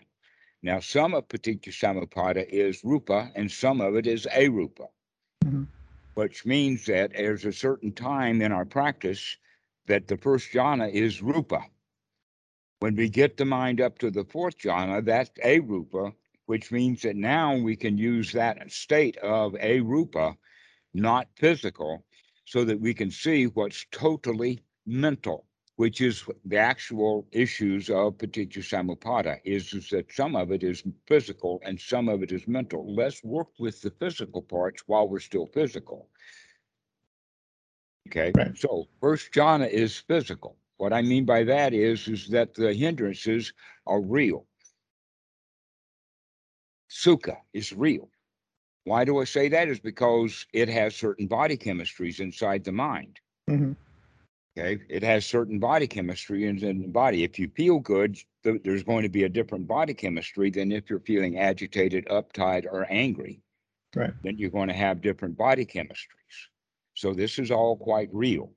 Now, 0.63 0.79
some 0.79 1.13
of 1.13 1.27
Paticca 1.27 1.69
Samuppada 1.71 2.45
is 2.47 2.83
rupa 2.83 3.31
and 3.35 3.51
some 3.51 3.81
of 3.81 3.95
it 3.95 4.07
is 4.07 4.25
arupa, 4.31 4.87
Mhm. 5.43 5.67
which 6.15 6.45
means 6.45 6.85
that 6.85 7.11
there's 7.11 7.45
a 7.45 7.51
certain 7.51 7.91
time 7.91 8.41
in 8.41 8.51
our 8.51 8.65
practice 8.65 9.37
that 9.87 10.07
the 10.07 10.17
first 10.17 10.51
jhana 10.51 10.91
is 10.91 11.21
rupa. 11.21 11.61
When 12.79 12.95
we 12.95 13.09
get 13.09 13.37
the 13.37 13.45
mind 13.45 13.81
up 13.81 13.97
to 13.99 14.11
the 14.11 14.25
fourth 14.25 14.57
jhana, 14.57 15.03
that's 15.03 15.31
arupa, 15.43 16.13
which 16.45 16.71
means 16.71 17.01
that 17.01 17.15
now 17.15 17.57
we 17.57 17.75
can 17.75 17.97
use 17.97 18.31
that 18.33 18.71
state 18.71 19.17
of 19.17 19.53
arupa, 19.53 20.35
not 20.93 21.27
physical, 21.35 22.05
so 22.45 22.63
that 22.63 22.79
we 22.79 22.93
can 22.93 23.09
see 23.09 23.45
what's 23.47 23.85
totally 23.91 24.63
mental, 24.85 25.45
which 25.77 25.99
is 26.01 26.23
the 26.45 26.57
actual 26.57 27.27
issues 27.31 27.89
of 27.89 28.17
Paticca 28.17 28.59
Samuppada, 28.59 29.39
is, 29.43 29.73
is 29.73 29.89
that 29.89 30.11
some 30.11 30.35
of 30.35 30.51
it 30.51 30.63
is 30.63 30.83
physical 31.07 31.59
and 31.63 31.79
some 31.79 32.07
of 32.07 32.21
it 32.21 32.31
is 32.31 32.47
mental. 32.47 32.93
Let's 32.95 33.23
work 33.23 33.47
with 33.57 33.81
the 33.81 33.89
physical 33.91 34.41
parts 34.41 34.83
while 34.85 35.07
we're 35.07 35.19
still 35.19 35.47
physical. 35.47 36.09
Okay, 38.07 38.31
Right. 38.35 38.55
so 38.57 38.87
first 39.01 39.31
jhana 39.31 39.69
is 39.69 39.97
physical. 39.97 40.57
What 40.77 40.93
I 40.93 41.01
mean 41.01 41.25
by 41.25 41.43
that 41.43 41.73
is, 41.73 42.07
is 42.07 42.27
that 42.29 42.53
the 42.53 42.73
hindrances 42.73 43.53
are 43.87 44.01
real. 44.01 44.45
Sukha 46.89 47.37
is 47.53 47.73
real. 47.73 48.09
Why 48.83 49.03
do 49.05 49.17
I 49.19 49.23
say 49.23 49.49
that? 49.49 49.67
Is 49.67 49.79
because 49.79 50.45
it 50.53 50.69
has 50.69 50.95
certain 50.95 51.27
body 51.27 51.57
chemistries 51.57 52.19
inside 52.19 52.63
the 52.63 52.71
mind. 52.71 53.19
Mhm. 53.49 53.75
Okay, 54.57 54.81
it 54.89 55.03
has 55.03 55.25
certain 55.25 55.59
body 55.59 55.87
chemistry 55.87 56.45
in, 56.45 56.63
in 56.63 56.81
the 56.81 56.87
body. 56.87 57.23
If 57.23 57.37
you 57.39 57.49
feel 57.49 57.79
good, 57.79 58.17
th- 58.43 58.61
there's 58.63 58.83
going 58.83 59.03
to 59.03 59.09
be 59.09 59.23
a 59.23 59.29
different 59.29 59.67
body 59.67 59.93
chemistry 59.93 60.49
than 60.49 60.71
if 60.71 60.89
you're 60.89 61.01
feeling 61.01 61.37
agitated, 61.37 62.05
uptight, 62.05 62.65
or 62.65 62.85
angry. 62.89 63.41
Right. 63.95 64.13
Then 64.23 64.37
you're 64.37 64.51
going 64.51 64.69
to 64.69 64.73
have 64.73 65.01
different 65.01 65.35
body 65.35 65.65
chemistries. 65.65 66.47
So 66.95 67.13
this 67.13 67.39
is 67.39 67.51
all 67.51 67.77
quite 67.77 68.09
real. 68.11 68.51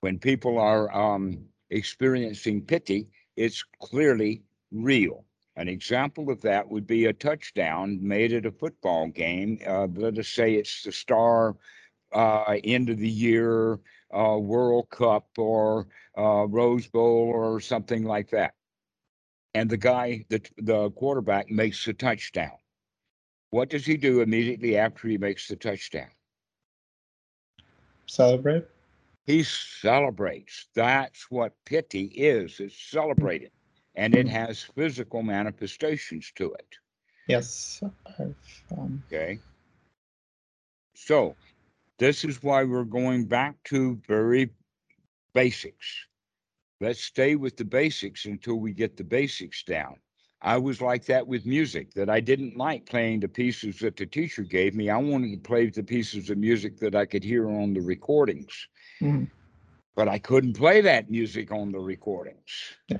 When 0.00 0.18
people 0.18 0.58
are 0.58 0.92
um, 0.94 1.44
experiencing 1.70 2.62
piti, 2.62 3.08
it's 3.36 3.64
clearly 3.80 4.42
real. 4.70 5.24
An 5.56 5.68
example 5.68 6.30
of 6.30 6.40
that 6.42 6.68
would 6.68 6.86
be 6.86 7.06
a 7.06 7.12
touchdown 7.12 7.98
made 8.00 8.32
at 8.32 8.46
a 8.46 8.52
football 8.52 9.08
game. 9.08 9.58
Uh, 9.66 9.86
let 9.94 10.18
us 10.18 10.28
say 10.28 10.54
it's 10.54 10.82
the 10.82 10.92
star 10.92 11.56
uh, 12.12 12.56
end 12.64 12.88
of 12.88 12.98
the 12.98 13.08
year 13.08 13.78
uh, 14.16 14.38
World 14.38 14.88
Cup 14.90 15.26
or 15.36 15.88
uh, 16.16 16.46
Rose 16.48 16.86
Bowl 16.86 17.30
or 17.34 17.60
something 17.60 18.04
like 18.04 18.30
that. 18.30 18.54
And 19.54 19.68
the 19.68 19.76
guy, 19.76 20.24
the, 20.30 20.40
the 20.58 20.90
quarterback, 20.92 21.50
makes 21.50 21.84
the 21.84 21.92
touchdown. 21.92 22.56
What 23.50 23.68
does 23.68 23.84
he 23.84 23.98
do 23.98 24.20
immediately 24.22 24.78
after 24.78 25.08
he 25.08 25.18
makes 25.18 25.48
the 25.48 25.56
touchdown? 25.56 26.08
Celebrate. 28.12 28.66
He 29.24 29.42
celebrates. 29.42 30.68
That's 30.74 31.30
what 31.30 31.54
piti 31.64 32.04
is. 32.04 32.60
It's 32.60 32.78
celebrating. 32.78 33.50
and 33.94 34.14
it 34.14 34.28
has 34.28 34.62
physical 34.62 35.22
manifestations 35.22 36.30
to 36.36 36.52
it. 36.52 36.76
Yes. 37.26 37.82
Um, 38.76 39.02
Okay. 39.06 39.38
So 40.94 41.36
this 41.98 42.24
is 42.24 42.42
why 42.42 42.64
we're 42.64 42.84
going 42.84 43.26
back 43.26 43.54
to 43.64 43.96
very 44.06 44.50
basics. 45.32 46.06
Let's 46.80 47.02
stay 47.02 47.36
with 47.36 47.56
the 47.56 47.64
basics 47.64 48.26
until 48.26 48.56
we 48.56 48.72
get 48.74 48.96
the 48.96 49.04
basics 49.04 49.62
down. 49.62 49.96
I 50.42 50.58
was 50.58 50.80
like 50.82 51.06
that 51.06 51.26
with 51.26 51.46
music, 51.46 51.92
that 51.94 52.10
I 52.10 52.20
didn't 52.20 52.56
like 52.56 52.86
playing 52.86 53.20
the 53.20 53.28
pieces 53.28 53.78
that 53.80 53.96
the 53.96 54.06
teacher 54.06 54.42
gave 54.42 54.74
me. 54.74 54.90
I 54.90 54.98
wanted 54.98 55.32
to 55.32 55.38
play 55.38 55.68
the 55.70 55.84
pieces 55.84 56.30
of 56.30 56.38
music 56.38 56.78
that 56.78 56.94
I 56.96 57.06
could 57.06 57.24
hear 57.24 57.48
on 57.50 57.74
the 57.74 57.80
recordings, 57.82 58.68
mhm. 59.00 59.28
but 59.96 60.08
I 60.08 60.18
couldn't 60.18 60.54
play 60.54 60.80
that 60.82 61.10
music 61.10 61.52
on 61.52 61.72
the 61.72 61.80
recordings. 61.80 62.76
Yeah. 62.88 62.98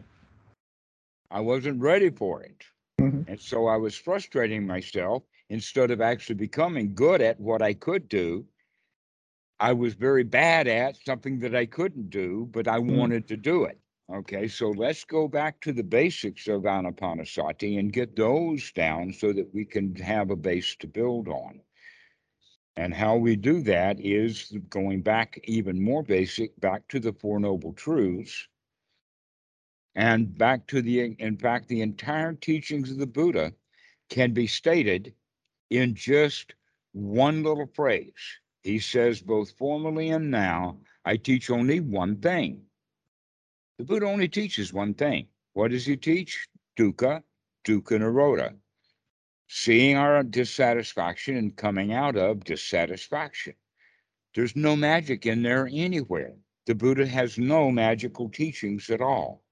I 1.30 1.40
wasn't 1.40 1.80
ready 1.80 2.10
for 2.10 2.42
it. 2.42 2.64
Mhm. 3.00 3.26
And 3.26 3.40
so 3.40 3.66
I 3.66 3.76
was 3.76 3.96
frustrating 3.96 4.66
myself 4.66 5.24
instead 5.50 5.90
of 5.90 6.00
actually 6.00 6.36
becoming 6.36 6.94
good 6.94 7.20
at 7.22 7.40
what 7.40 7.62
I 7.62 7.74
could 7.74 8.08
do. 8.08 8.48
I 9.60 9.72
was 9.74 9.94
very 9.94 10.24
bad 10.24 10.68
at 10.68 10.96
something 10.96 11.40
that 11.40 11.54
I 11.54 11.66
couldn't 11.66 12.10
do, 12.10 12.48
but 12.52 12.68
I 12.68 12.78
Mhm. 12.88 12.96
wanted 12.98 13.28
to 13.28 13.36
do 13.36 13.64
it. 13.64 13.81
Okay, 14.12 14.46
so 14.46 14.68
let's 14.68 15.04
go 15.04 15.26
back 15.26 15.58
to 15.62 15.72
the 15.72 15.82
basics 15.82 16.46
of 16.46 16.64
Anapanasati 16.64 17.78
and 17.78 17.90
get 17.90 18.14
those 18.14 18.70
down 18.72 19.10
so 19.10 19.32
that 19.32 19.54
we 19.54 19.64
can 19.64 19.94
have 19.96 20.30
a 20.30 20.36
base 20.36 20.76
to 20.80 20.86
build 20.86 21.28
on. 21.28 21.60
And 22.76 22.92
how 22.92 23.16
we 23.16 23.36
do 23.36 23.62
that 23.62 23.98
is 24.00 24.52
going 24.68 25.00
back 25.00 25.40
even 25.44 25.82
more 25.82 26.02
basic, 26.02 26.58
back 26.60 26.86
to 26.88 27.00
the 27.00 27.14
Four 27.14 27.40
Noble 27.40 27.72
Truths, 27.72 28.48
and 29.94 30.36
back 30.36 30.66
to 30.66 30.82
the, 30.82 31.14
in 31.18 31.38
fact, 31.38 31.68
the 31.68 31.80
entire 31.80 32.34
teachings 32.34 32.90
of 32.90 32.98
the 32.98 33.06
Buddha 33.06 33.54
can 34.10 34.34
be 34.34 34.46
stated 34.46 35.14
in 35.70 35.94
just 35.94 36.54
one 36.92 37.42
little 37.42 37.70
phrase. 37.74 38.12
He 38.62 38.78
says, 38.78 39.22
both 39.22 39.52
formally 39.52 40.10
and 40.10 40.30
now, 40.30 40.80
I 41.06 41.16
teach 41.16 41.48
only 41.48 41.80
one 41.80 42.16
thing. 42.16 42.66
The 43.78 43.84
Buddha 43.84 44.06
only 44.06 44.28
teaches 44.28 44.72
one 44.72 44.94
thing. 44.94 45.28
What 45.54 45.70
does 45.70 45.86
he 45.86 45.96
teach? 45.96 46.46
Dukkha, 46.76 47.22
dukkha 47.64 47.98
nirodha. 47.98 48.56
Seeing 49.48 49.96
our 49.96 50.22
dissatisfaction 50.22 51.36
and 51.36 51.56
coming 51.56 51.92
out 51.92 52.16
of 52.16 52.44
dissatisfaction. 52.44 53.54
There's 54.34 54.56
no 54.56 54.76
magic 54.76 55.26
in 55.26 55.42
there 55.42 55.68
anywhere. 55.72 56.36
The 56.66 56.74
Buddha 56.74 57.06
has 57.06 57.38
no 57.38 57.70
magical 57.70 58.28
teachings 58.28 58.88
at 58.88 59.00
all. 59.00 59.42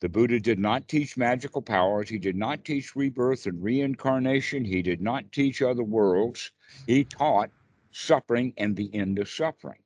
The 0.00 0.08
Buddha 0.08 0.38
did 0.38 0.58
not 0.58 0.88
teach 0.88 1.16
magical 1.16 1.60
powers. 1.60 2.08
He 2.08 2.18
did 2.18 2.36
not 2.36 2.64
teach 2.64 2.94
rebirth 2.94 3.46
and 3.46 3.62
reincarnation. 3.62 4.64
He 4.64 4.82
did 4.82 5.00
not 5.00 5.30
teach 5.32 5.60
other 5.62 5.82
worlds. 5.82 6.52
He 6.86 7.04
taught 7.04 7.50
suffering 7.90 8.54
and 8.56 8.76
the 8.76 8.94
end 8.94 9.18
of 9.18 9.28
suffering. 9.28 9.82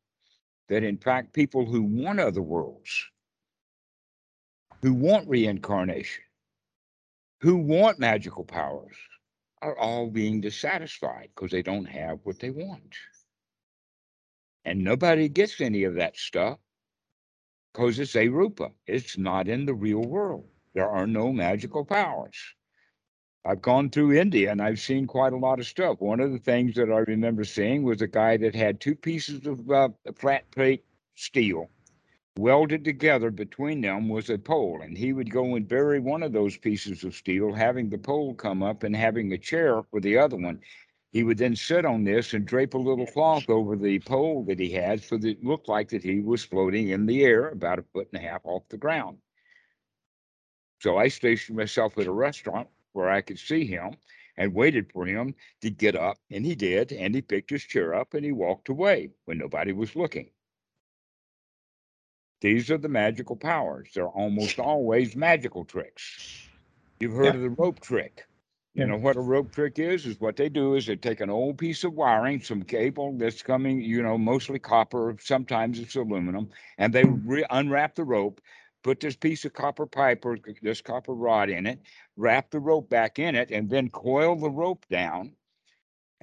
That 0.68 0.84
in 0.84 0.98
fact, 0.98 1.32
people 1.32 1.64
who 1.64 1.82
want 1.82 2.20
other 2.20 2.42
worlds, 2.42 3.10
who 4.82 4.92
want 4.92 5.28
reincarnation, 5.28 6.24
who 7.40 7.56
want 7.56 7.98
magical 8.00 8.44
powers, 8.44 8.96
are 9.62 9.78
all 9.78 10.10
being 10.10 10.40
dissatisfied 10.40 11.28
because 11.34 11.52
they 11.52 11.62
don't 11.62 11.84
have 11.84 12.18
what 12.24 12.40
they 12.40 12.50
want. 12.50 12.96
And 14.64 14.82
nobody 14.82 15.28
gets 15.28 15.60
any 15.60 15.84
of 15.84 15.94
that 15.94 16.16
stuff 16.16 16.58
because 17.72 17.98
it's 17.98 18.14
arupa. 18.14 18.72
It's 18.86 19.16
not 19.16 19.48
in 19.48 19.66
the 19.66 19.74
real 19.74 20.02
world. 20.02 20.46
There 20.74 20.88
are 20.88 21.06
no 21.06 21.32
magical 21.32 21.84
powers. 21.84 22.36
I've 23.44 23.62
gone 23.62 23.90
through 23.90 24.14
India 24.14 24.50
and 24.50 24.60
I've 24.60 24.80
seen 24.80 25.06
quite 25.06 25.32
a 25.32 25.36
lot 25.36 25.58
of 25.58 25.66
stuff. 25.66 26.00
One 26.00 26.20
of 26.20 26.32
the 26.32 26.38
things 26.38 26.74
that 26.74 26.90
I 26.90 26.98
remember 26.98 27.44
seeing 27.44 27.82
was 27.82 28.02
a 28.02 28.06
guy 28.06 28.36
that 28.36 28.54
had 28.54 28.80
two 28.80 28.94
pieces 28.94 29.46
of 29.46 29.68
uh, 29.70 29.88
flat 30.16 30.48
plate 30.50 30.84
steel 31.14 31.68
welded 32.38 32.82
together 32.82 33.30
between 33.30 33.82
them 33.82 34.08
was 34.08 34.30
a 34.30 34.38
pole 34.38 34.80
and 34.80 34.96
he 34.96 35.12
would 35.12 35.30
go 35.30 35.54
and 35.54 35.68
bury 35.68 36.00
one 36.00 36.22
of 36.22 36.32
those 36.32 36.56
pieces 36.56 37.04
of 37.04 37.14
steel 37.14 37.52
having 37.52 37.90
the 37.90 37.98
pole 37.98 38.34
come 38.34 38.62
up 38.62 38.84
and 38.84 38.96
having 38.96 39.32
a 39.32 39.38
chair 39.38 39.82
for 39.82 40.00
the 40.00 40.16
other 40.16 40.36
one. 40.36 40.60
He 41.10 41.24
would 41.24 41.36
then 41.36 41.54
sit 41.54 41.84
on 41.84 42.04
this 42.04 42.32
and 42.32 42.46
drape 42.46 42.72
a 42.72 42.78
little 42.78 43.06
cloth 43.06 43.50
over 43.50 43.76
the 43.76 43.98
pole 44.00 44.44
that 44.44 44.58
he 44.58 44.70
had 44.70 45.02
so 45.02 45.18
that 45.18 45.28
it 45.28 45.44
looked 45.44 45.68
like 45.68 45.90
that 45.90 46.02
he 46.02 46.20
was 46.20 46.42
floating 46.42 46.88
in 46.88 47.04
the 47.04 47.22
air 47.22 47.50
about 47.50 47.78
a 47.78 47.82
foot 47.92 48.08
and 48.14 48.24
a 48.24 48.26
half 48.26 48.40
off 48.44 48.66
the 48.70 48.78
ground. 48.78 49.18
So 50.80 50.96
i 50.96 51.08
stationed 51.08 51.58
myself 51.58 51.98
at 51.98 52.06
a 52.06 52.12
restaurant 52.12 52.68
where 52.92 53.10
i 53.10 53.20
could 53.20 53.38
see 53.38 53.66
him 53.66 53.94
and 54.38 54.54
waited 54.54 54.90
for 54.90 55.04
him 55.04 55.34
to 55.60 55.70
get 55.70 55.94
up 55.94 56.16
and 56.30 56.46
he 56.46 56.54
did 56.54 56.92
and 56.92 57.14
he 57.14 57.20
picked 57.20 57.50
his 57.50 57.62
chair 57.62 57.94
up 57.94 58.14
and 58.14 58.24
he 58.24 58.32
walked 58.32 58.70
away 58.70 59.10
when 59.26 59.36
nobody 59.36 59.72
was 59.72 59.94
looking 59.94 60.30
these 62.42 62.70
are 62.70 62.76
the 62.78 62.88
magical 62.88 63.36
powers. 63.36 63.90
They're 63.94 64.08
almost 64.08 64.58
always 64.58 65.16
magical 65.16 65.64
tricks. 65.64 66.48
You've 67.00 67.14
heard 67.14 67.26
Yeah. 67.26 67.34
of 67.36 67.40
the 67.40 67.50
rope 67.50 67.80
trick. 67.80 68.26
You 68.74 68.86
know 68.86 68.96
what 68.96 69.16
a 69.16 69.20
rope 69.20 69.52
trick 69.52 69.78
is? 69.78 70.06
Is 70.06 70.18
what 70.18 70.36
they 70.36 70.48
do 70.48 70.74
is 70.74 70.86
they 70.86 70.96
take 70.96 71.20
an 71.20 71.28
old 71.28 71.58
piece 71.58 71.84
of 71.84 71.92
wiring, 71.92 72.40
some 72.40 72.62
cable 72.62 73.12
that's 73.18 73.42
coming, 73.42 73.82
you 73.82 74.02
know, 74.02 74.16
mostly 74.16 74.58
copper, 74.58 75.14
sometimes 75.20 75.78
it's 75.78 75.94
aluminum, 75.94 76.48
and 76.78 76.92
they 76.92 77.02
mm. 77.04 77.20
re- 77.26 77.44
unwrap 77.50 77.94
the 77.94 78.04
rope, 78.04 78.40
put 78.82 78.98
this 78.98 79.14
piece 79.14 79.44
of 79.44 79.52
copper 79.52 79.86
pipe 79.86 80.24
or 80.24 80.38
this 80.62 80.80
copper 80.80 81.12
rod 81.14 81.50
in 81.50 81.66
it, 81.66 81.80
wrap 82.16 82.50
the 82.50 82.60
rope 82.60 82.88
back 82.88 83.18
in 83.18 83.34
it, 83.34 83.50
and 83.50 83.68
then 83.68 83.90
coil 83.90 84.36
the 84.36 84.50
rope 84.50 84.86
down. 84.90 85.36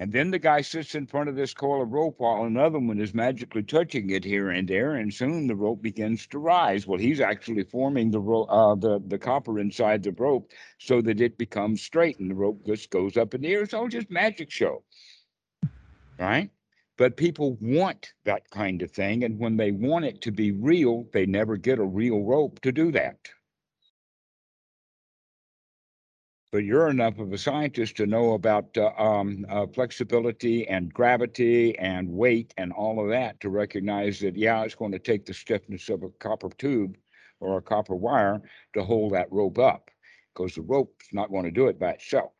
And 0.00 0.10
then 0.12 0.30
the 0.30 0.38
guy 0.38 0.62
sits 0.62 0.94
in 0.94 1.06
front 1.06 1.28
of 1.28 1.36
this 1.36 1.52
coil 1.52 1.82
of 1.82 1.92
rope 1.92 2.20
while 2.20 2.44
another 2.44 2.78
one 2.78 2.98
is 3.00 3.12
magically 3.12 3.62
touching 3.62 4.08
it 4.08 4.24
here 4.24 4.48
and 4.48 4.66
there, 4.66 4.94
and 4.94 5.12
soon 5.12 5.46
the 5.46 5.54
rope 5.54 5.82
begins 5.82 6.26
to 6.28 6.38
rise. 6.38 6.86
Well, 6.86 6.98
he's 6.98 7.20
actually 7.20 7.64
forming 7.64 8.10
the 8.10 8.20
ro- 8.20 8.46
uh, 8.46 8.74
the 8.76 8.98
the 9.06 9.18
copper 9.18 9.58
inside 9.60 10.02
the 10.02 10.12
rope 10.12 10.52
so 10.78 11.02
that 11.02 11.20
it 11.20 11.36
becomes 11.36 11.82
straight, 11.82 12.18
and 12.18 12.30
the 12.30 12.34
rope 12.34 12.64
just 12.66 12.88
goes 12.88 13.18
up 13.18 13.34
in 13.34 13.42
the 13.42 13.52
air. 13.52 13.62
It's 13.62 13.74
all 13.74 13.88
just 13.88 14.10
magic 14.10 14.50
show, 14.50 14.84
right? 16.18 16.50
But 16.96 17.18
people 17.18 17.58
want 17.60 18.14
that 18.24 18.48
kind 18.50 18.80
of 18.82 18.90
thing, 18.90 19.24
and 19.24 19.38
when 19.38 19.58
they 19.58 19.70
want 19.70 20.06
it 20.06 20.22
to 20.22 20.32
be 20.32 20.50
real, 20.52 21.04
they 21.12 21.26
never 21.26 21.58
get 21.58 21.78
a 21.78 21.84
real 21.84 22.22
rope 22.22 22.60
to 22.62 22.72
do 22.72 22.90
that. 22.92 23.18
But 26.52 26.64
you're 26.64 26.88
enough 26.88 27.18
of 27.18 27.32
a 27.32 27.38
scientist 27.38 27.96
to 27.96 28.06
know 28.06 28.32
about 28.32 28.76
uh, 28.76 28.90
um, 28.98 29.46
uh, 29.48 29.66
flexibility 29.66 30.66
and 30.68 30.92
gravity 30.92 31.78
and 31.78 32.08
weight 32.08 32.52
and 32.56 32.72
all 32.72 33.02
of 33.02 33.08
that 33.10 33.40
to 33.40 33.48
recognize 33.48 34.18
that 34.20 34.36
yeah 34.36 34.62
it's 34.62 34.74
going 34.74 34.92
to 34.92 34.98
take 34.98 35.24
the 35.26 35.34
stiffness 35.34 35.88
of 35.88 36.02
a 36.02 36.08
copper 36.18 36.50
tube 36.58 36.96
or 37.40 37.58
a 37.58 37.62
copper 37.62 37.94
wire 37.94 38.40
to 38.74 38.82
hold 38.82 39.12
that 39.12 39.30
rope 39.32 39.58
up 39.58 39.90
because 40.34 40.54
the 40.54 40.62
rope's 40.62 41.06
not 41.12 41.30
going 41.30 41.44
to 41.44 41.50
do 41.50 41.66
it 41.66 41.78
by 41.78 41.90
itself. 41.90 42.32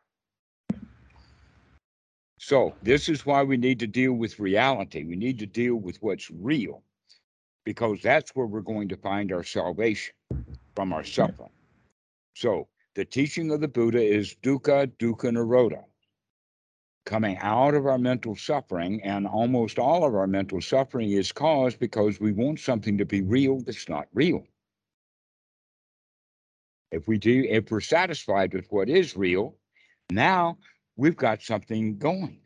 So 2.39 2.75
this 2.83 3.09
is 3.09 3.27
why 3.27 3.43
we 3.43 3.57
need 3.57 3.79
to 3.81 3.87
deal 3.87 4.15
with 4.15 4.39
reality. 4.39 5.05
We 5.05 5.17
need 5.17 5.39
to 5.41 5.47
deal 5.47 5.77
with 5.77 5.99
what's 6.01 6.31
real 6.31 6.83
because 7.65 8.01
that's 8.03 8.31
where 8.31 8.47
we're 8.47 8.61
going 8.61 8.89
to 8.89 8.97
find 8.97 9.31
our 9.31 9.45
salvation 9.45 10.15
from 10.75 10.93
our 10.93 11.05
suffering. 11.05 11.51
So 12.35 12.69
the 12.95 13.05
teaching 13.05 13.51
of 13.51 13.61
the 13.61 13.69
Buddha 13.69 14.03
is 14.03 14.35
dukkha, 14.43 14.89
dukkha 14.99 15.31
nirodha, 15.31 15.85
coming 17.07 17.39
out 17.39 17.75
of 17.75 17.87
our 17.87 17.99
mental 17.99 18.37
suffering. 18.37 19.03
And 19.03 19.27
almost 19.27 19.79
all 19.79 20.05
of 20.05 20.15
our 20.15 20.27
mental 20.27 20.61
suffering 20.61 21.11
is 21.11 21.33
caused 21.33 21.79
because 21.79 22.21
we 22.21 22.33
want 22.33 22.61
something 22.61 22.99
to 22.99 23.05
be 23.05 23.23
real 23.23 23.61
that's 23.61 23.89
not 23.89 24.09
real. 24.13 24.45
If 26.91 27.07
we 27.07 27.19
do, 27.19 27.45
if 27.49 27.71
we're 27.71 27.81
satisfied 27.81 28.53
with 28.53 28.67
what 28.71 28.89
is 28.89 29.17
real, 29.17 29.57
now 30.11 30.59
we've 30.97 31.17
got 31.17 31.43
something 31.43 31.99
going 31.99 32.41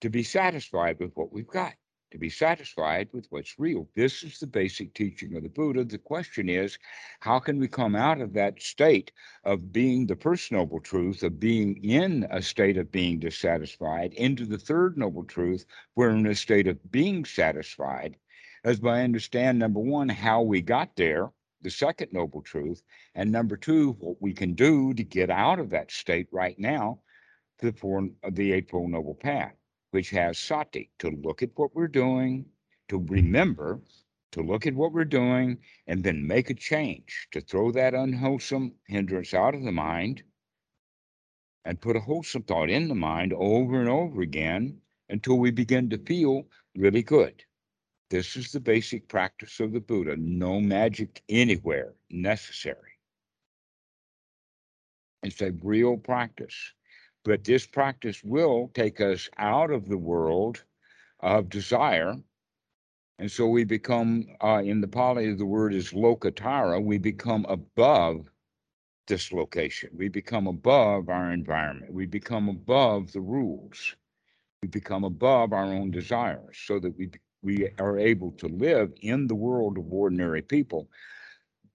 to 0.00 0.10
be 0.10 0.24
satisfied 0.24 0.98
with 0.98 1.12
what 1.14 1.32
we've 1.32 1.46
got 1.46 1.74
to 2.14 2.18
be 2.18 2.30
satisfied 2.30 3.08
with 3.12 3.26
what's 3.30 3.58
real. 3.58 3.88
This 3.96 4.22
is 4.22 4.38
the 4.38 4.46
basic 4.46 4.94
teaching 4.94 5.34
of 5.34 5.42
the 5.42 5.48
Buddha. 5.48 5.84
The 5.84 5.98
question 5.98 6.48
is, 6.48 6.78
how 7.18 7.40
can 7.40 7.58
we 7.58 7.66
come 7.66 7.96
out 7.96 8.20
of 8.20 8.32
that 8.34 8.62
state 8.62 9.10
of 9.42 9.72
being 9.72 10.06
the 10.06 10.14
first 10.14 10.52
noble 10.52 10.78
truth, 10.78 11.24
of 11.24 11.40
being 11.40 11.82
in 11.82 12.24
a 12.30 12.40
state 12.40 12.76
of 12.76 12.92
being 12.92 13.18
dissatisfied, 13.18 14.14
into 14.14 14.46
the 14.46 14.56
third 14.56 14.96
noble 14.96 15.24
truth, 15.24 15.66
we're 15.96 16.10
in 16.10 16.24
a 16.26 16.36
state 16.36 16.68
of 16.68 16.78
being 16.92 17.24
satisfied, 17.24 18.16
as 18.62 18.78
by 18.78 19.02
understand 19.02 19.58
number 19.58 19.80
one, 19.80 20.08
how 20.08 20.40
we 20.40 20.62
got 20.62 20.94
there, 20.94 21.32
the 21.62 21.70
second 21.70 22.12
noble 22.12 22.42
truth, 22.42 22.84
and 23.16 23.32
number 23.32 23.56
two, 23.56 23.90
what 23.98 24.22
we 24.22 24.32
can 24.32 24.54
do 24.54 24.94
to 24.94 25.02
get 25.02 25.30
out 25.30 25.58
of 25.58 25.70
that 25.70 25.90
state 25.90 26.28
right 26.30 26.60
now, 26.60 27.00
the 27.58 27.72
four, 27.72 28.08
the 28.30 28.52
eightfold 28.52 28.90
noble 28.90 29.16
path 29.16 29.56
which 29.94 30.10
has 30.10 30.36
sati 30.36 30.90
to 30.98 31.08
look 31.22 31.40
at 31.40 31.50
what 31.54 31.72
we're 31.72 31.86
doing, 31.86 32.44
to 32.88 32.98
mm-hmm. 32.98 33.14
remember, 33.14 33.80
to 34.32 34.42
look 34.42 34.66
at 34.66 34.74
what 34.74 34.92
we're 34.92 35.04
doing 35.04 35.56
and 35.86 36.02
then 36.02 36.26
make 36.26 36.50
a 36.50 36.54
change 36.54 37.28
to 37.30 37.40
throw 37.40 37.70
that 37.70 37.94
unwholesome 37.94 38.74
hindrance 38.88 39.32
out 39.32 39.54
of 39.54 39.62
the 39.62 39.70
mind 39.70 40.24
and 41.64 41.80
put 41.80 41.94
a 41.94 42.00
wholesome 42.00 42.42
thought 42.42 42.70
in 42.70 42.88
the 42.88 42.94
mind 42.96 43.32
over 43.34 43.78
and 43.78 43.88
over 43.88 44.20
again 44.20 44.76
until 45.10 45.38
we 45.38 45.52
begin 45.52 45.88
to 45.88 45.98
feel 45.98 46.42
really 46.74 47.04
good. 47.04 47.44
This 48.10 48.34
is 48.34 48.50
the 48.50 48.58
basic 48.58 49.06
practice 49.06 49.60
of 49.60 49.72
the 49.72 49.80
Buddha. 49.80 50.16
No 50.16 50.60
magic 50.60 51.22
anywhere 51.28 51.94
necessary. 52.10 52.98
It's 55.22 55.40
a 55.40 55.52
real 55.62 55.96
practice. 55.96 56.72
But 57.24 57.44
this 57.44 57.66
practice 57.66 58.22
will 58.24 58.70
take 58.74 59.00
us 59.00 59.30
out 59.38 59.70
of 59.70 59.88
the 59.88 59.98
world 59.98 60.64
of 61.20 61.48
desire. 61.50 62.16
And 63.18 63.30
so 63.30 63.48
we 63.48 63.64
become, 63.64 64.26
uh, 64.42 64.62
in 64.64 64.80
the 64.80 64.88
Pali, 64.88 65.34
the 65.34 65.46
word 65.46 65.74
is 65.74 65.92
lokuttara, 65.92 66.82
we 66.84 66.98
become 66.98 67.46
above 67.48 68.26
dislocation. 69.08 69.90
We 69.96 70.08
become 70.08 70.48
above 70.48 71.10
our 71.10 71.32
environment. 71.32 71.94
We 71.94 72.06
become 72.06 72.50
above 72.50 73.12
the 73.12 73.22
rules. 73.22 73.96
We 74.62 74.68
become 74.68 75.04
above 75.04 75.52
our 75.52 75.66
own 75.66 75.90
desires 75.92 76.58
so 76.66 76.80
that 76.80 76.96
we, 76.98 77.10
we 77.42 77.70
are 77.80 77.98
able 77.98 78.32
to 78.32 78.48
live 78.48 78.92
in 79.02 79.28
the 79.28 79.36
world 79.36 79.78
of 79.78 79.92
ordinary 79.92 80.42
people, 80.42 80.88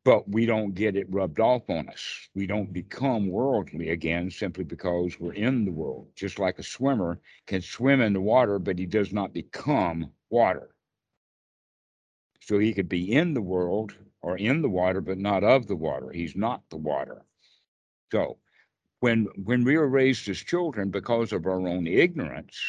but 0.05 0.29
we 0.29 0.45
don't 0.45 0.75
get 0.75 0.95
it 0.95 1.07
rubbed 1.09 1.39
off 1.39 1.69
on 1.69 1.89
us. 1.89 2.29
We 2.33 2.47
don't 2.47 2.71
become 2.71 3.27
worldly 3.27 3.89
again 3.89 4.31
simply 4.31 4.63
because 4.63 5.19
we're 5.19 5.33
in 5.33 5.65
the 5.65 5.71
world. 5.71 6.07
Just 6.15 6.39
like 6.39 6.57
a 6.59 6.63
swimmer 6.63 7.19
can 7.47 7.61
swim 7.61 8.01
in 8.01 8.13
the 8.13 8.21
water, 8.21 8.59
but 8.59 8.79
he 8.79 8.85
does 8.85 9.11
not 9.11 9.33
become 9.33 10.11
water. 10.29 10.69
So 12.41 12.59
he 12.59 12.73
could 12.73 12.89
be 12.89 13.11
in 13.13 13.33
the 13.33 13.41
world 13.41 13.93
or 14.21 14.37
in 14.37 14.61
the 14.61 14.69
water, 14.69 15.01
but 15.01 15.17
not 15.17 15.43
of 15.43 15.67
the 15.67 15.75
water. 15.75 16.11
He's 16.11 16.35
not 16.35 16.63
the 16.69 16.77
water. 16.77 17.25
So 18.11 18.37
when 19.01 19.27
when 19.43 19.63
we 19.63 19.77
were 19.77 19.87
raised 19.87 20.27
as 20.29 20.39
children 20.39 20.89
because 20.89 21.31
of 21.33 21.45
our 21.45 21.67
own 21.67 21.87
ignorance, 21.87 22.59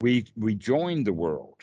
we 0.00 0.26
we 0.36 0.54
joined 0.54 1.06
the 1.06 1.12
world. 1.12 1.60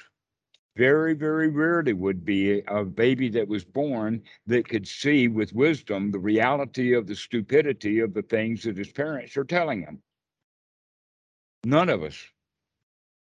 Very, 0.76 1.14
very 1.14 1.50
rarely 1.50 1.94
would 1.94 2.26
be 2.26 2.62
a 2.62 2.84
baby 2.84 3.30
that 3.30 3.48
was 3.48 3.64
born 3.64 4.24
that 4.48 4.68
could 4.68 4.88
see 4.88 5.28
with 5.28 5.54
wisdom 5.54 6.10
the 6.10 6.20
reality 6.20 6.94
of 6.94 7.06
the 7.06 7.16
stupidity 7.16 8.00
of 8.00 8.14
the 8.14 8.24
things 8.24 8.64
that 8.64 8.78
his 8.78 8.92
parents 8.92 9.38
are 9.38 9.44
telling 9.44 9.82
him. 9.82 10.02
None 11.64 11.90
of 11.90 12.02
us. 12.02 12.18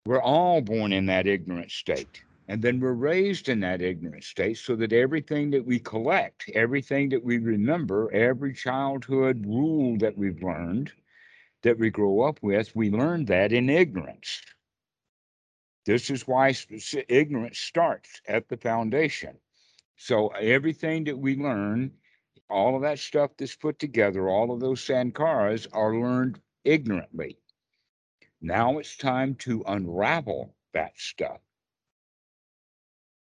We're 0.05 0.21
all 0.21 0.61
born 0.61 0.93
in 0.93 1.05
that 1.07 1.27
ignorant 1.27 1.71
state. 1.71 2.23
And 2.47 2.61
then 2.61 2.79
we're 2.79 2.93
raised 2.93 3.49
in 3.49 3.59
that 3.61 3.81
ignorant 3.81 4.23
state 4.23 4.57
so 4.57 4.75
that 4.77 4.93
everything 4.93 5.51
that 5.51 5.65
we 5.65 5.79
collect, 5.79 6.49
everything 6.53 7.09
that 7.09 7.23
we 7.23 7.37
remember, 7.37 8.11
every 8.11 8.53
childhood 8.53 9.45
rule 9.45 9.97
that 9.97 10.17
we've 10.17 10.41
learned, 10.41 10.91
that 11.63 11.77
we 11.77 11.89
grow 11.89 12.21
up 12.21 12.39
with, 12.41 12.75
we 12.75 12.89
learn 12.89 13.25
that 13.25 13.51
in 13.51 13.69
ignorance. 13.69 14.41
This 15.85 16.09
is 16.09 16.27
why 16.27 16.55
ignorance 17.09 17.59
starts 17.59 18.21
at 18.27 18.49
the 18.49 18.57
foundation. 18.57 19.37
So 19.97 20.29
everything 20.29 21.05
that 21.05 21.17
we 21.17 21.35
learn, 21.35 21.91
all 22.49 22.75
of 22.75 22.81
that 22.83 22.99
stuff 22.99 23.31
that's 23.37 23.55
put 23.55 23.79
together, 23.79 24.29
all 24.29 24.51
of 24.51 24.59
those 24.59 24.81
sankharas 24.85 25.67
are 25.73 25.95
learned 25.95 26.41
ignorantly. 26.63 27.39
Now 28.41 28.79
it's 28.79 28.97
time 28.97 29.35
to 29.35 29.63
unravel 29.67 30.55
that 30.73 30.99
stuff 30.99 31.41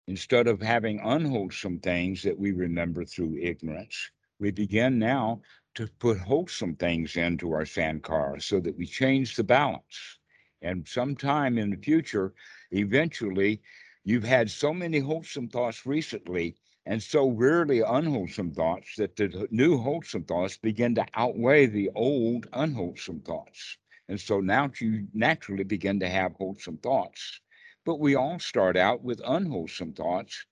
Instead 0.07 0.47
of 0.47 0.61
having 0.61 0.99
unwholesome 1.01 1.79
things 1.79 2.23
that 2.23 2.37
we 2.37 2.51
remember 2.51 3.03
through 3.03 3.37
ignorance, 3.37 4.11
we 4.39 4.51
begin 4.51 4.99
now 4.99 5.41
to 5.75 5.87
put 5.99 6.17
wholesome 6.17 6.75
things 6.75 7.17
into 7.17 7.51
our 7.53 7.65
sankhara 7.65 8.41
so 8.41 8.59
that 8.59 8.77
we 8.77 8.85
change 8.85 9.35
the 9.35 9.43
balance. 9.43 10.16
And 10.61 10.87
sometime 10.87 11.57
in 11.57 11.69
the 11.69 11.77
future, 11.77 12.33
eventually, 12.71 13.61
you've 14.03 14.23
had 14.23 14.49
so 14.49 14.73
many 14.73 14.99
wholesome 14.99 15.49
thoughts 15.49 15.85
recently 15.85 16.55
and 16.85 17.03
so 17.03 17.29
rarely 17.29 17.81
unwholesome 17.81 18.53
thoughts 18.53 18.95
that 18.95 19.15
the 19.17 19.47
new 19.51 19.77
wholesome 19.77 20.23
thoughts 20.23 20.57
begin 20.57 20.95
to 20.95 21.05
outweigh 21.13 21.65
the 21.65 21.89
old 21.95 22.47
unwholesome 22.53 23.19
thoughts. 23.21 23.77
And 24.07 24.19
so 24.19 24.39
now 24.39 24.71
you 24.79 25.07
naturally 25.13 25.65
begin 25.65 25.99
to 25.99 26.09
have 26.09 26.33
wholesome 26.33 26.77
thoughts. 26.77 27.41
But 27.85 27.99
we 27.99 28.15
all 28.15 28.39
start 28.39 28.77
out 28.77 29.03
with 29.03 29.21
unwholesome 29.25 29.93
thoughts 29.93 30.45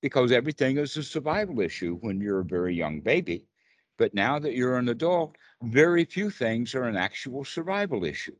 because 0.00 0.32
everything 0.32 0.78
is 0.78 0.96
a 0.96 1.02
survival 1.02 1.60
issue 1.60 1.96
when 2.00 2.20
you're 2.20 2.40
a 2.40 2.44
very 2.44 2.74
young 2.74 3.00
baby. 3.00 3.46
But 3.98 4.14
now 4.14 4.38
that 4.38 4.54
you're 4.54 4.78
an 4.78 4.88
adult, 4.88 5.36
very 5.62 6.04
few 6.04 6.30
things 6.30 6.74
are 6.74 6.84
an 6.84 6.96
actual 6.96 7.44
survival 7.44 8.04
issue. 8.04 8.36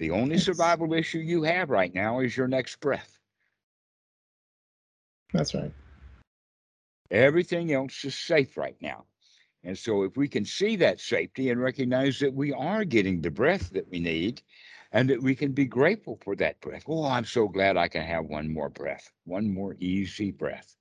The 0.00 0.10
only 0.10 0.38
survival 0.38 0.94
issue 0.94 1.18
you 1.18 1.42
have 1.42 1.68
right 1.68 1.94
now 1.94 2.20
is 2.20 2.34
your 2.34 2.48
next 2.48 2.80
breath. 2.80 3.18
That's 5.34 5.54
right. 5.54 5.72
Everything 7.10 7.70
else 7.74 8.02
is 8.06 8.16
safe 8.16 8.56
right 8.56 8.76
now. 8.80 9.04
And 9.62 9.76
so, 9.76 10.04
if 10.04 10.16
we 10.16 10.26
can 10.26 10.46
see 10.46 10.76
that 10.76 11.00
safety 11.00 11.50
and 11.50 11.60
recognize 11.60 12.18
that 12.20 12.32
we 12.32 12.50
are 12.50 12.82
getting 12.84 13.20
the 13.20 13.30
breath 13.30 13.68
that 13.74 13.90
we 13.90 14.00
need, 14.00 14.40
and 14.92 15.10
that 15.10 15.22
we 15.22 15.34
can 15.34 15.52
be 15.52 15.66
grateful 15.66 16.18
for 16.22 16.34
that 16.36 16.58
breath. 16.62 16.84
Oh, 16.88 17.04
I'm 17.04 17.26
so 17.26 17.46
glad 17.46 17.76
I 17.76 17.88
can 17.88 18.02
have 18.02 18.24
one 18.24 18.50
more 18.50 18.70
breath, 18.70 19.12
one 19.24 19.52
more 19.52 19.76
easy 19.80 20.30
breath. 20.30 20.76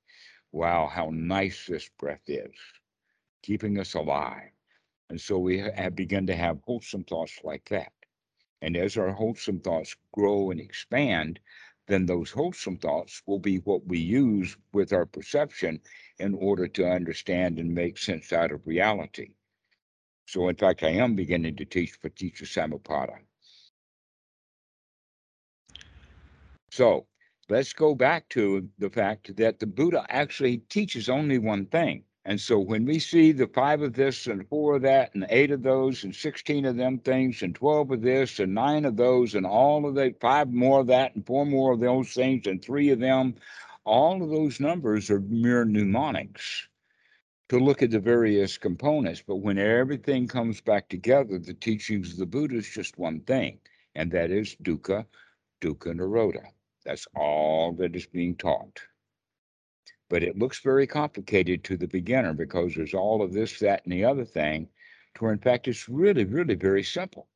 Wow, 0.54 0.88
how 0.88 1.10
nice 1.12 1.66
this 1.68 1.90
breath 2.00 2.24
is, 2.28 2.56
keeping 3.44 3.78
us 3.80 3.96
alive. 3.96 4.50
And 5.10 5.20
so 5.20 5.38
we 5.38 5.60
have 5.60 5.96
begun 5.96 6.26
to 6.28 6.36
have 6.38 6.60
wholesome 6.64 7.04
thoughts 7.04 7.40
like 7.44 7.68
that. 7.70 7.92
And 8.62 8.76
as 8.76 8.98
our 8.98 9.12
wholesome 9.12 9.60
thoughts 9.60 9.96
grow 10.14 10.52
and 10.52 10.60
expand, 10.60 11.40
then 11.88 12.06
those 12.06 12.30
wholesome 12.32 12.78
thoughts 12.78 13.22
will 13.26 13.40
be 13.40 13.58
what 13.58 13.86
we 13.86 14.00
use 14.00 14.56
with 14.74 14.94
our 14.94 15.06
perception 15.06 15.82
in 16.20 16.36
order 16.36 16.68
to 16.68 16.90
understand 16.90 17.58
and 17.58 17.74
make 17.74 17.98
sense 17.98 18.32
out 18.32 18.52
of 18.52 18.68
reality. 18.68 19.32
So, 20.28 20.48
in 20.50 20.56
fact, 20.56 20.84
I 20.84 20.90
am 20.90 21.16
beginning 21.16 21.56
to 21.56 21.66
teach 21.66 22.00
Paticca 22.02 22.44
Samuppada. 22.44 23.18
So 26.72 27.08
let's 27.50 27.74
go 27.74 27.96
back 27.96 28.30
to 28.30 28.70
the 28.78 28.90
fact 28.90 29.36
that 29.38 29.60
the 29.60 29.66
Buddha 29.66 30.06
actually 30.10 30.58
teaches 30.70 31.10
only 31.10 31.40
one 31.40 31.66
thing. 31.66 32.04
And 32.30 32.40
so 32.40 32.60
when 32.60 32.86
we 32.86 33.00
see 33.00 33.32
the 33.32 33.48
five 33.48 33.82
of 33.82 33.94
this 33.94 34.28
and 34.28 34.48
four 34.50 34.76
of 34.76 34.84
that 34.84 35.16
and 35.16 35.26
eight 35.32 35.50
of 35.50 35.64
those 35.64 36.04
and 36.04 36.16
16 36.16 36.64
of 36.64 36.76
them 36.76 37.00
things 37.00 37.42
and 37.42 37.56
12 37.56 37.90
of 37.90 38.02
this 38.04 38.38
and 38.38 38.54
nine 38.54 38.86
of 38.86 38.98
those 38.98 39.34
and 39.34 39.48
all 39.48 39.88
of 39.88 39.96
the 39.96 40.14
five 40.22 40.54
more 40.54 40.82
of 40.82 40.88
that 40.88 41.16
and 41.16 41.26
four 41.26 41.44
more 41.44 41.74
of 41.74 41.80
those 41.80 42.14
things 42.14 42.46
and 42.46 42.62
three 42.64 42.92
of 42.92 43.00
them, 43.00 43.34
all 43.84 44.22
of 44.22 44.30
those 44.30 44.60
numbers 44.60 45.10
are 45.10 45.22
mere 45.22 45.66
mnemonics 45.66 46.68
to 47.48 47.58
look 47.58 47.82
at 47.82 47.90
the 47.90 48.00
various 48.00 48.60
components. 48.60 49.24
But 49.26 49.38
when 49.38 49.58
everything 49.58 50.28
comes 50.28 50.62
back 50.62 50.88
together, 50.88 51.40
the 51.40 51.56
teachings 51.56 52.12
of 52.12 52.20
the 52.20 52.28
Buddha 52.28 52.58
is 52.58 52.70
just 52.70 53.00
one 53.00 53.22
thing, 53.22 53.58
and 53.96 54.12
that 54.12 54.30
is 54.30 54.56
dukkha, 54.62 55.08
dukkha 55.62 55.96
nirodha. 55.96 56.46
That's 56.86 57.08
all 57.16 57.74
that 57.80 57.96
is 57.96 58.06
being 58.06 58.36
taught. 58.36 58.82
But 60.10 60.24
it 60.24 60.38
looks 60.38 60.60
very 60.60 60.88
complicated 60.88 61.64
to 61.66 61.78
the 61.78 61.88
beginner 61.88 62.34
because 62.34 62.74
there's 62.74 62.94
all 62.96 63.22
of 63.22 63.32
this, 63.32 63.60
that, 63.60 63.84
and 63.84 63.94
the 63.94 64.06
other 64.06 64.26
thing, 64.26 64.68
to 65.16 65.24
where 65.24 65.34
in 65.34 65.40
fact 65.40 65.68
it's 65.68 65.88
really, 65.88 66.26
really 66.26 66.56
very 66.56 66.84
simple. 66.84 67.28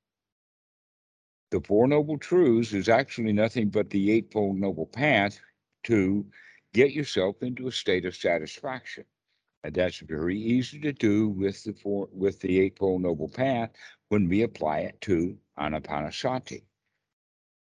The 1.51 1.61
Four 1.61 1.87
Noble 1.87 2.17
Truths 2.17 2.73
is 2.73 2.89
actually 2.89 3.31
nothing 3.31 3.69
but 3.69 3.91
the 3.91 4.11
Eightfold 4.11 4.57
Noble 4.57 4.87
Path 4.87 5.39
to 5.83 6.25
get 6.73 6.93
yourself 6.93 7.43
into 7.43 7.67
a 7.67 7.71
state 7.71 8.05
of 8.05 8.15
satisfaction. 8.15 9.05
And 9.63 9.75
that's 9.75 9.99
very 9.99 10.37
easy 10.37 10.79
to 10.79 10.91
do 10.91 11.29
with 11.29 11.63
the 11.63 11.73
four, 11.73 12.09
with 12.11 12.39
the 12.39 12.59
Eightfold 12.59 13.03
Noble 13.03 13.29
Path 13.29 13.69
when 14.09 14.27
we 14.27 14.41
apply 14.41 14.79
it 14.79 14.99
to 15.01 15.37
Anapanasati. 15.59 16.63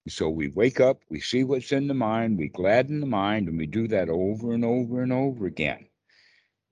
So 0.08 0.30
we 0.30 0.49
wake 0.49 0.82
up, 0.82 1.01
we 1.10 1.22
see 1.22 1.45
what's 1.45 1.72
in 1.72 1.88
the 1.88 1.93
mind, 1.93 2.38
we 2.38 2.49
gladden 2.49 2.99
the 2.99 3.06
mind, 3.06 3.47
and 3.47 3.58
we 3.58 3.66
do 3.66 3.88
that 3.88 4.10
over 4.10 4.51
and 4.51 4.66
over 4.66 5.01
and 5.01 5.14
over 5.14 5.45
again. 5.45 5.88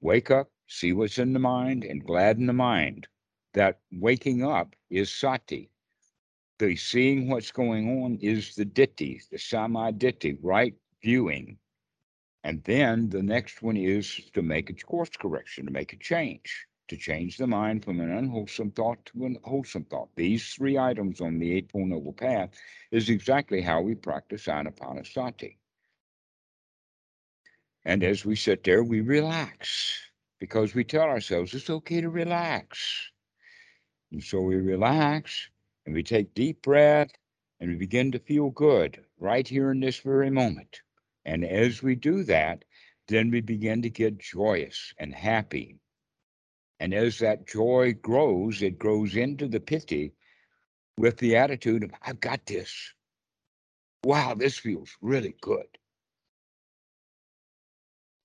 Wake 0.01 0.29
up, 0.29 0.51
see 0.67 0.91
what's 0.91 1.17
in 1.17 1.31
the 1.31 1.39
mind, 1.39 1.85
and 1.85 2.03
gladden 2.03 2.47
the 2.47 2.53
mind. 2.53 3.07
That 3.53 3.79
waking 3.91 4.43
up 4.43 4.75
is 4.89 5.09
sati. 5.11 5.71
The 6.59 6.75
seeing 6.75 7.29
what's 7.29 7.51
going 7.51 8.03
on 8.03 8.17
is 8.17 8.53
the 8.55 8.65
ditthi, 8.65 9.21
the 9.29 9.37
samadhi, 9.37 10.37
right 10.41 10.75
viewing. 11.01 11.57
And 12.43 12.63
then 12.65 13.09
the 13.09 13.23
next 13.23 13.61
one 13.61 13.77
is 13.77 14.29
to 14.33 14.41
make 14.41 14.69
a 14.69 14.73
course 14.73 15.09
correction, 15.09 15.65
to 15.67 15.71
make 15.71 15.93
a 15.93 15.97
change 15.97 16.67
to 16.91 16.97
change 16.97 17.37
the 17.37 17.47
mind 17.47 17.85
from 17.85 18.01
an 18.01 18.11
unwholesome 18.11 18.69
thought 18.71 19.05
to 19.05 19.25
a 19.25 19.49
wholesome 19.49 19.85
thought. 19.85 20.09
These 20.17 20.49
three 20.49 20.77
items 20.77 21.21
on 21.21 21.39
the 21.39 21.53
Eightfold 21.53 21.87
Noble 21.87 22.11
Path 22.11 22.49
is 22.91 23.09
exactly 23.09 23.61
how 23.61 23.79
we 23.79 23.95
practice 23.95 24.47
Anapanasati. 24.47 25.55
And 27.85 28.03
as 28.03 28.25
we 28.25 28.35
sit 28.35 28.65
there, 28.65 28.83
we 28.83 28.99
relax 28.99 29.97
because 30.41 30.75
we 30.75 30.83
tell 30.83 31.03
ourselves 31.03 31.53
it's 31.53 31.69
okay 31.69 32.01
to 32.01 32.09
relax. 32.09 33.09
And 34.11 34.21
so 34.21 34.41
we 34.41 34.55
relax 34.55 35.49
and 35.85 35.95
we 35.95 36.03
take 36.03 36.33
deep 36.33 36.61
breath 36.61 37.11
and 37.61 37.69
we 37.69 37.77
begin 37.77 38.11
to 38.11 38.19
feel 38.19 38.49
good 38.49 39.01
right 39.17 39.47
here 39.47 39.71
in 39.71 39.79
this 39.79 39.99
very 39.99 40.29
moment. 40.29 40.81
And 41.23 41.45
as 41.45 41.81
we 41.81 41.95
do 41.95 42.25
that, 42.25 42.65
then 43.07 43.31
we 43.31 43.39
begin 43.39 43.81
to 43.83 43.89
get 43.89 44.17
joyous 44.17 44.93
and 44.97 45.15
happy. 45.15 45.79
And 46.81 46.95
as 46.95 47.19
that 47.19 47.45
joy 47.45 47.93
grows, 47.93 48.63
it 48.63 48.79
grows 48.79 49.15
into 49.15 49.47
the 49.47 49.59
piti 49.59 50.15
with 50.97 51.15
the 51.17 51.35
attitude 51.35 51.83
of, 51.83 51.91
I've 52.01 52.19
got 52.19 52.47
this. 52.47 52.73
Wow, 54.03 54.33
this 54.33 54.57
feels 54.57 54.89
really 54.99 55.35
good. 55.41 55.67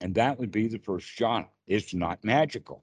And 0.01 0.15
that 0.15 0.39
would 0.39 0.51
be 0.53 0.69
the 0.69 0.79
first 0.79 1.19
jhana. 1.19 1.49
It's 1.67 1.93
not 1.93 2.25
magical. 2.25 2.83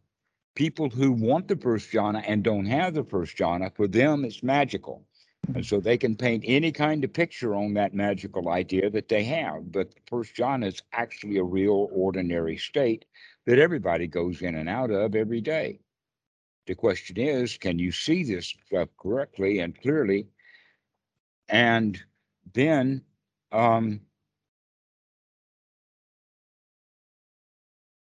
People 0.53 0.91
who 0.91 1.11
want 1.11 1.47
the 1.47 1.57
first 1.57 1.89
jhana 1.91 2.23
and 2.27 2.43
don't 2.43 2.67
have 2.67 2.93
the 2.93 3.03
first 3.03 3.35
jhana, 3.35 3.75
for 3.75 3.87
them, 3.87 4.25
it's 4.25 4.43
magical. 4.43 5.07
And 5.53 5.65
so 5.65 5.79
they 5.79 5.97
can 5.97 6.15
paint 6.15 6.43
any 6.47 6.71
kind 6.71 7.03
of 7.03 7.13
picture 7.13 7.53
on 7.53 7.73
that 7.73 7.93
magical 7.93 8.49
idea 8.49 8.89
that 8.89 9.09
they 9.09 9.23
have. 9.25 9.71
But 9.71 9.93
first 10.07 10.35
jhana 10.35 10.67
is 10.67 10.81
actually 10.93 11.37
a 11.37 11.43
real 11.43 11.89
ordinary 11.91 12.57
state 12.57 13.05
that 13.45 13.59
everybody 13.59 14.07
goes 14.07 14.41
in 14.41 14.55
and 14.55 14.69
out 14.69 14.89
of 14.89 15.15
every 15.15 15.41
day. 15.41 15.79
The 16.65 16.75
question 16.75 17.17
is, 17.17 17.57
can 17.57 17.77
you 17.77 17.91
see 17.91 18.23
this 18.23 18.55
stuff 18.67 18.87
correctly 18.97 19.59
and 19.59 19.79
clearly? 19.79 20.27
And 21.49 22.01
then 22.53 23.03
um, 23.51 23.99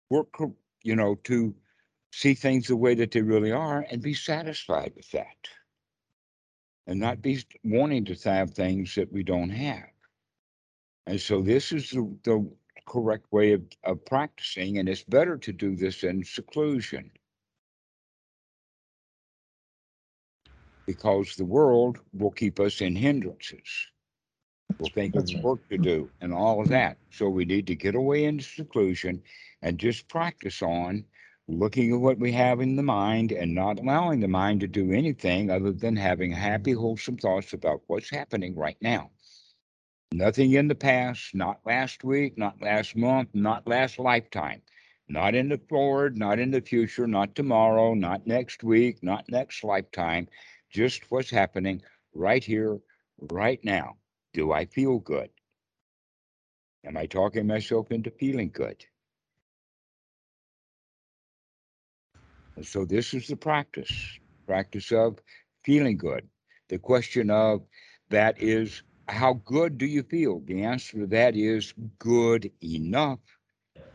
work, 0.09 0.36
you 0.84 0.95
know, 0.95 1.15
to 1.24 1.55
see 2.11 2.34
things 2.34 2.67
the 2.67 2.76
way 2.76 2.95
that 2.95 3.11
they 3.11 3.21
really 3.21 3.53
are 3.53 3.86
and 3.89 4.01
be 4.01 4.13
satisfied 4.13 4.91
with 4.95 5.09
that 5.11 5.38
and 6.88 6.99
not 6.99 7.21
be 7.21 7.43
wanting 7.63 8.05
to 8.05 8.15
have 8.29 8.51
things 8.51 8.95
that 8.95 9.11
we 9.11 9.23
don't 9.23 9.49
have. 9.49 9.88
And 11.05 11.19
so 11.19 11.41
this 11.41 11.71
is 11.71 11.89
the, 11.89 12.15
the 12.23 12.49
correct 12.86 13.25
way 13.31 13.53
of, 13.53 13.61
of 13.84 14.05
practicing, 14.05 14.77
and 14.77 14.88
it's 14.88 15.03
better 15.03 15.38
to 15.38 15.51
do 15.53 15.75
this 15.75 16.03
in 16.03 16.23
seclusion. 16.23 17.11
Because 20.86 21.36
the 21.36 21.45
world 21.45 21.99
will 22.13 22.31
keep 22.31 22.59
us 22.59 22.81
in 22.81 22.95
hindrances. 22.95 23.88
We'll 24.77 24.89
think 24.89 25.15
of 25.15 25.23
right. 25.23 25.43
work 25.43 25.69
to 25.69 25.77
do 25.77 26.09
and 26.19 26.34
all 26.34 26.61
of 26.61 26.67
that. 26.69 26.97
So 27.11 27.29
we 27.29 27.45
need 27.45 27.67
to 27.67 27.75
get 27.75 27.95
away 27.95 28.25
into 28.25 28.43
seclusion 28.43 29.21
and 29.61 29.77
just 29.77 30.09
practice 30.09 30.61
on 30.61 31.05
looking 31.47 31.91
at 31.93 31.99
what 31.99 32.19
we 32.19 32.31
have 32.31 32.61
in 32.61 32.75
the 32.75 32.83
mind 32.83 33.31
and 33.31 33.53
not 33.53 33.79
allowing 33.79 34.19
the 34.19 34.27
mind 34.27 34.61
to 34.61 34.67
do 34.67 34.91
anything 34.91 35.49
other 35.49 35.71
than 35.71 35.95
having 35.95 36.31
happy, 36.31 36.71
wholesome 36.71 37.17
thoughts 37.17 37.53
about 37.53 37.81
what's 37.87 38.09
happening 38.09 38.55
right 38.55 38.77
now. 38.81 39.11
Nothing 40.13 40.53
in 40.53 40.67
the 40.67 40.75
past, 40.75 41.33
not 41.35 41.59
last 41.65 42.03
week, 42.03 42.37
not 42.37 42.61
last 42.61 42.95
month, 42.95 43.29
not 43.33 43.67
last 43.67 43.99
lifetime, 43.99 44.61
not 45.09 45.35
in 45.35 45.49
the 45.49 45.57
forward, 45.69 46.17
not 46.17 46.39
in 46.39 46.51
the 46.51 46.61
future, 46.61 47.07
not 47.07 47.35
tomorrow, 47.35 47.93
not 47.93 48.27
next 48.27 48.63
week, 48.63 49.03
not 49.03 49.27
next 49.29 49.63
lifetime, 49.63 50.27
just 50.69 51.09
what's 51.09 51.31
happening 51.31 51.81
right 52.13 52.43
here, 52.43 52.79
right 53.31 53.63
now. 53.63 53.97
Do 54.33 54.51
I 54.51 54.65
feel 54.65 54.99
good? 54.99 55.29
Am 56.85 56.95
I 56.95 57.05
talking 57.05 57.47
myself 57.47 57.91
into 57.91 58.11
feeling 58.11 58.49
good? 58.49 58.85
And 62.56 62.66
so 62.66 62.86
this 62.86 63.14
is 63.14 63.28
the 63.28 63.36
practice, 63.36 64.20
practice 64.45 64.91
of 64.91 65.20
feeling 65.64 65.97
good. 65.97 66.28
The 66.70 66.80
question 66.80 67.30
of 67.30 67.66
that 68.10 68.41
is 68.41 68.84
how 69.08 69.34
good 69.45 69.78
do 69.78 69.86
you 69.86 70.04
feel? 70.04 70.39
The 70.41 70.64
answer 70.64 70.99
to 70.99 71.08
that 71.08 71.36
is 71.36 71.74
good 71.99 72.51
enough. 72.64 73.20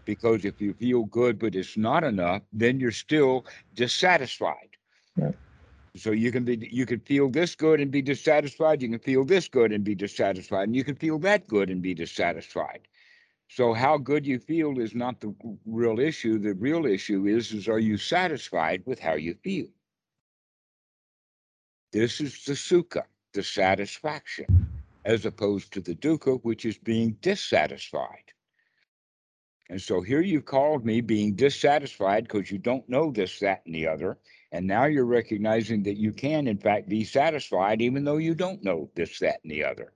Because 0.05 0.45
if 0.45 0.61
you 0.61 0.75
feel 0.75 1.05
good 1.05 1.39
but 1.39 1.55
it's 1.55 1.77
not 1.77 2.05
enough, 2.05 2.43
then 2.53 2.81
you're 2.81 2.91
still 2.91 3.47
dissatisfied. 3.75 4.77
Yeah. 5.17 5.33
So 5.97 6.13
you 6.13 6.31
can 6.33 6.45
be 6.45 6.69
you 6.71 6.87
can 6.87 7.01
feel 7.01 7.29
this 7.31 7.55
good 7.55 7.81
and 7.81 7.91
be 7.91 8.03
dissatisfied. 8.03 8.83
You 8.83 8.89
can 8.91 8.99
feel 9.01 9.25
this 9.25 9.49
good 9.49 9.73
and 9.73 9.85
be 9.85 9.95
dissatisfied, 9.95 10.69
and 10.69 10.77
you 10.77 10.85
can 10.85 10.97
feel 10.97 11.19
that 11.21 11.47
good 11.49 11.71
and 11.71 11.83
be 11.83 11.95
dissatisfied. 11.95 12.89
So 13.49 13.73
how 13.73 13.97
good 13.97 14.27
you 14.27 14.39
feel 14.39 14.79
is 14.79 14.95
not 14.95 15.21
the 15.21 15.35
real 15.65 15.99
issue. 15.99 16.39
The 16.39 16.55
real 16.55 16.85
issue 16.85 17.27
is, 17.27 17.53
is 17.53 17.67
are 17.67 17.79
you 17.79 17.97
satisfied 17.97 18.83
with 18.85 19.01
how 19.01 19.15
you 19.15 19.35
feel? 19.43 19.67
This 21.93 22.21
is 22.21 22.45
the 22.45 22.53
sukha, 22.53 23.05
the 23.33 23.43
satisfaction, 23.43 24.47
as 25.07 25.25
opposed 25.25 25.73
to 25.73 25.81
the 25.81 25.95
dukkha, 25.95 26.41
which 26.43 26.67
is 26.67 26.77
being 26.77 27.17
dissatisfied. 27.23 28.33
And 29.71 29.81
so 29.81 30.03
here 30.03 30.21
you 30.21 30.43
called 30.43 30.85
me 30.85 31.01
being 31.01 31.35
dissatisfied 31.35 32.25
because 32.25 32.51
you 32.51 32.59
don't 32.59 32.89
know 32.89 33.11
this, 33.11 33.39
that, 33.41 33.63
and 33.65 33.75
the 33.75 33.87
other. 33.87 34.19
And 34.53 34.67
now 34.67 34.85
you're 34.85 35.05
recognizing 35.05 35.83
that 35.85 35.97
you 35.97 36.13
can, 36.13 36.47
in 36.49 36.59
fact, 36.59 36.89
be 36.89 37.05
satisfied 37.05 37.81
even 37.81 38.05
though 38.05 38.17
you 38.19 38.35
don't 38.35 38.63
know 38.63 38.91
this, 38.95 39.19
that, 39.19 39.41
and 39.43 39.51
the 39.51 39.65
other, 39.65 39.93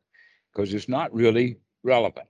because 0.53 0.73
it's 0.73 0.89
not 0.89 1.13
really 1.15 1.59
relevant. 1.83 2.29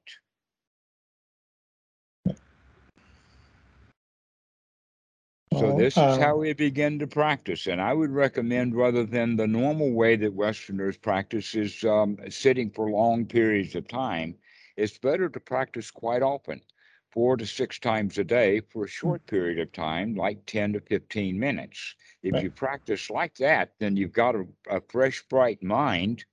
So 5.53 5.71
this 5.71 6.03
is 6.03 6.17
um, 6.17 6.17
how 6.17 6.39
we 6.39 6.53
begin 6.53 6.99
to 6.99 7.07
practice, 7.07 7.67
and 7.67 7.81
I 7.81 7.93
would 7.95 8.11
recommend 8.11 8.75
rather 8.75 9.05
than 9.05 9.37
the 9.37 9.47
normal 9.47 9.93
way 9.93 10.17
that 10.17 10.35
Westerners 10.35 10.97
practice 10.97 11.55
is 11.55 11.85
um, 11.85 12.19
sitting 12.31 12.71
for 12.71 12.91
long 12.91 13.27
periods 13.27 13.75
of 13.75 13.87
time, 13.87 14.39
it's 14.77 14.99
better 14.99 15.29
to 15.29 15.41
practice 15.41 15.91
quite 15.91 16.23
often, 16.23 16.63
four 17.11 17.37
to 17.37 17.47
six 17.47 17.79
times 17.79 18.19
a 18.19 18.25
day 18.25 18.61
for 18.61 18.85
a 18.85 18.89
short 18.89 19.27
period 19.27 19.59
of 19.61 19.73
time, 19.73 20.15
like 20.15 20.45
10 20.47 20.73
to 20.73 20.81
15 20.81 21.39
minutes. 21.39 21.95
If 22.23 22.35
Right. 22.35 22.43
you 22.43 22.51
practice 22.51 23.11
like 23.11 23.35
that, 23.37 23.75
then 23.79 23.97
you've 23.97 24.13
got 24.13 24.35
a, 24.35 24.47
a 24.69 24.81
fresh, 24.81 25.23
bright 25.29 25.63
mind 25.63 26.25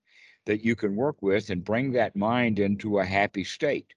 that 0.46 0.64
you 0.66 0.76
can 0.76 0.96
work 0.96 1.22
with 1.22 1.50
and 1.50 1.64
bring 1.64 1.92
that 1.92 2.16
mind 2.16 2.60
into 2.60 3.00
a 3.00 3.06
happy 3.06 3.44
state. 3.44 3.94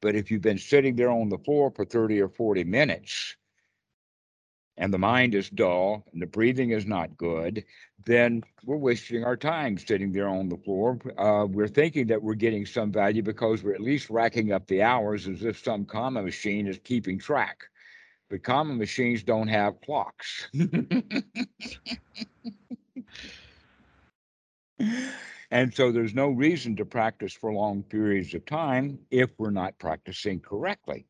But 0.00 0.16
if 0.16 0.30
you've 0.30 0.42
been 0.42 0.58
sitting 0.58 0.96
there 0.96 1.10
on 1.10 1.28
the 1.28 1.38
floor 1.38 1.70
for 1.70 1.84
30 1.84 2.20
or 2.20 2.28
40 2.28 2.64
minutes, 2.64 3.36
and 4.80 4.92
the 4.92 4.98
mind 4.98 5.34
is 5.34 5.48
dull 5.50 6.04
and 6.12 6.20
the 6.22 6.26
breathing 6.26 6.70
is 6.70 6.86
not 6.86 7.16
good, 7.18 7.64
then 8.06 8.42
we're 8.64 8.78
wasting 8.78 9.22
our 9.22 9.36
time 9.36 9.76
sitting 9.76 10.10
there 10.10 10.26
on 10.26 10.48
the 10.48 10.56
floor. 10.56 10.98
Uh, 11.18 11.46
we're 11.48 11.68
thinking 11.68 12.06
that 12.06 12.22
we're 12.22 12.32
getting 12.32 12.64
some 12.64 12.90
value 12.90 13.22
because 13.22 13.62
we're 13.62 13.74
at 13.74 13.82
least 13.82 14.08
racking 14.08 14.52
up 14.52 14.66
the 14.66 14.82
hours 14.82 15.28
as 15.28 15.44
if 15.44 15.62
some 15.62 15.84
karma 15.84 16.22
machine 16.22 16.66
is 16.66 16.80
keeping 16.82 17.18
track. 17.18 17.58
But 18.30 18.42
karma 18.42 18.74
machines 18.74 19.22
don't 19.22 19.48
have 19.48 19.82
clocks. 19.82 20.48
and 25.50 25.74
so 25.74 25.92
there's 25.92 26.14
no 26.14 26.30
reason 26.30 26.74
to 26.76 26.86
practice 26.86 27.34
for 27.34 27.52
long 27.52 27.82
periods 27.82 28.32
of 28.32 28.46
time 28.46 28.98
if 29.10 29.28
we're 29.36 29.50
not 29.50 29.78
practicing 29.78 30.40
correctly 30.40 31.04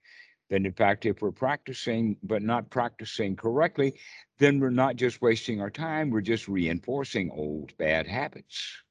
then 0.50 0.66
in 0.66 0.72
fact 0.72 1.06
if 1.06 1.22
we're 1.22 1.30
practicing 1.32 2.16
but 2.22 2.42
not 2.42 2.70
practicing 2.70 3.36
correctly 3.36 3.94
then 4.38 4.60
we're 4.60 4.70
not 4.70 4.96
just 4.96 5.22
wasting 5.22 5.60
our 5.60 5.70
time 5.70 6.10
we're 6.10 6.20
just 6.20 6.48
reinforcing 6.48 7.30
old 7.30 7.76
bad 7.78 8.06
habits. 8.06 8.82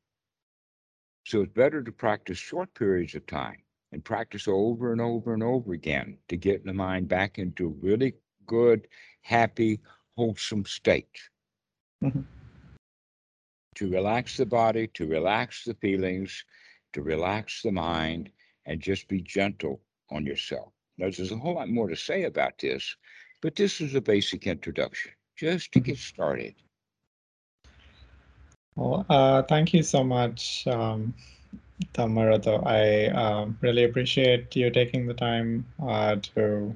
So 1.25 1.41
it's 1.41 1.53
better 1.53 1.83
to 1.83 1.91
practice 1.91 2.39
short 2.39 2.73
periods 2.73 3.13
of 3.15 3.25
time 3.27 3.61
and 3.91 4.03
practice 4.03 4.47
over 4.47 4.91
and 4.91 5.01
over 5.01 5.33
and 5.33 5.43
over 5.43 5.73
again 5.73 6.17
to 6.29 6.37
get 6.37 6.65
the 6.65 6.73
mind 6.73 7.07
back 7.07 7.37
into 7.37 7.67
a 7.67 7.85
really 7.85 8.15
good 8.47 8.87
happy 9.21 9.79
wholesome 10.15 10.65
state. 10.65 11.29
Mhm. 12.03 12.25
to 13.75 13.89
relax 13.89 14.37
the 14.37 14.45
body 14.45 14.87
to 14.87 15.05
relax 15.07 15.63
the 15.65 15.73
feelings 15.75 16.43
to 16.93 17.01
relax 17.01 17.61
the 17.61 17.71
mind 17.71 18.31
and 18.65 18.81
just 18.81 19.07
be 19.07 19.21
gentle 19.21 19.81
on 20.09 20.25
yourself 20.25 20.73
now, 20.99 21.09
there's 21.09 21.31
a 21.31 21.37
whole 21.37 21.55
lot 21.55 21.69
more 21.69 21.87
to 21.87 21.95
say 21.95 22.23
about 22.23 22.59
this, 22.59 22.95
but 23.41 23.55
this 23.55 23.79
is 23.79 23.95
a 23.95 24.01
basic 24.01 24.45
introduction 24.47 25.11
just 25.37 25.71
to 25.71 25.79
get 25.79 25.97
started. 25.97 26.55
Well, 28.75 29.05
uh, 29.09 29.43
thank 29.43 29.73
you 29.73 29.81
so 29.81 30.03
much, 30.03 30.67
um, 30.67 31.13
Dhammarato. 31.93 32.65
I 32.65 33.07
um, 33.07 33.57
really 33.61 33.85
appreciate 33.85 34.53
you 34.57 34.69
taking 34.69 35.07
the 35.07 35.13
time 35.13 35.65
uh, 35.81 36.17
to 36.35 36.75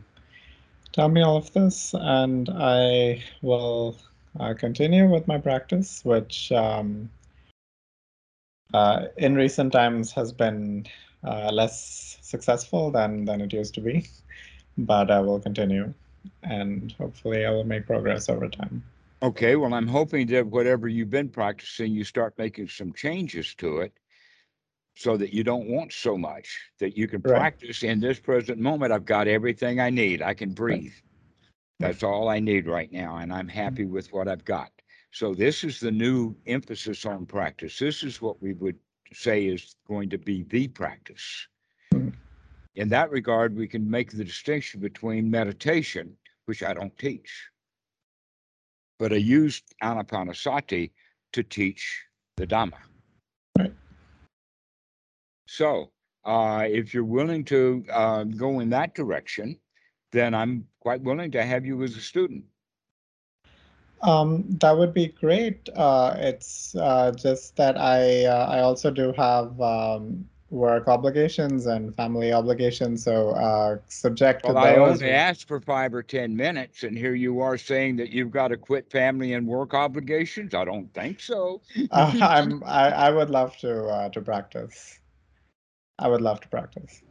tell 0.93 1.09
me 1.09 1.21
all 1.21 1.35
of 1.35 1.51
this, 1.51 1.93
and 1.93 2.49
I 2.49 3.21
will 3.41 3.97
uh, 4.39 4.53
continue 4.53 5.09
with 5.09 5.27
my 5.27 5.37
practice, 5.37 5.99
which 6.05 6.49
um, 6.53 7.09
uh, 8.73 9.07
in 9.17 9.35
recent 9.35 9.73
times 9.73 10.13
has 10.13 10.31
been 10.31 10.85
uh, 11.23 11.51
less 11.51 12.17
successful 12.21 12.91
than 12.91 13.25
than 13.25 13.41
it 13.41 13.53
used 13.53 13.73
to 13.75 13.81
be. 13.81 14.07
but 14.77 15.11
I 15.11 15.19
will 15.19 15.39
continue, 15.39 15.93
and 16.43 16.91
hopefully 16.93 17.45
I 17.45 17.51
will 17.51 17.63
make 17.63 17.85
progress 17.85 18.29
over 18.29 18.49
time. 18.49 18.83
Okay, 19.21 19.55
well, 19.55 19.73
I'm 19.73 19.87
hoping 19.87 20.27
that 20.27 20.47
whatever 20.47 20.87
you've 20.87 21.09
been 21.09 21.29
practicing, 21.29 21.93
you 21.93 22.03
start 22.03 22.37
making 22.37 22.67
some 22.67 22.91
changes 22.93 23.55
to 23.55 23.79
it 23.79 23.93
so 24.95 25.17
that 25.17 25.33
you 25.33 25.43
don't 25.43 25.67
want 25.69 25.93
so 25.93 26.17
much, 26.17 26.59
that 26.79 26.97
you 26.97 27.07
can 27.07 27.21
Right. 27.21 27.37
practice 27.37 27.83
in 27.83 27.99
this 27.99 28.19
present 28.19 28.59
moment. 28.59 28.91
I've 28.91 29.05
got 29.05 29.27
everything 29.27 29.79
I 29.79 29.89
need. 29.89 30.21
I 30.21 30.33
can 30.33 30.53
breathe. 30.53 30.93
That's 31.79 32.03
all 32.03 32.29
I 32.29 32.39
need 32.39 32.67
right 32.67 32.91
now, 32.91 33.17
and 33.17 33.31
I'm 33.33 33.47
happy 33.47 33.85
with 33.85 34.11
what 34.13 34.27
I've 34.27 34.45
got. 34.45 34.71
So 35.11 35.33
this 35.33 35.63
is 35.63 35.79
the 35.79 35.91
new 35.91 36.35
emphasis 36.47 37.05
on 37.05 37.25
practice. 37.25 37.77
This 37.79 38.03
is 38.03 38.21
what 38.21 38.41
we 38.41 38.53
would 38.53 38.77
say 39.13 39.45
is 39.45 39.75
going 39.87 40.09
to 40.09 40.17
be 40.17 40.43
the 40.43 40.67
practice. 40.67 41.47
Mhm. 41.93 42.13
In 42.75 42.89
that 42.89 43.11
regard, 43.11 43.55
we 43.55 43.67
can 43.67 43.89
make 43.89 44.11
the 44.11 44.23
distinction 44.23 44.79
between 44.79 45.29
meditation, 45.29 46.17
which 46.45 46.63
I 46.63 46.73
don't 46.73 46.97
teach, 46.97 47.49
but 48.97 49.13
I 49.13 49.17
used 49.17 49.63
Anapanasati 49.83 50.91
to 51.33 51.43
teach 51.43 52.05
the 52.37 52.47
Dhamma. 52.47 52.79
Right. 53.57 53.73
So, 55.47 55.91
uh, 56.25 56.67
if 56.69 56.93
you're 56.93 57.03
willing 57.03 57.43
to 57.45 57.85
uh, 57.91 58.23
go 58.23 58.59
in 58.59 58.69
that 58.71 58.95
direction, 58.95 59.59
then 60.11 60.33
I'm 60.33 60.67
quite 60.79 61.01
willing 61.01 61.31
to 61.31 61.43
have 61.43 61.65
you 61.65 61.83
as 61.83 61.95
a 61.95 62.01
student. 62.01 62.45
Um, 64.03 64.43
that 64.59 64.77
would 64.77 64.93
be 64.93 65.07
great. 65.07 65.69
Uh, 65.75 66.15
it's 66.17 66.75
uh, 66.75 67.11
just 67.11 67.55
that 67.55 67.77
I 67.77 68.25
uh, 68.25 68.47
I 68.49 68.59
also 68.59 68.91
do 68.91 69.13
have 69.13 69.59
um, 69.61 70.27
work 70.49 70.87
obligations 70.87 71.65
and 71.65 71.95
family 71.95 72.31
obligations, 72.31 73.03
so 73.03 73.31
uh, 73.31 73.77
subject 73.87 74.45
to 74.45 74.53
Well, 74.53 74.63
I 74.63 74.75
only 74.75 75.09
asked 75.09 75.47
for 75.47 75.59
five 75.61 75.93
or 75.93 76.03
10 76.03 76.35
minutes, 76.35 76.83
and 76.83 76.97
here 76.97 77.15
you 77.15 77.39
are 77.39 77.57
saying 77.57 77.95
that 77.97 78.09
you've 78.09 78.31
got 78.31 78.49
to 78.49 78.57
quit 78.57 78.91
family 78.91 79.33
and 79.33 79.47
work 79.47 79.73
obligations. 79.73 80.53
I 80.53 80.65
don't 80.65 80.93
think 80.93 81.21
so. 81.21 81.61
Uh, 81.91 82.13
I'm 82.21 82.63
I, 82.65 82.89
I 82.89 83.09
would 83.09 83.29
love 83.29 83.57
to 83.57 83.85
uh, 83.85 84.09
to 84.09 84.21
practice. 84.21 84.99
I 85.97 86.09
would 86.09 86.21
love 86.21 86.41
to 86.41 86.47
practice. 86.49 87.01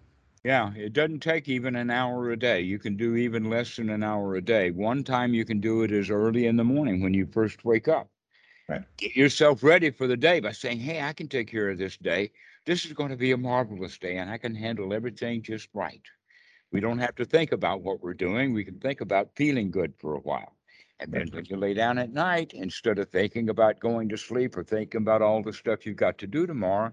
Yeah, 0.44 0.74
it 0.74 0.92
doesn't 0.92 1.20
take 1.20 1.48
even 1.48 1.76
an 1.76 1.90
hour 1.90 2.30
a 2.30 2.36
day. 2.36 2.60
You 2.60 2.78
can 2.78 2.96
do 2.96 3.14
even 3.14 3.48
less 3.48 3.76
than 3.76 3.90
an 3.90 4.02
hour 4.02 4.34
a 4.34 4.42
day. 4.42 4.72
One 4.72 5.04
time 5.04 5.34
you 5.34 5.44
can 5.44 5.60
do 5.60 5.82
it 5.82 5.92
is 5.92 6.10
early 6.10 6.46
in 6.46 6.56
the 6.56 6.64
morning 6.64 7.00
when 7.00 7.14
you 7.14 7.26
first 7.26 7.64
wake 7.64 7.86
up. 7.86 8.10
Right. 8.68 8.82
Get 8.96 9.14
yourself 9.14 9.62
ready 9.62 9.90
for 9.90 10.08
the 10.08 10.16
day 10.16 10.40
by 10.40 10.52
saying, 10.52 10.80
Hey, 10.80 11.00
I 11.00 11.12
can 11.12 11.28
take 11.28 11.48
care 11.48 11.70
of 11.70 11.78
this 11.78 11.96
day. 11.96 12.32
This 12.64 12.84
is 12.84 12.92
going 12.92 13.10
to 13.10 13.16
be 13.16 13.32
a 13.32 13.36
marvelous 13.36 13.98
day, 13.98 14.16
and 14.16 14.30
I 14.30 14.38
can 14.38 14.54
handle 14.54 14.92
everything 14.92 15.42
just 15.42 15.68
right. 15.74 16.02
We 16.72 16.80
don't 16.80 16.98
have 16.98 17.14
to 17.16 17.24
think 17.24 17.52
about 17.52 17.82
what 17.82 18.00
we're 18.02 18.14
doing. 18.14 18.52
We 18.52 18.64
can 18.64 18.80
think 18.80 19.00
about 19.00 19.36
feeling 19.36 19.70
good 19.70 19.94
for 19.98 20.14
a 20.14 20.20
while. 20.20 20.56
And 20.98 21.12
then 21.12 21.28
when 21.32 21.44
you 21.46 21.56
lay 21.56 21.74
down 21.74 21.98
at 21.98 22.12
night, 22.12 22.52
instead 22.54 22.98
of 22.98 23.10
thinking 23.10 23.48
about 23.48 23.80
going 23.80 24.08
to 24.08 24.16
sleep 24.16 24.56
or 24.56 24.64
thinking 24.64 25.02
about 25.02 25.22
all 25.22 25.42
the 25.42 25.52
stuff 25.52 25.84
you've 25.84 25.96
got 25.96 26.18
to 26.18 26.26
do 26.26 26.46
tomorrow, 26.46 26.92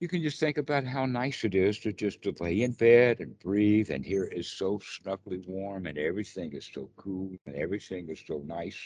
you 0.00 0.06
can 0.08 0.22
just 0.22 0.38
think 0.38 0.58
about 0.58 0.84
how 0.84 1.06
nice 1.06 1.44
it 1.44 1.54
is 1.54 1.78
to 1.80 1.92
just 1.92 2.22
to 2.22 2.34
lay 2.38 2.62
in 2.62 2.72
bed 2.72 3.20
and 3.20 3.38
breathe. 3.40 3.90
And 3.90 4.04
here 4.04 4.24
is 4.24 4.48
so 4.48 4.78
snuggly 4.78 5.46
warm, 5.46 5.86
and 5.86 5.98
everything 5.98 6.52
is 6.52 6.70
so 6.72 6.88
cool, 6.96 7.32
and 7.46 7.56
everything 7.56 8.08
is 8.08 8.22
so 8.26 8.42
nice. 8.46 8.78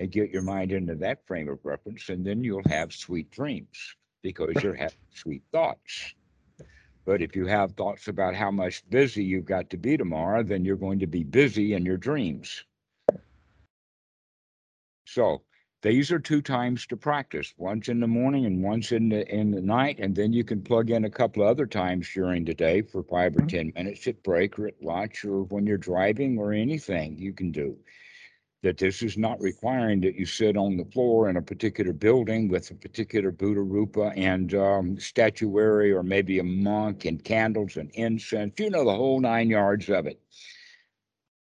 And 0.00 0.10
get 0.10 0.30
your 0.30 0.42
mind 0.42 0.72
into 0.72 0.94
that 0.96 1.26
frame 1.26 1.48
of 1.48 1.64
reference, 1.64 2.08
and 2.08 2.24
then 2.24 2.42
you'll 2.44 2.62
have 2.68 2.92
sweet 2.92 3.30
dreams 3.30 3.96
because 4.22 4.54
you're 4.62 4.74
having 4.74 4.98
sweet 5.14 5.42
thoughts. 5.52 6.14
But 7.04 7.22
if 7.22 7.34
you 7.34 7.46
have 7.46 7.72
thoughts 7.72 8.08
about 8.08 8.34
how 8.34 8.50
much 8.50 8.88
busy 8.90 9.24
you've 9.24 9.44
got 9.44 9.70
to 9.70 9.76
be 9.76 9.96
tomorrow, 9.96 10.42
then 10.42 10.64
you're 10.64 10.76
going 10.76 10.98
to 10.98 11.06
be 11.06 11.24
busy 11.24 11.72
in 11.72 11.84
your 11.84 11.96
dreams. 11.96 12.64
So 15.06 15.42
these 15.82 16.10
are 16.12 16.18
two 16.18 16.42
times 16.42 16.86
to 16.86 16.96
practice. 16.96 17.54
One's 17.56 17.88
in 17.88 18.00
the 18.00 18.06
morning 18.08 18.46
and 18.46 18.62
one's 18.62 18.92
in 18.92 19.08
the 19.10 19.26
in 19.32 19.50
the 19.52 19.60
night, 19.62 19.98
and 20.00 20.14
then 20.14 20.32
you 20.32 20.44
can 20.44 20.62
plug 20.62 20.90
in 20.90 21.04
a 21.04 21.10
couple 21.10 21.42
of 21.42 21.48
other 21.48 21.66
times 21.66 22.10
during 22.12 22.44
the 22.44 22.54
day 22.54 22.82
for 22.82 23.02
five 23.04 23.36
or 23.36 23.42
Mhm. 23.42 23.48
ten 23.48 23.72
minutes 23.74 24.06
at 24.06 24.22
break 24.22 24.58
or 24.58 24.66
at 24.68 24.82
lunch 24.82 25.24
or 25.24 25.44
when 25.44 25.66
you're 25.66 25.78
driving 25.78 26.38
or 26.38 26.52
anything 26.52 27.18
you 27.18 27.32
can 27.32 27.50
do. 27.52 27.76
That 28.62 28.78
this 28.78 29.02
is 29.02 29.16
not 29.16 29.40
requiring 29.40 30.00
that 30.00 30.16
you 30.16 30.26
sit 30.26 30.56
on 30.56 30.76
the 30.76 30.84
floor 30.84 31.28
in 31.30 31.36
a 31.36 31.42
particular 31.42 31.92
building 31.92 32.48
with 32.48 32.70
a 32.70 32.74
particular 32.74 33.30
Buddha 33.30 33.62
Rupa 33.62 34.12
and 34.16 34.52
um, 34.54 34.98
statuary 34.98 35.92
or 35.92 36.02
maybe 36.02 36.38
a 36.40 36.44
monk 36.44 37.04
and 37.04 37.22
candles 37.22 37.76
and 37.76 37.90
incense, 37.94 38.58
you 38.58 38.70
know, 38.70 38.84
the 38.84 38.94
whole 38.96 39.20
nine 39.20 39.48
yards 39.48 39.88
of 39.88 40.06
it. 40.06 40.20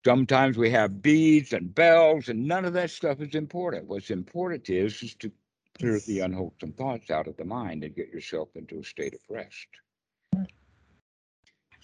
Sometimes 0.04 0.56
we 0.56 0.70
have 0.70 1.02
beads 1.02 1.52
and 1.52 1.74
bells, 1.74 2.28
and 2.28 2.46
none 2.46 2.64
of 2.64 2.72
that 2.72 2.90
stuff 2.90 3.20
is 3.20 3.34
important. 3.34 3.86
What's 3.86 4.10
important 4.10 4.70
is, 4.70 5.02
is 5.02 5.14
to 5.16 5.30
clear 5.78 6.00
the 6.06 6.20
unwholesome 6.20 6.72
thoughts 6.72 7.10
out 7.10 7.26
of 7.26 7.36
the 7.36 7.44
mind 7.44 7.84
and 7.84 7.94
get 7.94 8.08
yourself 8.08 8.48
into 8.54 8.80
a 8.80 8.84
state 8.84 9.14
of 9.14 9.20
rest. 9.28 9.66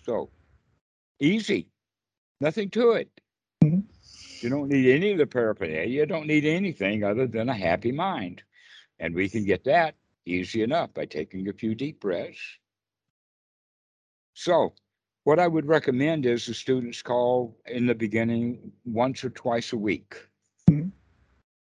So 0.05 0.31
easy, 1.21 1.69
nothing 2.41 2.71
to 2.71 2.93
it. 2.93 3.11
Mhm. 3.63 3.85
You 4.43 4.49
don't 4.51 4.69
need 4.69 4.89
any 4.91 5.13
of 5.13 5.19
the 5.19 5.27
paraphernalia. 5.27 5.87
You 5.87 6.07
don't 6.07 6.27
need 6.27 6.45
anything 6.45 7.05
other 7.05 7.27
than 7.27 7.49
a 7.49 7.55
happy 7.55 7.93
mind. 7.93 8.43
And 8.99 9.15
we 9.15 9.29
can 9.29 9.45
get 9.45 9.65
that 9.65 9.95
easy 10.25 10.63
enough 10.63 10.95
by 10.95 11.07
taking 11.07 11.49
a 11.49 11.53
few 11.53 11.75
deep 11.75 12.01
breaths. 12.01 12.59
So, 14.35 14.75
what 15.27 15.41
I 15.41 15.49
would 15.49 15.67
recommend 15.67 16.25
is 16.25 16.47
the 16.47 16.55
students 16.55 17.03
call 17.03 17.59
in 17.67 17.85
the 17.85 17.97
beginning 17.97 18.71
once 18.85 19.25
or 19.25 19.31
twice 19.31 19.73
a 19.73 19.77
week. 19.77 20.15
Mhm. 20.71 20.93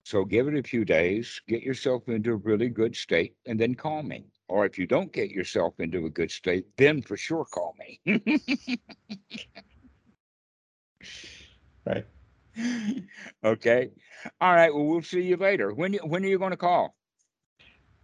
So, 0.04 0.26
give 0.26 0.50
it 0.50 0.56
a 0.56 0.64
few 0.64 0.84
days, 0.84 1.40
get 1.48 1.64
yourself 1.64 2.10
into 2.10 2.34
a 2.34 2.36
really 2.36 2.68
good 2.68 2.94
state, 2.94 3.38
and 3.46 3.58
then 3.58 3.74
call 3.74 4.04
me. 4.04 4.26
Or 4.50 4.66
if 4.66 4.78
you 4.78 4.86
don't 4.86 5.14
get 5.14 5.32
yourself 5.32 5.80
into 5.80 6.06
a 6.06 6.10
good 6.10 6.30
state, 6.30 6.66
then 6.76 7.02
for 7.02 7.16
sure 7.16 7.46
call 7.46 7.74
me. 7.80 8.02
Right. 11.86 12.06
okay. 13.46 13.92
All 14.42 14.54
right. 14.54 14.76
Well, 14.76 14.88
we'll 14.88 15.02
see 15.02 15.22
you 15.22 15.38
later. 15.38 15.74
When 15.74 15.94
you, 15.94 16.00
when 16.00 16.26
are 16.26 16.28
you 16.28 16.38
going 16.38 16.52
to 16.52 16.58
call? 16.58 16.98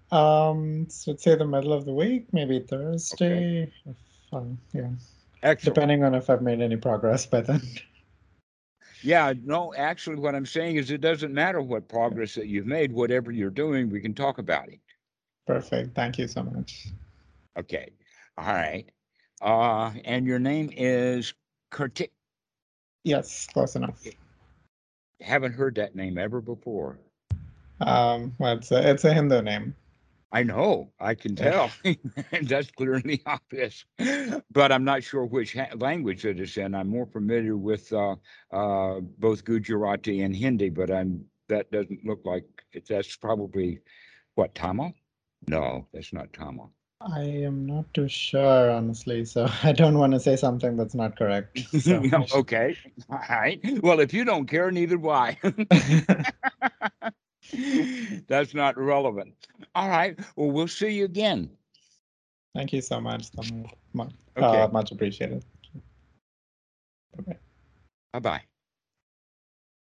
Um, 0.09 0.87
so 0.89 1.11
let's 1.11 1.23
say 1.23 1.35
the 1.35 1.45
middle 1.45 1.73
of 1.73 1.83
the 1.83 1.93
week, 1.93 2.31
maybe 2.31 2.61
Thursday. 2.61 3.73
If, 3.85 3.97
um, 4.31 4.57
yeah, 4.71 4.91
Excellent. 5.43 5.75
depending 5.75 6.03
on 6.03 6.15
if 6.15 6.29
I've 6.29 6.41
made 6.41 6.61
any 6.61 6.77
progress 6.77 7.25
by 7.25 7.41
then. 7.41 7.61
Yeah. 9.01 9.33
No, 9.43 9.73
actually, 9.75 10.15
what 10.15 10.33
I'm 10.33 10.45
saying 10.45 10.77
is 10.77 10.89
it 10.89 11.01
doesn't 11.01 11.33
matter 11.33 11.61
what 11.61 11.87
progress 11.89 12.35
that 12.35 12.47
you've 12.47 12.65
made. 12.65 12.91
Whatever 12.93 13.31
you're 13.31 13.49
doing, 13.49 13.89
we 13.89 13.99
can 13.99 14.13
talk 14.13 14.37
about 14.37 14.69
it. 14.69 14.79
Perfect. 15.45 15.93
Thank 15.93 16.17
you 16.17 16.27
so 16.27 16.43
much. 16.43 16.87
Okay. 17.59 17.91
All 18.37 18.45
right. 18.45 18.85
Uh, 19.41 19.91
and 20.05 20.25
your 20.25 20.39
name 20.39 20.69
is 20.71 21.33
Karthik. 21.71 22.11
Yes, 23.03 23.47
close 23.51 23.75
enough. 23.75 24.01
Haven't 25.19 25.51
heard 25.51 25.75
that 25.75 25.95
name 25.95 26.17
ever 26.17 26.39
before. 26.39 26.97
Um, 27.81 28.33
well, 28.39 28.57
it's 28.57 28.71
a, 28.71 28.89
it's 28.89 29.03
a 29.03 29.13
Hindu 29.13 29.41
name. 29.41 29.75
I 30.34 30.41
know, 30.41 30.91
I 30.99 31.13
can 31.13 31.36
tell. 31.36 31.69
That's 32.41 32.71
clearly 32.71 33.21
obvious. 33.27 33.86
But 34.51 34.71
I'm 34.71 34.84
not 34.84 35.03
sure 35.03 35.25
which 35.25 35.53
ha- 35.53 35.75
language 35.77 36.25
it 36.25 36.39
is 36.39 36.57
in. 36.57 36.73
I'm 36.73 36.89
more 36.89 37.05
familiar 37.05 37.55
with 37.55 37.93
uh, 37.93 38.15
uh, 38.51 38.99
both 39.19 39.45
Gujarati 39.45 40.23
and 40.23 40.36
Hindi, 40.36 40.69
but 40.69 40.89
I'm 40.89 41.23
that 41.49 41.71
doesn't 41.71 42.03
look 42.03 42.21
like 42.25 42.45
it. 42.71 42.88
That's 42.88 43.15
probably 43.15 43.81
what 44.34 44.55
Tamil? 44.55 44.93
No, 45.47 45.88
that's 45.93 46.11
not 46.11 46.34
Tamil. 46.34 46.71
I 46.99 47.21
am 47.21 47.67
not 47.67 47.93
too 47.93 48.07
sure, 48.07 48.71
honestly, 48.71 49.25
so 49.25 49.47
I 49.63 49.71
don't 49.71 49.99
want 49.99 50.13
to 50.13 50.19
say 50.19 50.36
something 50.36 50.77
that's 50.77 50.95
not 50.95 51.15
correct. 51.15 51.59
So 51.79 52.01
okay. 52.34 52.75
All 53.07 53.21
right. 53.29 53.61
Well, 53.84 53.99
if 53.99 54.13
you 54.13 54.25
don't 54.25 54.47
care, 54.47 54.71
neither 54.71 54.97
do 54.97 55.09
I. 55.09 55.38
That's 58.27 58.53
not 58.53 58.77
relevant. 58.77 59.35
All 59.75 59.89
right. 59.89 60.17
Well, 60.35 60.51
we'll 60.51 60.67
see 60.67 60.89
you 60.89 61.05
again. 61.05 61.49
Thank 62.55 62.73
you 62.73 62.81
so 62.81 63.01
much. 63.01 63.31
Tamil. 63.31 63.69
Mu- 63.93 64.09
Okay. 64.35 64.61
Uh, 64.61 64.67
much 64.69 64.91
appreciated. 64.91 65.45
Okay. 67.19 67.37
Bye 68.11 68.19
bye. 68.19 68.43